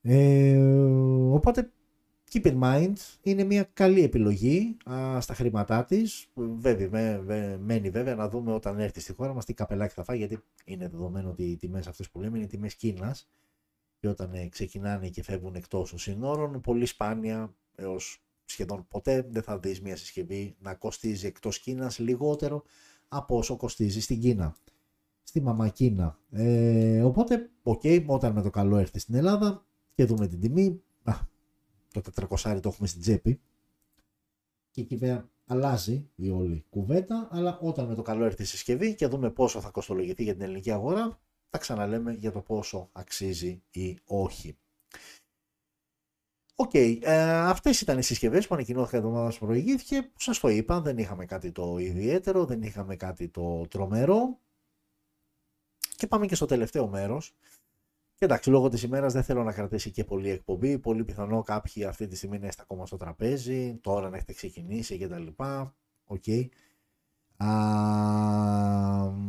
Ε, 0.06 0.58
οπότε 1.34 1.70
keep 2.32 2.44
in 2.44 2.62
mind 2.62 2.94
είναι 3.22 3.44
μια 3.44 3.68
καλή 3.72 4.02
επιλογή 4.02 4.76
α, 4.90 5.20
στα 5.20 5.34
χρήματά 5.34 5.84
της. 5.84 6.28
Βέβαια, 6.34 7.20
μένει 7.58 7.90
βέβαια 7.90 8.14
να 8.14 8.28
δούμε 8.28 8.52
όταν 8.52 8.78
έρθει 8.78 9.00
στη 9.00 9.12
χώρα 9.12 9.34
μας 9.34 9.44
τι 9.44 9.54
καπελάκι 9.54 9.94
θα 9.94 10.04
φάει 10.04 10.16
γιατί 10.16 10.38
είναι 10.64 10.88
δεδομένο 10.88 11.30
ότι 11.30 11.44
οι 11.44 11.56
τιμές 11.56 11.86
αυτές 11.86 12.10
που 12.10 12.20
λέμε 12.20 12.38
είναι 12.38 12.46
τιμές 12.46 12.74
Κίνας 12.74 13.28
και 13.98 14.08
όταν 14.08 14.34
ε, 14.34 14.48
ξεκινάνε 14.48 15.08
και 15.08 15.22
φεύγουν 15.22 15.54
εκτός 15.54 15.90
των 15.90 15.98
συνόρων 15.98 16.60
πολύ 16.60 16.86
σπάνια 16.86 17.54
έως 17.74 18.24
σχεδόν 18.44 18.86
ποτέ 18.88 19.26
δεν 19.30 19.42
θα 19.42 19.58
δεις 19.58 19.80
μια 19.80 19.96
συσκευή 19.96 20.56
να 20.58 20.74
κοστίζει 20.74 21.26
εκτός 21.26 21.58
Κίνας 21.58 21.98
λιγότερο 21.98 22.62
από 23.08 23.36
όσο 23.36 23.56
κοστίζει 23.56 24.00
στην 24.00 24.20
Κίνα. 24.20 24.56
Στη 25.22 25.40
μαμά 25.40 25.75
Κίνα. 25.75 26.18
Ε, 26.30 27.02
οπότε, 27.02 27.50
OK, 27.62 27.80
okay, 27.84 28.04
όταν 28.06 28.32
με 28.32 28.42
το 28.42 28.50
καλό 28.50 28.76
έρθει 28.76 28.98
στην 28.98 29.14
Ελλάδα 29.14 29.66
και 29.94 30.04
δούμε 30.04 30.26
την 30.26 30.40
τιμή, 30.40 30.82
α, 31.04 31.12
το 31.92 32.02
400 32.30 32.58
το 32.62 32.68
έχουμε 32.68 32.88
στην 32.88 33.00
τσέπη 33.00 33.40
και 34.70 34.80
εκεί 34.80 34.96
βέβαια 34.96 35.28
αλλάζει 35.46 36.10
η 36.14 36.30
όλη 36.30 36.64
κουβέντα, 36.70 37.28
αλλά 37.30 37.58
όταν 37.58 37.86
με 37.86 37.94
το 37.94 38.02
καλό 38.02 38.24
έρθει 38.24 38.42
η 38.42 38.46
συσκευή 38.46 38.94
και 38.94 39.06
δούμε 39.06 39.30
πόσο 39.30 39.60
θα 39.60 39.70
κοστολογηθεί 39.70 40.22
για 40.22 40.32
την 40.32 40.42
ελληνική 40.42 40.70
αγορά, 40.70 41.18
θα 41.50 41.58
ξαναλέμε 41.58 42.12
για 42.12 42.32
το 42.32 42.40
πόσο 42.40 42.88
αξίζει 42.92 43.62
ή 43.70 43.98
όχι. 44.04 44.56
OK, 46.54 46.70
okay, 46.72 46.98
ε, 47.00 47.30
αυτές 47.30 47.80
ήταν 47.80 47.98
οι 47.98 48.02
συσκευές 48.02 48.46
που 48.46 48.54
ανακοινώθηκαν 48.54 49.00
την 49.00 49.08
εβδομάδα 49.08 49.38
που 49.38 49.46
προηγήθηκε. 49.46 50.02
Που 50.02 50.20
σας 50.20 50.38
το 50.40 50.48
είπα, 50.48 50.80
δεν 50.80 50.98
είχαμε 50.98 51.24
κάτι 51.24 51.52
το 51.52 51.78
ιδιαίτερο, 51.78 52.44
δεν 52.44 52.62
είχαμε 52.62 52.96
κάτι 52.96 53.28
το 53.28 53.66
τρομερό. 53.68 54.38
Και 55.96 56.06
πάμε 56.06 56.26
και 56.26 56.34
στο 56.34 56.46
τελευταίο 56.46 56.88
μέρος. 56.88 57.34
Και 58.14 58.24
εντάξει, 58.24 58.50
λόγω 58.50 58.68
της 58.68 58.82
ημέρας 58.82 59.12
δεν 59.12 59.22
θέλω 59.22 59.42
να 59.42 59.52
κρατήσει 59.52 59.90
και 59.90 60.04
πολύ 60.04 60.30
εκπομπή. 60.30 60.78
Πολύ 60.78 61.04
πιθανό 61.04 61.42
κάποιοι 61.42 61.84
αυτή 61.84 62.06
τη 62.06 62.16
στιγμή 62.16 62.38
να 62.38 62.46
είστε 62.46 62.62
ακόμα 62.62 62.86
στο 62.86 62.96
τραπέζι, 62.96 63.78
τώρα 63.80 64.10
να 64.10 64.16
έχετε 64.16 64.32
ξεκινήσει 64.32 64.98
κτλ. 64.98 65.26
OK. 66.04 66.22
Okay. 66.26 66.48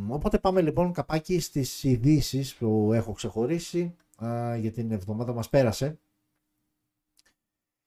οπότε 0.10 0.40
πάμε 0.40 0.62
λοιπόν 0.62 0.92
καπάκι 0.92 1.40
στις 1.40 1.84
ειδήσει 1.84 2.58
που 2.58 2.94
έχω 2.94 3.12
ξεχωρίσει 3.12 3.96
α, 4.24 4.56
για 4.56 4.72
την 4.72 4.92
εβδομάδα 4.92 5.34
μας 5.34 5.50
πέρασε. 5.50 6.00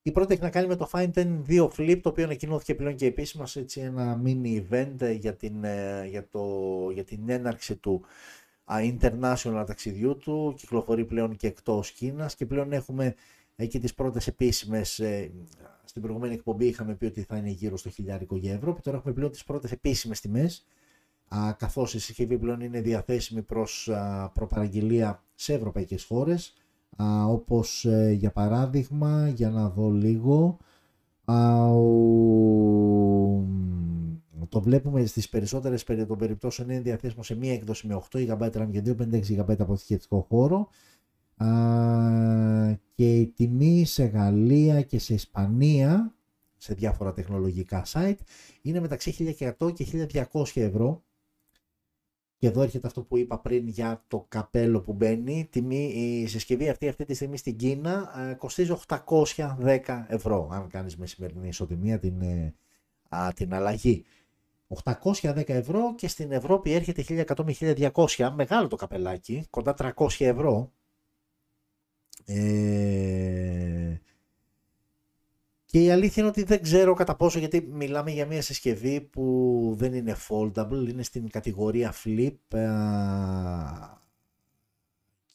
Η 0.02 0.12
πρώτη 0.12 0.32
έχει 0.32 0.42
να 0.42 0.50
κάνει 0.50 0.66
με 0.66 0.76
το 0.76 0.90
Fine 0.92 1.10
10 1.12 1.42
2 1.48 1.68
Flip, 1.68 1.98
το 2.02 2.08
οποίο 2.08 2.24
ανακοινώθηκε 2.24 2.74
πλέον 2.74 2.94
και 2.94 3.06
επίσημας 3.06 3.50
σε 3.50 3.60
έτσι 3.60 3.80
ένα 3.80 4.22
mini 4.24 4.62
event 4.62 5.16
για 5.18 5.36
την, 5.36 5.64
ε, 5.64 6.06
για 6.06 6.28
το, 6.28 6.44
για 6.92 7.04
την 7.04 7.28
έναρξη 7.28 7.76
του 7.76 8.04
international 8.68 9.64
ταξιδιού 9.66 10.16
του, 10.16 10.54
κυκλοφορεί 10.56 11.04
πλέον 11.04 11.36
και 11.36 11.46
εκτός 11.46 11.90
Κίνας 11.90 12.36
και 12.36 12.46
πλέον 12.46 12.72
έχουμε 12.72 13.14
εκεί 13.56 13.78
τις 13.78 13.94
πρώτες 13.94 14.26
επίσημες, 14.26 14.98
ε, 14.98 15.30
στην 15.84 16.02
προηγούμενη 16.02 16.34
εκπομπή 16.34 16.66
είχαμε 16.66 16.94
πει 16.94 17.04
ότι 17.04 17.22
θα 17.22 17.36
είναι 17.36 17.50
γύρω 17.50 17.76
στο 17.76 17.90
χιλιάρικο 17.90 18.36
για 18.36 18.52
Ευρώπη, 18.52 18.80
τώρα 18.80 18.96
έχουμε 18.96 19.12
πλέον 19.12 19.30
τις 19.30 19.44
πρώτες 19.44 19.72
επίσημες 19.72 20.20
τιμές, 20.20 20.66
α, 21.28 21.52
καθώς 21.52 21.94
η 21.94 21.98
συσκευή 22.00 22.38
πλέον 22.38 22.60
είναι 22.60 22.80
διαθέσιμη 22.80 23.42
προς 23.42 23.88
α, 23.88 24.30
προπαραγγελία 24.34 25.22
σε 25.34 25.54
ευρωπαϊκές 25.54 26.04
χώρες, 26.04 26.54
α, 26.96 27.26
όπως 27.26 27.84
ε, 27.84 28.10
για 28.18 28.30
παράδειγμα, 28.30 29.28
για 29.28 29.50
να 29.50 29.68
δω 29.68 29.90
λίγο, 29.90 30.58
το 34.48 34.60
βλέπουμε 34.60 35.06
στις 35.06 35.28
περισσότερες 35.28 35.84
των 35.84 36.18
περιπτώσεων 36.18 36.70
είναι 36.70 36.80
διαθέσιμο 36.80 37.22
σε 37.22 37.34
μία 37.34 37.52
έκδοση 37.52 37.86
με 37.86 38.02
8 38.10 38.28
GB 38.28 38.50
RAM 38.50 38.68
και 38.72 38.82
256 38.86 39.40
GB 39.40 39.58
αποθηκευτικό 39.58 40.26
χώρο. 40.28 40.68
Και 42.94 43.16
η 43.16 43.26
τιμή 43.26 43.84
σε 43.84 44.04
Γαλλία 44.04 44.82
και 44.82 44.98
σε 44.98 45.14
Ισπανία 45.14 46.14
σε 46.56 46.74
διάφορα 46.74 47.12
τεχνολογικά 47.12 47.86
site 47.92 48.18
είναι 48.62 48.80
μεταξύ 48.80 49.36
1100 49.58 49.74
και 49.74 50.08
1200 50.32 50.42
ευρώ 50.54 51.02
και 52.38 52.46
εδώ 52.46 52.62
έρχεται 52.62 52.86
αυτό 52.86 53.02
που 53.02 53.16
είπα 53.16 53.38
πριν 53.38 53.68
για 53.68 54.04
το 54.08 54.26
καπέλο 54.28 54.80
που 54.80 54.92
μπαίνει. 54.92 55.48
Τιμή, 55.50 55.84
η 55.86 56.26
συσκευή 56.26 56.68
αυτή 56.68 56.88
αυτή 56.88 57.04
τη 57.04 57.14
στιγμή 57.14 57.36
στην 57.36 57.56
Κίνα 57.56 58.10
κοστίζει 58.38 58.76
810 58.86 60.04
ευρώ 60.08 60.48
αν 60.52 60.68
κάνεις 60.68 60.96
με 60.96 61.06
σημερινή 61.06 61.48
ισοτιμία 61.48 61.98
την, 61.98 62.20
ε, 62.20 62.54
α, 63.08 63.32
την 63.34 63.54
αλλαγή. 63.54 64.04
810 64.84 65.48
ευρώ 65.48 65.94
και 65.94 66.08
στην 66.08 66.32
Ευρώπη 66.32 66.72
έρχεται 66.72 67.02
1100 67.02 67.44
με 67.44 67.54
1200, 67.94 68.30
μεγάλο 68.34 68.68
το 68.68 68.76
καπελάκι, 68.76 69.46
κοντά 69.50 69.74
300 69.78 70.08
ευρώ. 70.18 70.72
Ε... 72.24 73.96
Και 75.70 75.82
η 75.82 75.90
αλήθεια 75.90 76.22
είναι 76.22 76.30
ότι 76.30 76.42
δεν 76.42 76.62
ξέρω 76.62 76.94
κατά 76.94 77.16
πόσο, 77.16 77.38
γιατί 77.38 77.68
μιλάμε 77.72 78.10
για 78.10 78.26
μια 78.26 78.42
συσκευή 78.42 79.00
που 79.00 79.74
δεν 79.76 79.94
είναι 79.94 80.16
foldable, 80.28 80.86
είναι 80.88 81.02
στην 81.02 81.30
κατηγορία 81.30 81.94
flip 82.04 82.34
ε, 82.48 82.68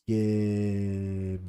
και 0.04 1.40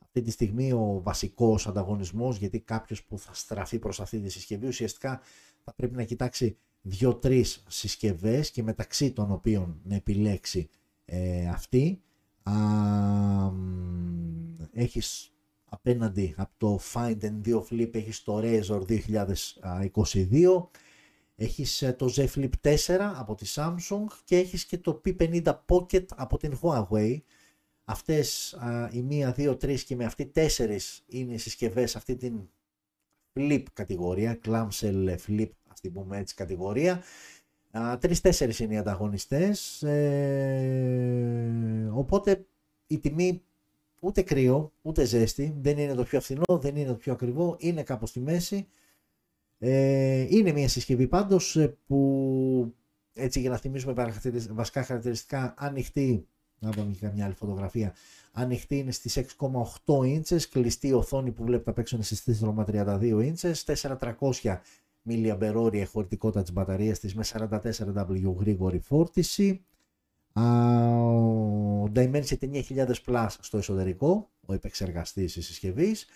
αυτή 0.00 0.22
τη 0.22 0.30
στιγμή 0.30 0.72
ο 0.72 1.00
βασικός 1.02 1.66
ανταγωνισμός, 1.66 2.36
γιατί 2.36 2.60
κάποιος 2.60 3.04
που 3.04 3.18
θα 3.18 3.34
στραφεί 3.34 3.78
προς 3.78 4.00
αυτή 4.00 4.20
τη 4.20 4.28
συσκευή 4.28 4.66
ουσιαστικά 4.66 5.20
θα 5.64 5.72
πρέπει 5.74 5.94
να 5.94 6.02
κοιτάξει 6.02 6.56
δύο-τρεις 6.82 7.64
συσκευές 7.68 8.50
και 8.50 8.62
μεταξύ 8.62 9.12
των 9.12 9.30
οποίων 9.30 9.80
να 9.84 9.94
επιλέξει 9.94 10.68
ε, 11.04 11.48
αυτή. 11.48 12.00
Α, 12.42 12.52
έχεις 14.72 15.33
απέναντι 15.74 16.34
από 16.36 16.52
το 16.56 16.80
Find 16.92 17.18
and 17.20 17.40
2 17.44 17.62
Flip 17.70 17.94
έχεις 17.94 18.22
το 18.22 18.40
Razor 18.42 18.82
2022 18.88 20.68
έχεις 21.34 21.82
ε, 21.82 21.92
το 21.92 22.12
Z 22.16 22.26
Flip 22.34 22.50
4 22.60 22.76
από 23.14 23.34
τη 23.34 23.46
Samsung 23.54 24.04
και 24.24 24.36
έχεις 24.36 24.64
και 24.64 24.78
το 24.78 25.00
P50 25.04 25.54
Pocket 25.66 26.06
από 26.14 26.38
την 26.38 26.58
Huawei 26.62 27.18
αυτές 27.84 28.58
η 28.90 29.02
μία, 29.02 29.32
δύο, 29.32 29.56
τρεις 29.56 29.84
και 29.84 29.96
με 29.96 30.04
αυτή 30.04 30.26
τέσσερις 30.26 31.04
είναι 31.06 31.32
οι 31.32 31.38
συσκευές 31.38 31.96
αυτή 31.96 32.16
την 32.16 32.48
Flip 33.38 33.62
κατηγορία, 33.72 34.38
Clamshell 34.44 35.16
Flip 35.26 35.50
την 35.84 35.92
πούμε 35.92 36.18
έτσι 36.18 36.34
κατηγορία. 36.34 37.02
Τρεις-τέσσερις 37.98 38.58
είναι 38.58 38.74
οι 38.74 38.76
ανταγωνιστές, 38.76 39.82
ε, 39.82 41.90
οπότε 41.94 42.46
η 42.86 42.98
τιμή 42.98 43.42
ούτε 44.04 44.22
κρύο, 44.22 44.72
ούτε 44.82 45.04
ζέστη, 45.04 45.56
δεν 45.60 45.78
είναι 45.78 45.94
το 45.94 46.04
πιο 46.04 46.20
φθηνό, 46.20 46.58
δεν 46.60 46.76
είναι 46.76 46.88
το 46.88 46.94
πιο 46.94 47.12
ακριβό, 47.12 47.56
είναι 47.58 47.82
κάπου 47.82 48.06
στη 48.06 48.20
μέση. 48.20 48.66
Ε, 49.58 50.26
είναι 50.28 50.52
μια 50.52 50.68
συσκευή 50.68 51.06
πάντως 51.06 51.56
ε, 51.56 51.76
που 51.86 52.74
έτσι 53.12 53.40
για 53.40 53.50
να 53.50 53.56
θυμίσουμε 53.56 54.12
βασικά 54.50 54.82
χαρακτηριστικά 54.82 55.54
ανοιχτή, 55.56 56.26
να 56.58 56.70
δούμε 56.70 56.92
και 56.92 57.06
καμιά 57.06 57.24
άλλη 57.24 57.34
φωτογραφία, 57.34 57.94
ανοιχτή 58.32 58.78
είναι 58.78 58.90
στις 58.90 59.18
6,8 59.86 60.06
ίντσες, 60.06 60.48
κλειστή 60.48 60.92
οθόνη 60.92 61.30
που 61.30 61.44
βλέπετε 61.44 61.70
απ' 61.70 61.78
έξω 61.78 61.96
είναι 61.96 62.04
στις 62.04 62.40
4,32 62.42 63.20
ίντσες, 63.24 63.64
4300 63.64 64.60
mAh 65.08 65.84
χωρητικότητα 65.90 66.42
της 66.42 66.52
μπαταρίας 66.52 66.98
της 66.98 67.14
με 67.14 67.24
44W 67.24 68.34
γρήγορη 68.38 68.78
φόρτιση. 68.78 69.64
Ο 70.34 71.84
Dimensity 71.94 72.62
9000 72.68 72.94
Plus 73.06 73.26
στο 73.40 73.58
εσωτερικό, 73.58 74.30
ο 74.46 74.54
επεξεργαστής 74.54 75.32
της 75.32 75.46
συσκευής. 75.46 76.06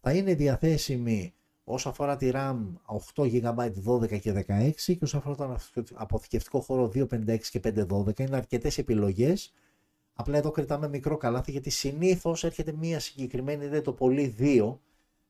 Θα 0.00 0.12
είναι 0.12 0.34
διαθέσιμη 0.34 1.34
όσο 1.64 1.88
αφορά 1.88 2.16
τη 2.16 2.30
RAM 2.34 2.56
8GB 3.14 3.70
12 3.86 4.18
και 4.20 4.44
16 4.46 4.70
και 4.84 4.98
όσο 5.02 5.16
αφορά 5.16 5.36
το 5.36 5.56
αποθηκευτικό 5.94 6.60
χώρο 6.60 6.90
256 6.94 7.38
και 7.50 7.60
512 7.64 8.18
είναι 8.18 8.36
αρκετές 8.36 8.78
επιλογές. 8.78 9.52
Απλά 10.14 10.38
εδώ 10.38 10.50
κριτάμε 10.50 10.88
μικρό 10.88 11.16
καλάθι 11.16 11.50
γιατί 11.50 11.70
συνήθως 11.70 12.44
έρχεται 12.44 12.72
μία 12.72 13.00
συγκεκριμένη, 13.00 13.66
δεν 13.66 13.82
το 13.82 13.92
πολύ 13.92 14.26
δύο 14.26 14.80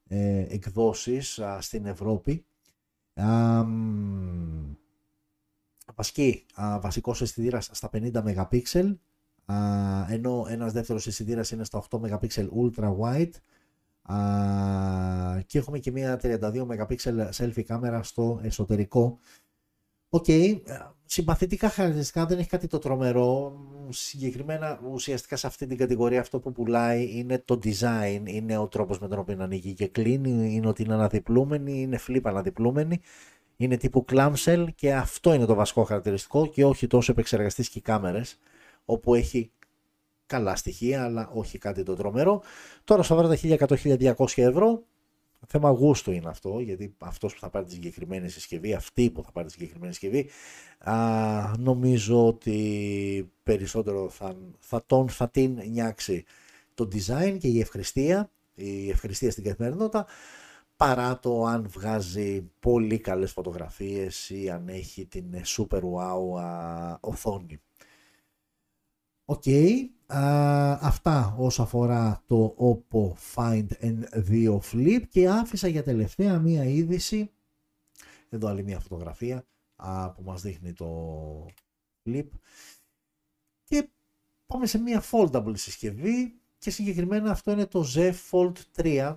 ε, 0.09 0.47
εκδόσεις 0.49 1.40
στην 1.59 1.86
Ευρώπη 1.86 2.45
Βασική, 5.95 6.47
βασικός 6.80 7.22
αισθητήρας 7.22 7.68
στα 7.72 7.91
50 7.93 8.22
MP, 8.22 8.62
ενώ 10.09 10.47
ένας 10.49 10.72
δεύτερος 10.72 11.07
αισθητήρας 11.07 11.51
είναι 11.51 11.64
στα 11.64 11.78
8 11.91 12.01
MP 12.01 12.49
ultra 12.62 12.97
wide 13.01 13.30
και 15.47 15.59
έχουμε 15.59 15.78
και 15.78 15.91
μια 15.91 16.18
32 16.22 16.66
MP 16.66 16.97
selfie 17.37 17.62
κάμερα 17.62 18.03
στο 18.03 18.41
εσωτερικό. 18.43 19.18
OK, 20.09 20.24
okay, 20.28 20.61
συμπαθητικά 21.05 21.68
χαρακτηριστικά 21.68 22.26
δεν 22.26 22.39
έχει 22.39 22.49
κάτι 22.49 22.66
το 22.66 22.78
τρομερό. 22.78 23.59
Συγκεκριμένα 23.89 24.80
ουσιαστικά 24.91 25.37
σε 25.37 25.47
αυτή 25.47 25.66
την 25.66 25.76
κατηγορία 25.76 26.20
αυτό 26.20 26.41
που 26.41 26.53
πουλάει 26.53 27.18
είναι 27.18 27.39
το 27.39 27.59
design, 27.64 28.22
είναι 28.24 28.57
ο 28.57 28.68
τρόπος 28.68 28.99
με 28.99 29.09
τον 29.09 29.18
οποίο 29.18 29.37
ανοίγει 29.43 29.74
και 29.74 29.87
κλείνει, 29.87 30.55
είναι 30.55 30.68
ότι 30.68 30.82
είναι 30.82 30.95
αναδιπλούμενη, 30.95 31.80
είναι 31.80 31.99
flip 32.09 32.20
αναδιπλούμενη, 32.22 33.01
είναι 33.57 33.76
τύπου 33.76 34.05
clamshell 34.12 34.66
και 34.74 34.94
αυτό 34.94 35.32
είναι 35.34 35.44
το 35.44 35.55
βασικό 35.55 35.84
χαρακτηριστικό 35.84 36.46
και 36.46 36.64
όχι 36.64 36.86
τόσο 36.86 37.12
επεξεργαστής 37.12 37.68
και 37.68 37.80
κάμερες 37.80 38.38
όπου 38.84 39.14
έχει 39.14 39.50
καλά 40.26 40.57
στοιχεία 40.57 41.05
αλλά 41.05 41.30
όχι 41.34 41.59
κάτι 41.59 41.82
το 41.82 41.94
τρομερό. 41.94 42.42
Τώρα 42.84 43.02
στα 43.02 43.16
τα 43.16 43.38
1100-1200 43.42 44.14
ευρώ 44.34 44.82
θέμα 45.46 45.70
γούστου 45.70 46.11
είναι 46.11 46.28
αυτό, 46.28 46.61
γιατί 46.61 46.94
αυτός 46.98 47.34
που 47.34 47.40
θα 47.40 47.50
πάρει 47.50 47.64
τη 47.64 47.72
συγκεκριμένη 47.72 48.28
συσκευή, 48.28 48.74
αυτή 48.74 49.11
που 49.11 49.22
θα 49.22 49.32
πάρει 49.32 49.46
τη 49.46 49.52
συγκεκριμένη 49.52 49.92
συσκευή, 49.92 50.28
α, 50.78 50.94
νομίζω 51.59 52.26
ότι 52.26 53.30
περισσότερο 53.42 54.09
θα, 54.09 54.36
θα 54.59 54.82
τον, 54.86 55.09
θα 55.09 55.28
την 55.28 55.61
νιάξει 55.70 56.24
το 56.74 56.88
design 56.92 57.36
και 57.40 57.48
η 57.48 57.61
ευχριστία, 57.61 58.30
η 58.55 58.90
ευχριστία 58.90 59.30
στην 59.30 59.44
καθημερινότητα, 59.44 60.07
παρά 60.77 61.18
το 61.18 61.45
αν 61.45 61.68
βγάζει 61.68 62.51
πολύ 62.61 62.99
καλές 62.99 63.33
φωτογραφίες 63.33 64.31
ή 64.31 64.51
αν 64.51 64.68
έχει 64.68 65.07
την 65.07 65.35
super 65.45 65.81
wow 65.81 66.41
α, 66.41 66.99
οθόνη. 67.01 67.61
OK, 69.24 69.42
okay. 69.47 69.72
αυτά 70.81 71.35
όσο 71.39 71.62
αφορά 71.62 72.22
το 72.27 72.57
Oppo 72.59 73.12
Find 73.35 73.66
N2 73.81 74.59
Flip 74.72 75.03
και 75.09 75.29
άφησα 75.29 75.68
για 75.68 75.83
τελευταία 75.83 76.39
μία 76.39 76.64
είδηση, 76.64 77.31
εδώ 78.29 78.49
άλλη 78.49 78.62
μία 78.62 78.81
φωτογραφία 78.81 79.47
α, 79.77 80.11
που 80.11 80.22
μας 80.22 80.43
δείχνει 80.43 80.72
το 80.72 81.47
Flip 82.05 82.29
και 83.64 83.89
πάμε 84.47 84.66
σε 84.66 84.79
μία 84.79 85.03
foldable 85.11 85.53
συσκευή 85.55 86.35
και 86.59 86.70
συγκεκριμένα 86.70 87.31
αυτό 87.31 87.51
είναι 87.51 87.66
το 87.66 87.85
Z 87.95 88.12
Fold 88.31 88.53
3 88.77 89.16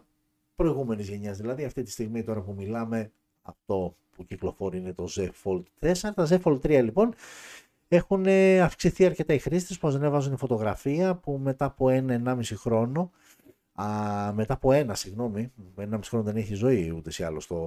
προηγούμενης 0.58 1.10
γενιάς 1.10 1.38
δηλαδή 1.38 1.64
αυτή 1.64 1.84
τη 1.84 1.92
στιγμή 1.92 2.24
τώρα 2.24 2.42
που 2.42 2.54
μιλάμε 2.58 3.12
αυτό 3.42 3.96
που 4.16 4.26
κυκλοφορεί 4.26 4.78
είναι 4.78 4.94
το 4.94 5.08
Z 5.16 5.30
Fold 5.44 5.64
4 5.80 5.94
τα 6.16 6.28
Z 6.30 6.40
Fold 6.42 6.60
3 6.62 6.84
λοιπόν 6.84 7.14
έχουν 7.88 8.26
ε, 8.26 8.62
αυξηθεί 8.62 9.06
αρκετά 9.06 9.34
οι 9.34 9.40
χρήστες 9.40 9.78
που 9.78 9.88
ανέβαζαν 9.88 10.38
φωτογραφία 10.38 11.16
που 11.16 11.40
μετά 11.44 11.66
από 11.66 11.90
ένα-ενάμιση 11.90 12.56
χρόνο, 12.56 13.12
α, 13.74 13.86
μετά 14.34 14.54
από 14.54 14.72
ένα, 14.72 14.96
συγγνώμη, 14.96 15.52
μισή 15.76 16.10
χρόνο 16.10 16.26
δεν 16.26 16.36
έχει 16.36 16.54
ζωή 16.54 16.94
ούτε 16.98 17.12
ή 17.18 17.24
άλλως 17.24 17.48
το, 17.48 17.58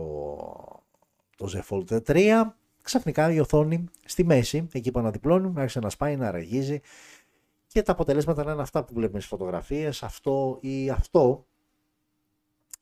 το 1.36 1.50
Z 1.54 1.60
Fold 1.68 2.00
3, 2.06 2.42
ξαφνικά 2.82 3.32
η 3.32 3.40
οθόνη 3.40 3.84
στη 4.04 4.24
μέση, 4.24 4.68
εκεί 4.72 4.90
που 4.90 4.98
αναδιπλώνει, 4.98 5.52
άρχισε 5.56 5.80
να 5.80 5.90
σπάει, 5.90 6.16
να 6.16 6.30
ραγίζει 6.30 6.80
και 7.66 7.82
τα 7.82 7.92
αποτελέσματα 7.92 8.52
είναι 8.52 8.62
αυτά 8.62 8.84
που 8.84 8.94
βλέπουμε 8.94 9.18
στις 9.18 9.30
φωτογραφίες, 9.30 10.02
αυτό 10.02 10.58
ή 10.60 10.90
αυτό. 10.90 11.44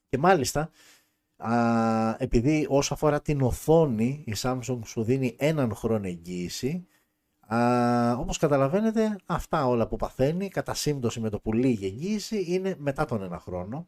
Και 0.09 0.17
μάλιστα, 0.17 0.69
α, 1.37 2.15
επειδή 2.17 2.65
όσο 2.69 2.93
αφορά 2.93 3.21
την 3.21 3.41
οθόνη, 3.41 4.23
η 4.25 4.33
Samsung 4.37 4.79
σου 4.85 5.03
δίνει 5.03 5.35
έναν 5.39 5.75
χρόνο 5.75 6.07
εγγύηση, 6.07 6.87
Α, 7.53 8.11
όπως 8.13 8.37
καταλαβαίνετε 8.37 9.15
αυτά 9.25 9.67
όλα 9.67 9.87
που 9.87 9.95
παθαίνει 9.95 10.47
κατά 10.47 10.73
σύμπτωση 10.73 11.19
με 11.19 11.29
το 11.29 11.39
που 11.39 11.53
λύγει 11.53 11.85
εγγύηση 11.85 12.43
είναι 12.47 12.75
μετά 12.77 13.05
τον 13.05 13.21
ένα 13.23 13.39
χρόνο 13.39 13.87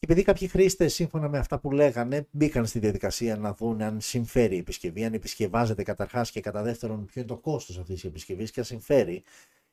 και 0.00 0.06
επειδή 0.06 0.22
κάποιοι 0.22 0.48
χρήστες, 0.48 0.94
σύμφωνα 0.94 1.28
με 1.28 1.38
αυτά 1.38 1.58
που 1.58 1.70
λέγανε, 1.70 2.26
μπήκαν 2.30 2.66
στη 2.66 2.78
διαδικασία 2.78 3.36
να 3.36 3.54
δουν 3.54 3.82
αν 3.82 4.00
συμφέρει 4.00 4.54
η 4.54 4.58
επισκευή, 4.58 5.04
αν 5.04 5.12
επισκευάζεται 5.12 5.82
καταρχάς 5.82 6.30
και 6.30 6.40
κατά 6.40 6.62
δεύτερον, 6.62 7.04
ποιο 7.04 7.20
είναι 7.20 7.30
το 7.30 7.36
κόστος 7.36 7.78
αυτής 7.78 7.94
της 7.94 8.04
επισκευής 8.04 8.50
και 8.50 8.60
αν 8.60 8.66
συμφέρει 8.66 9.22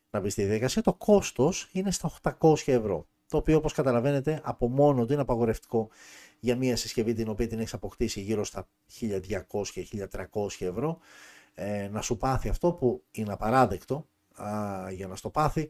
να 0.09 0.19
μπει 0.19 0.29
στη 0.29 0.43
διαδικασία, 0.43 0.81
το 0.81 0.93
κόστος 0.93 1.69
είναι 1.71 1.91
στα 1.91 2.11
800 2.39 2.71
ευρώ. 2.71 3.07
Το 3.29 3.37
οποίο, 3.37 3.57
όπως 3.57 3.73
καταλαβαίνετε, 3.73 4.41
από 4.43 4.67
μόνο 4.67 5.05
του 5.05 5.13
είναι 5.13 5.21
απαγορευτικό 5.21 5.89
για 6.39 6.55
μια 6.55 6.75
συσκευή 6.75 7.13
την 7.13 7.29
οποία 7.29 7.47
την 7.47 7.59
έχεις 7.59 7.73
αποκτήσει 7.73 8.21
γύρω 8.21 8.43
στα 8.43 8.67
1200-1300 8.99 9.07
ευρώ. 10.59 10.97
Ε, 11.53 11.87
να 11.87 12.01
σου 12.01 12.17
πάθει 12.17 12.49
αυτό 12.49 12.73
που 12.73 13.03
είναι 13.11 13.33
απαράδεκτο 13.33 14.07
α, 14.35 14.91
για 14.91 15.07
να 15.07 15.15
στο 15.15 15.29
πάθει 15.29 15.69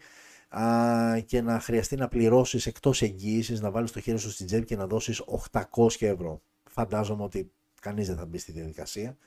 α, 0.49 1.19
και 1.25 1.41
να 1.41 1.59
χρειαστεί 1.59 1.95
να 1.95 2.07
πληρώσεις 2.07 2.65
εκτός 2.65 3.01
εγγύησης, 3.01 3.61
να 3.61 3.71
βάλεις 3.71 3.91
το 3.91 3.99
χέρι 3.99 4.17
σου 4.17 4.31
στην 4.31 4.45
τσέπη 4.45 4.65
και 4.65 4.75
να 4.75 4.87
δώσεις 4.87 5.23
800 5.51 5.87
ευρώ. 5.99 6.41
Φαντάζομαι 6.69 7.23
ότι 7.23 7.51
κανείς 7.81 8.07
δεν 8.07 8.17
θα 8.17 8.25
μπει 8.25 8.37
στη 8.37 8.51
διαδικασία. 8.51 9.17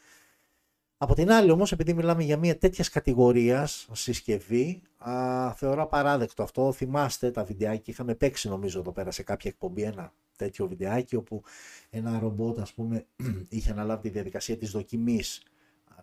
Από 1.02 1.14
την 1.14 1.30
άλλη 1.30 1.50
όμως, 1.50 1.72
επειδή 1.72 1.94
μιλάμε 1.94 2.22
για 2.22 2.36
μια 2.36 2.58
τέτοια 2.58 2.84
κατηγορίας 2.92 3.88
συσκευή, 3.92 4.82
α, 4.98 5.52
θεωρώ 5.54 5.86
παράδεκτο 5.86 6.42
αυτό. 6.42 6.72
Θυμάστε 6.72 7.30
τα 7.30 7.44
βιντεάκια, 7.44 7.84
είχαμε 7.86 8.14
παίξει 8.14 8.48
νομίζω 8.48 8.80
εδώ 8.80 8.92
πέρα 8.92 9.10
σε 9.10 9.22
κάποια 9.22 9.50
εκπομπή 9.50 9.82
ένα 9.82 10.12
τέτοιο 10.36 10.66
βιντεάκι, 10.68 11.16
όπου 11.16 11.42
ένα 11.90 12.18
ρομπότ 12.18 12.58
ας 12.58 12.72
πούμε 12.72 13.06
είχε 13.48 13.70
αναλάβει 13.70 14.02
τη 14.02 14.08
διαδικασία 14.08 14.56
της 14.56 14.70
δοκιμής 14.70 15.42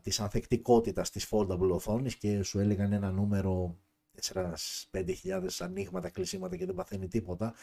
της 0.02 0.20
ανθεκτικότητας 0.20 1.10
της 1.10 1.28
foldable 1.32 1.70
οθόνης 1.72 2.16
και 2.16 2.44
σου 2.44 2.60
έλεγαν 2.60 2.94
ένα 2.94 3.12
νούμερο 3.12 3.78
4-5 4.34 5.14
ανοίγματα, 5.60 6.10
κλεισίματα 6.10 6.56
και 6.56 6.66
δεν 6.66 6.76
παθαίνει 6.76 7.08
τίποτα. 7.08 7.54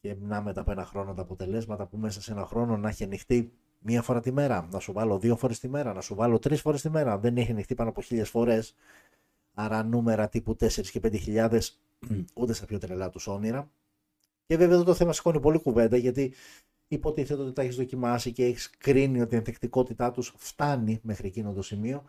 Και 0.00 0.16
να 0.20 0.42
μετά 0.42 0.60
από 0.60 0.70
ένα 0.70 0.84
χρόνο 0.84 1.14
τα 1.14 1.22
αποτελέσματα 1.22 1.86
που 1.86 1.96
μέσα 1.96 2.22
σε 2.22 2.32
ένα 2.32 2.44
χρόνο 2.46 2.76
να 2.76 2.88
έχει 2.88 3.04
ανοιχτεί 3.04 3.52
μία 3.80 4.02
φορά 4.02 4.20
τη 4.20 4.32
μέρα, 4.32 4.68
να 4.72 4.78
σου 4.78 4.92
βάλω 4.92 5.18
δύο 5.18 5.36
φορές 5.36 5.58
τη 5.58 5.68
μέρα, 5.68 5.92
να 5.92 6.00
σου 6.00 6.14
βάλω 6.14 6.38
τρεις 6.38 6.60
φορές 6.60 6.82
τη 6.82 6.90
μέρα. 6.90 7.18
Δεν 7.18 7.36
έχει 7.36 7.50
ανοιχτεί 7.50 7.74
πάνω 7.74 7.90
από 7.90 8.02
χίλιες 8.02 8.28
φορές. 8.28 8.74
Άρα 9.54 9.82
νούμερα 9.82 10.28
τύπου 10.28 10.56
4 10.60 10.68
και 10.68 11.00
5.000 11.02 11.60
ούτε 12.40 12.52
στα 12.52 12.66
πιο 12.66 12.78
τρελά 12.78 13.10
τους 13.10 13.26
όνειρα. 13.26 13.70
Και 14.46 14.56
βέβαια 14.56 14.74
εδώ 14.74 14.84
το 14.84 14.94
θέμα 14.94 15.12
σηκώνει 15.12 15.40
πολύ 15.40 15.58
κουβέντα 15.58 15.96
γιατί 15.96 16.34
υποτίθεται 16.88 17.42
ότι 17.42 17.52
τα 17.52 17.62
έχεις 17.62 17.76
δοκιμάσει 17.76 18.32
και 18.32 18.44
έχεις 18.44 18.70
κρίνει 18.78 19.20
ότι 19.20 19.34
η 19.34 19.38
ανθεκτικότητά 19.38 20.10
τους 20.10 20.34
φτάνει 20.36 21.00
μέχρι 21.02 21.26
εκείνο 21.26 21.52
το 21.52 21.62
σημείο. 21.62 22.04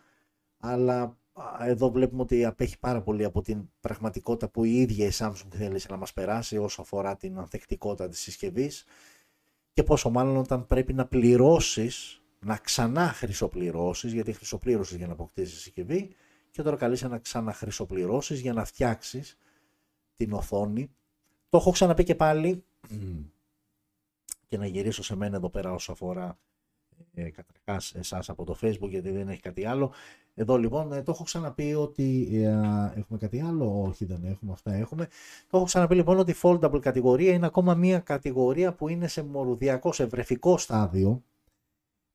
Αλλά 0.57 1.17
εδώ 1.59 1.91
βλέπουμε 1.91 2.21
ότι 2.21 2.45
απέχει 2.45 2.79
πάρα 2.79 3.01
πολύ 3.01 3.23
από 3.23 3.41
την 3.41 3.69
πραγματικότητα 3.79 4.49
που 4.49 4.63
η 4.63 4.75
ίδια 4.75 5.05
η 5.05 5.11
Samsung 5.13 5.47
θέλει 5.49 5.81
να 5.89 5.97
μας 5.97 6.13
περάσει 6.13 6.57
όσο 6.57 6.81
αφορά 6.81 7.15
την 7.15 7.37
ανθεκτικότητα 7.37 8.07
της 8.09 8.19
συσκευής 8.19 8.85
και 9.73 9.83
πόσο 9.83 10.09
μάλλον 10.09 10.37
όταν 10.37 10.67
πρέπει 10.67 10.93
να 10.93 11.05
πληρώσεις, 11.05 12.21
να 12.39 12.57
ξανά 12.57 13.07
χρυσοπληρώσεις, 13.07 14.13
γιατί 14.13 14.33
χρυσοπλήρωσες 14.33 14.97
για 14.97 15.07
να 15.07 15.13
αποκτήσεις 15.13 15.61
συσκευή 15.61 16.15
και 16.51 16.61
τώρα 16.61 16.75
καλείσαι 16.75 17.07
να 17.07 17.19
ξαναχρυσοπληρώσεις 17.19 18.39
για 18.39 18.53
να 18.53 18.65
φτιάξεις 18.65 19.37
την 20.15 20.33
οθόνη. 20.33 20.91
Το 21.49 21.57
έχω 21.57 21.71
ξαναπεί 21.71 22.03
και 22.03 22.15
πάλι 22.15 22.63
και 24.47 24.57
να 24.57 24.65
γυρίσω 24.65 25.03
σε 25.03 25.15
μένα 25.15 25.35
εδώ 25.35 25.49
πέρα 25.49 25.73
όσο 25.73 25.91
αφορά 25.91 26.39
ε, 27.13 27.29
καταρχάς 27.29 27.95
εσάς 27.95 28.29
από 28.29 28.43
το 28.43 28.55
facebook 28.61 28.89
γιατί 28.89 29.09
δεν 29.11 29.29
έχει 29.29 29.41
κάτι 29.41 29.65
άλλο. 29.65 29.91
Εδώ 30.35 30.57
λοιπόν 30.57 30.93
ε, 30.93 31.01
το 31.01 31.11
έχω 31.11 31.23
ξαναπεί 31.23 31.73
ότι 31.73 32.29
ε, 32.31 32.47
έχουμε 32.99 33.19
κάτι 33.19 33.41
άλλο, 33.41 33.81
όχι 33.87 34.05
δεν 34.05 34.23
έχουμε, 34.23 34.51
αυτά 34.51 34.73
έχουμε. 34.73 35.07
Το 35.49 35.57
έχω 35.57 35.65
ξαναπεί 35.65 35.95
λοιπόν 35.95 36.19
ότι 36.19 36.31
η 36.31 36.35
foldable 36.41 36.79
κατηγορία 36.81 37.33
είναι 37.33 37.45
ακόμα 37.45 37.75
μια 37.75 37.99
κατηγορία 37.99 38.73
που 38.73 38.87
είναι 38.87 39.07
σε 39.07 39.23
μορουδιακό, 39.23 39.91
σε 39.91 40.05
βρεφικό 40.05 40.57
στάδιο. 40.57 41.23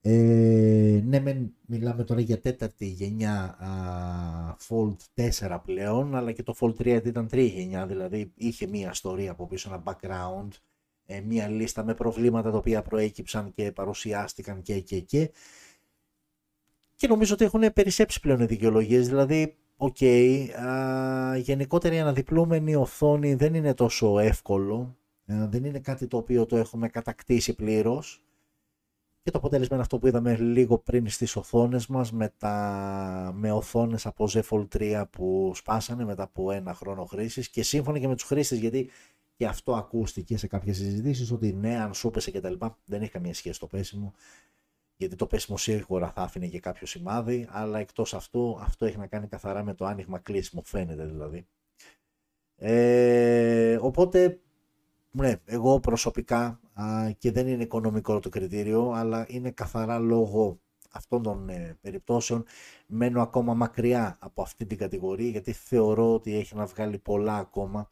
Ε, 0.01 1.03
ναι, 1.05 1.21
με, 1.21 1.51
μιλάμε 1.67 2.05
τώρα 2.05 2.21
για 2.21 2.41
τέταρτη 2.41 2.87
γενιά 2.87 3.57
α, 3.59 4.57
Fold 4.69 4.97
4 5.49 5.59
πλέον, 5.65 6.15
αλλά 6.15 6.33
και 6.33 6.43
το 6.43 6.55
Fold 6.61 6.75
3 6.77 7.01
ήταν 7.05 7.29
τρίτη 7.29 7.49
γενιά, 7.49 7.87
δηλαδή 7.87 8.33
είχε 8.35 8.67
μια 8.67 8.91
ιστορία 8.93 9.31
από 9.31 9.47
πίσω, 9.47 9.71
ένα 9.73 9.83
background, 9.85 10.49
ε, 11.07 11.21
μια 11.21 11.49
λίστα 11.49 11.85
με 11.85 11.95
προβλήματα 11.95 12.51
τα 12.51 12.57
οποία 12.57 12.83
προέκυψαν 12.83 13.53
και 13.53 13.73
παρουσιάστηκαν 13.73 14.63
και 14.63 14.81
και 14.81 15.01
και 15.01 15.31
και 16.97 17.07
νομίζω 17.07 17.35
ότι 17.35 17.45
έχουν 17.45 17.73
περισσέψει 17.73 18.21
πλέον 18.21 18.41
οι 18.41 18.47
δικαιολογίες. 18.47 19.09
Δηλαδή, 19.09 19.57
OK, 19.77 19.97
okay, 20.01 20.49
γενικότερα 21.39 21.95
η 21.95 21.99
αναδιπλούμενη 21.99 22.75
οθόνη 22.75 23.35
δεν 23.35 23.55
είναι 23.55 23.75
τόσο 23.75 24.19
εύκολο. 24.19 24.97
δεν 25.25 25.65
είναι 25.65 25.79
κάτι 25.79 26.07
το 26.07 26.17
οποίο 26.17 26.47
το 26.47 26.57
έχουμε 26.57 26.89
κατακτήσει 26.89 27.55
πλήρως. 27.55 28.21
Και 29.23 29.31
το 29.31 29.39
αποτέλεσμα 29.39 29.75
είναι 29.75 29.83
αυτό 29.83 29.99
που 29.99 30.07
είδαμε 30.07 30.37
λίγο 30.37 30.79
πριν 30.79 31.09
στις 31.09 31.37
οθόνες 31.37 31.87
μας 31.87 32.13
με, 32.13 32.33
τα, 32.39 33.33
με 33.35 33.53
οθόνες 33.53 34.07
από 34.07 34.29
Z 34.33 34.41
Fold 34.51 34.67
3 34.79 35.05
που 35.11 35.53
σπάσανε 35.55 36.05
μετά 36.05 36.23
από 36.23 36.51
ένα 36.51 36.75
χρόνο 36.75 37.05
χρήσης 37.05 37.49
και 37.49 37.63
σύμφωνα 37.63 37.99
και 37.99 38.09
με 38.09 38.15
τους 38.15 38.25
χρήστες 38.25 38.59
γιατί 38.59 38.91
και 39.37 39.47
αυτό 39.47 39.75
ακούστηκε 39.75 40.37
σε 40.37 40.47
κάποιες 40.47 40.77
συζητήσεις 40.77 41.33
ότι 41.33 41.53
ναι 41.53 41.77
αν 41.77 41.95
σου 41.95 42.11
και 42.11 42.41
τα 42.41 42.51
λοιπά 42.51 42.79
δεν 42.85 43.03
έχει 43.03 43.11
καμία 43.11 43.35
σχέση 43.35 43.61
το 43.61 43.67
πέσιμο 43.67 44.15
γιατί 44.97 45.17
το 45.17 45.27
πέσιμο 45.27 45.57
σίγουρα 45.57 46.11
θα 46.11 46.23
άφηνε 46.23 46.47
και 46.47 46.61
κάποιο 46.61 46.87
σημάδι, 46.87 47.47
αλλά 47.51 47.79
εκτός 47.79 48.15
αυτού 48.15 48.59
αυτό 48.61 48.87
έχει 48.87 48.99
να 48.99 49.07
κάνει 49.07 49.27
καθαρά 49.27 49.63
με 49.63 49.75
το 49.75 49.85
άνοιγμα 49.85 50.19
κλείσιμο, 50.19 50.63
φαίνεται 50.63 51.05
δηλαδή. 51.05 51.47
Ε, 52.57 53.79
οπότε, 53.81 54.41
ναι, 55.11 55.35
εγώ 55.45 55.81
προσωπικά 55.81 56.61
α, 56.73 57.11
και 57.19 57.33
δεν 57.33 57.47
είναι 57.47 57.63
οικονομικό 57.63 58.21
το 58.21 58.29
κριτήριο, 58.29 58.91
αλλά 58.91 59.27
είναι 59.29 59.51
καθαρά 59.51 59.99
λόγω 59.99 60.61
αυτών 60.91 61.23
των 61.23 61.49
ε, 61.49 61.79
περιπτώσεων 61.81 62.45
μένω 62.87 63.23
ακόμα 63.23 63.55
μακριά 63.55 64.17
από 64.21 64.43
αυτή 64.43 64.67
την 64.67 64.79
κατηγορία 64.79 65.31
γιατί 65.31 65.53
θεωρώ 65.53 66.15
ότι 66.15 66.37
έχει 66.37 66.55
να 66.55 66.67
βγάλει 66.67 66.99
πολλά 66.99 67.37
ακόμα 67.37 67.91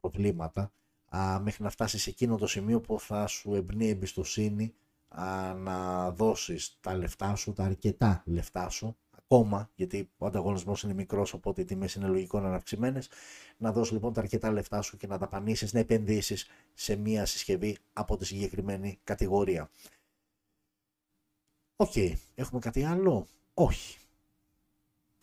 προβλήματα 0.00 0.72
α, 1.16 1.40
μέχρι 1.40 1.62
να 1.62 1.70
φτάσεις 1.70 2.02
σε 2.02 2.10
εκείνο 2.10 2.36
το 2.36 2.46
σημείο 2.46 2.80
που 2.80 3.00
θα 3.00 3.26
σου 3.26 3.54
εμπνέει 3.54 3.88
εμπιστοσύνη 3.88 4.74
να 5.56 6.10
δώσεις 6.10 6.78
τα 6.80 6.94
λεφτά 6.96 7.34
σου, 7.34 7.52
τα 7.52 7.64
αρκετά 7.64 8.22
λεφτά 8.26 8.68
σου, 8.68 8.96
ακόμα, 9.22 9.70
γιατί 9.74 10.10
ο 10.18 10.26
ανταγωνισμός 10.26 10.82
είναι 10.82 10.94
μικρός, 10.94 11.32
οπότε 11.32 11.60
οι 11.60 11.64
τιμές 11.64 11.94
είναι 11.94 12.06
λογικό 12.06 12.40
να 12.40 12.46
είναι 12.46 12.56
αυξημένες. 12.56 13.08
Να 13.56 13.72
δώσεις 13.72 13.92
λοιπόν 13.92 14.12
τα 14.12 14.20
αρκετά 14.20 14.50
λεφτά 14.50 14.82
σου 14.82 14.96
και 14.96 15.06
να 15.06 15.18
δαπανήσεις, 15.18 15.68
να 15.72 15.78
επενδύσεις 15.78 16.46
σε 16.74 16.96
μία 16.96 17.26
συσκευή 17.26 17.78
από 17.92 18.16
τη 18.16 18.24
συγκεκριμένη 18.24 18.98
κατηγορία. 19.04 19.70
Οκ, 21.76 21.96
έχουμε 22.34 22.60
κάτι 22.60 22.84
άλλο; 22.84 23.26
Όχι. 23.54 23.98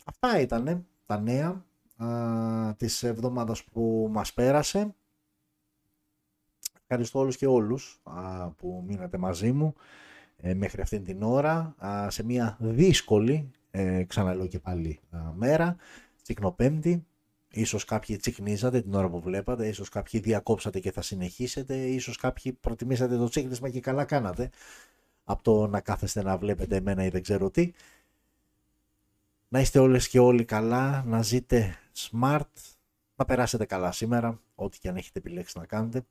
Αυτά 0.04 0.40
ήταν 0.40 0.88
τα 1.06 1.20
νέα 1.20 1.66
α, 1.98 2.76
της 2.76 3.04
εβδομάδας 3.04 3.64
που 3.64 4.08
μας 4.12 4.34
πέρασε. 4.34 4.96
Ευχαριστώ 6.82 7.20
όλους 7.20 7.38
και 7.38 7.48
όλους 7.48 8.00
α, 8.04 8.50
που 8.50 8.84
μείνατε 8.88 9.18
μαζί 9.18 9.52
μου 9.52 9.74
ε, 10.38 10.54
μέχρι 10.54 10.82
αυτήν 10.82 11.04
την 11.04 11.24
ώρα 11.24 11.76
α, 11.78 12.10
σε 12.10 12.24
μια 12.24 12.58
δύσκολη, 12.60 13.52
ε, 13.72 14.04
ξαναλέω 14.04 14.48
και 14.48 14.60
πάλι, 14.60 15.00
α, 15.10 15.18
μέρα, 15.36 15.76
τσικνοπέμπτη. 16.24 17.06
Ίσως 17.50 17.86
κάποιοι 17.86 18.18
τσικνίζατε 18.18 18.82
την 18.82 18.94
ώρα 18.94 19.10
που 19.10 19.22
βλέπατε, 19.22 19.68
ίσως 19.68 19.90
κάποιοι 19.90 20.20
διακόψατε 20.20 20.80
και 20.80 20.92
θα 20.92 21.02
συνεχίσετε, 21.02 21.76
ίσως 21.76 22.18
κάποιοι 22.18 22.54
προτιμήσατε 22.54 23.18
το 23.18 23.30
τσίκνισμα 23.30 23.70
και 23.70 23.80
καλά 23.80 24.06
κάνατε 24.06 24.50
από 25.24 25.44
το 25.44 25.68
να 25.68 25.82
κάθεστε 25.82 26.24
να 26.24 26.38
βλέπετε 26.38 26.76
εμένα 26.76 27.06
ή 27.06 27.10
δεν 27.10 27.22
ξέρω 27.22 27.50
τι. 27.50 27.72
Να 29.48 29.60
είστε 29.60 29.80
όλες 29.80 30.08
και 30.10 30.20
όλοι 30.20 30.46
καλά, 30.46 31.04
να 31.08 31.22
ζείτε 31.22 31.78
smart, 31.98 32.76
να 33.16 33.26
περάσετε 33.26 33.66
καλά 33.66 33.92
σήμερα, 33.92 34.42
ό,τι 34.56 34.80
και 34.80 34.90
αν 34.90 34.96
έχετε 34.96 35.20
επιλέξει 35.20 35.60
να 35.60 35.66
κάνετε 35.66 36.06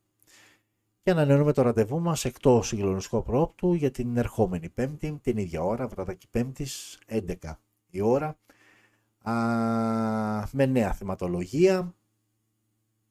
και 1.07 1.13
ανανεώνουμε 1.13 1.53
το 1.53 1.63
ραντεβού 1.63 2.01
μας 2.01 2.25
εκτός 2.25 2.67
συγκλονιστικό 2.67 3.23
προόπτου 3.23 3.75
για 3.75 3.91
την 3.91 4.17
ερχόμενη 4.17 4.69
πέμπτη, 4.69 5.19
την 5.23 5.37
ίδια 5.37 5.63
ώρα, 5.63 5.87
βραδάκι 5.89 6.29
πέμπτης, 6.31 6.99
11 7.07 7.61
η 7.91 8.01
ώρα, 8.01 8.39
α, 9.23 9.33
με 10.53 10.67
νέα 10.67 10.93
θεματολογία 10.93 11.95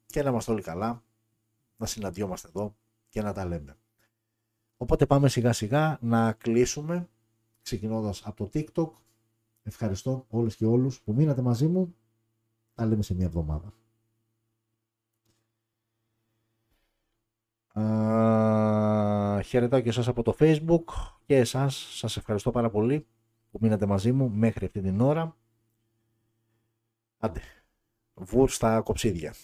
και 0.06 0.22
να 0.22 0.30
είμαστε 0.30 0.52
όλοι 0.52 0.62
καλά, 0.62 1.02
να 1.76 1.86
συναντιόμαστε 1.86 2.48
εδώ 2.48 2.76
και 3.08 3.22
να 3.22 3.32
τα 3.32 3.44
λέμε. 3.44 3.76
Οπότε 4.76 5.06
πάμε 5.06 5.28
σιγά 5.28 5.52
σιγά 5.52 5.98
να 6.00 6.32
κλείσουμε, 6.32 7.08
ξεκινώντας 7.62 8.22
από 8.24 8.44
το 8.44 8.50
TikTok. 8.54 8.90
Ευχαριστώ 9.62 10.26
όλες 10.28 10.56
και 10.56 10.66
όλους 10.66 11.00
που 11.00 11.12
μείνατε 11.12 11.42
μαζί 11.42 11.66
μου. 11.66 11.94
Τα 12.76 12.86
λέμε 12.86 13.02
σε 13.02 13.14
μια 13.14 13.26
εβδομάδα. 13.26 13.72
Uh, 17.74 19.40
χαιρετάω 19.44 19.80
και 19.80 19.88
εσάς 19.88 20.08
από 20.08 20.22
το 20.22 20.36
facebook 20.38 20.84
και 21.26 21.36
εσάς 21.36 21.96
σας 21.98 22.16
ευχαριστώ 22.16 22.50
πάρα 22.50 22.70
πολύ 22.70 23.06
που 23.50 23.58
μείνατε 23.60 23.86
μαζί 23.86 24.12
μου 24.12 24.30
μέχρι 24.30 24.64
αυτή 24.64 24.80
την 24.80 25.00
ώρα 25.00 25.36
Άντε. 27.18 27.40
Βουρ 28.14 28.50
στα 28.50 28.80
κοψίδια. 28.80 29.34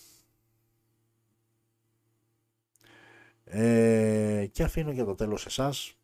Ε, 3.44 4.46
και 4.52 4.62
αφήνω 4.62 4.90
για 4.90 5.04
το 5.04 5.14
τέλος 5.14 5.46
εσάς. 5.46 5.94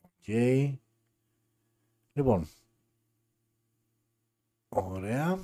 OK. 0.00 0.22
Okay. 0.26 0.81
Λοιπόν. 2.12 2.46
Ωραία. 4.68 5.38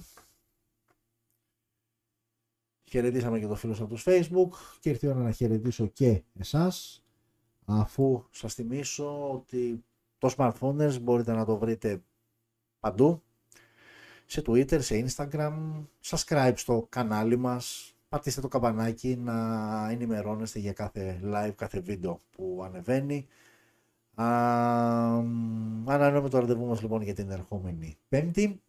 Χαιρετήσαμε 2.85 3.39
και 3.39 3.47
το 3.47 3.55
φίλο 3.55 3.73
από 3.81 3.95
το 3.95 4.03
Facebook 4.05 4.51
και 4.81 4.89
ήρθε 4.89 5.07
η 5.07 5.11
ώρα 5.11 5.21
να 5.21 5.31
χαιρετήσω 5.31 5.87
και 5.87 6.23
εσάς 6.39 7.03
αφού 7.65 8.25
σας 8.31 8.55
θυμίσω 8.55 9.33
ότι 9.33 9.85
το 10.19 10.35
smartphone 10.37 11.01
μπορείτε 11.01 11.33
να 11.33 11.45
το 11.45 11.57
βρείτε 11.59 12.03
παντού 12.81 13.23
σε 14.27 14.43
Twitter, 14.47 14.83
σε 14.83 15.07
Instagram, 15.07 15.85
subscribe 16.05 16.53
στο 16.57 16.87
κανάλι 16.89 17.37
μας, 17.37 17.95
πατήστε 18.09 18.41
το 18.41 18.49
καμπανάκι 18.49 19.17
να 19.17 19.89
ενημερώνεστε 19.91 20.59
για 20.59 20.73
κάθε 20.73 21.21
live, 21.25 21.53
κάθε 21.57 21.81
βίντεο 21.81 22.21
που 22.31 22.63
ανεβαίνει. 22.65 23.27
Ανανεώνουμε 24.21 26.29
το 26.29 26.39
ραντεβού 26.39 26.67
μας 26.67 26.83
λοιπόν 26.83 27.03
για 27.03 27.15
την 27.15 27.31
ερχόμενη 27.31 27.99
πέμπτη. 28.09 28.63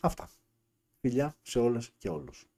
Αυτά. 0.00 0.30
Φιλιά 1.00 1.36
σε 1.42 1.58
όλες 1.58 1.90
και 1.98 2.08
όλους. 2.08 2.48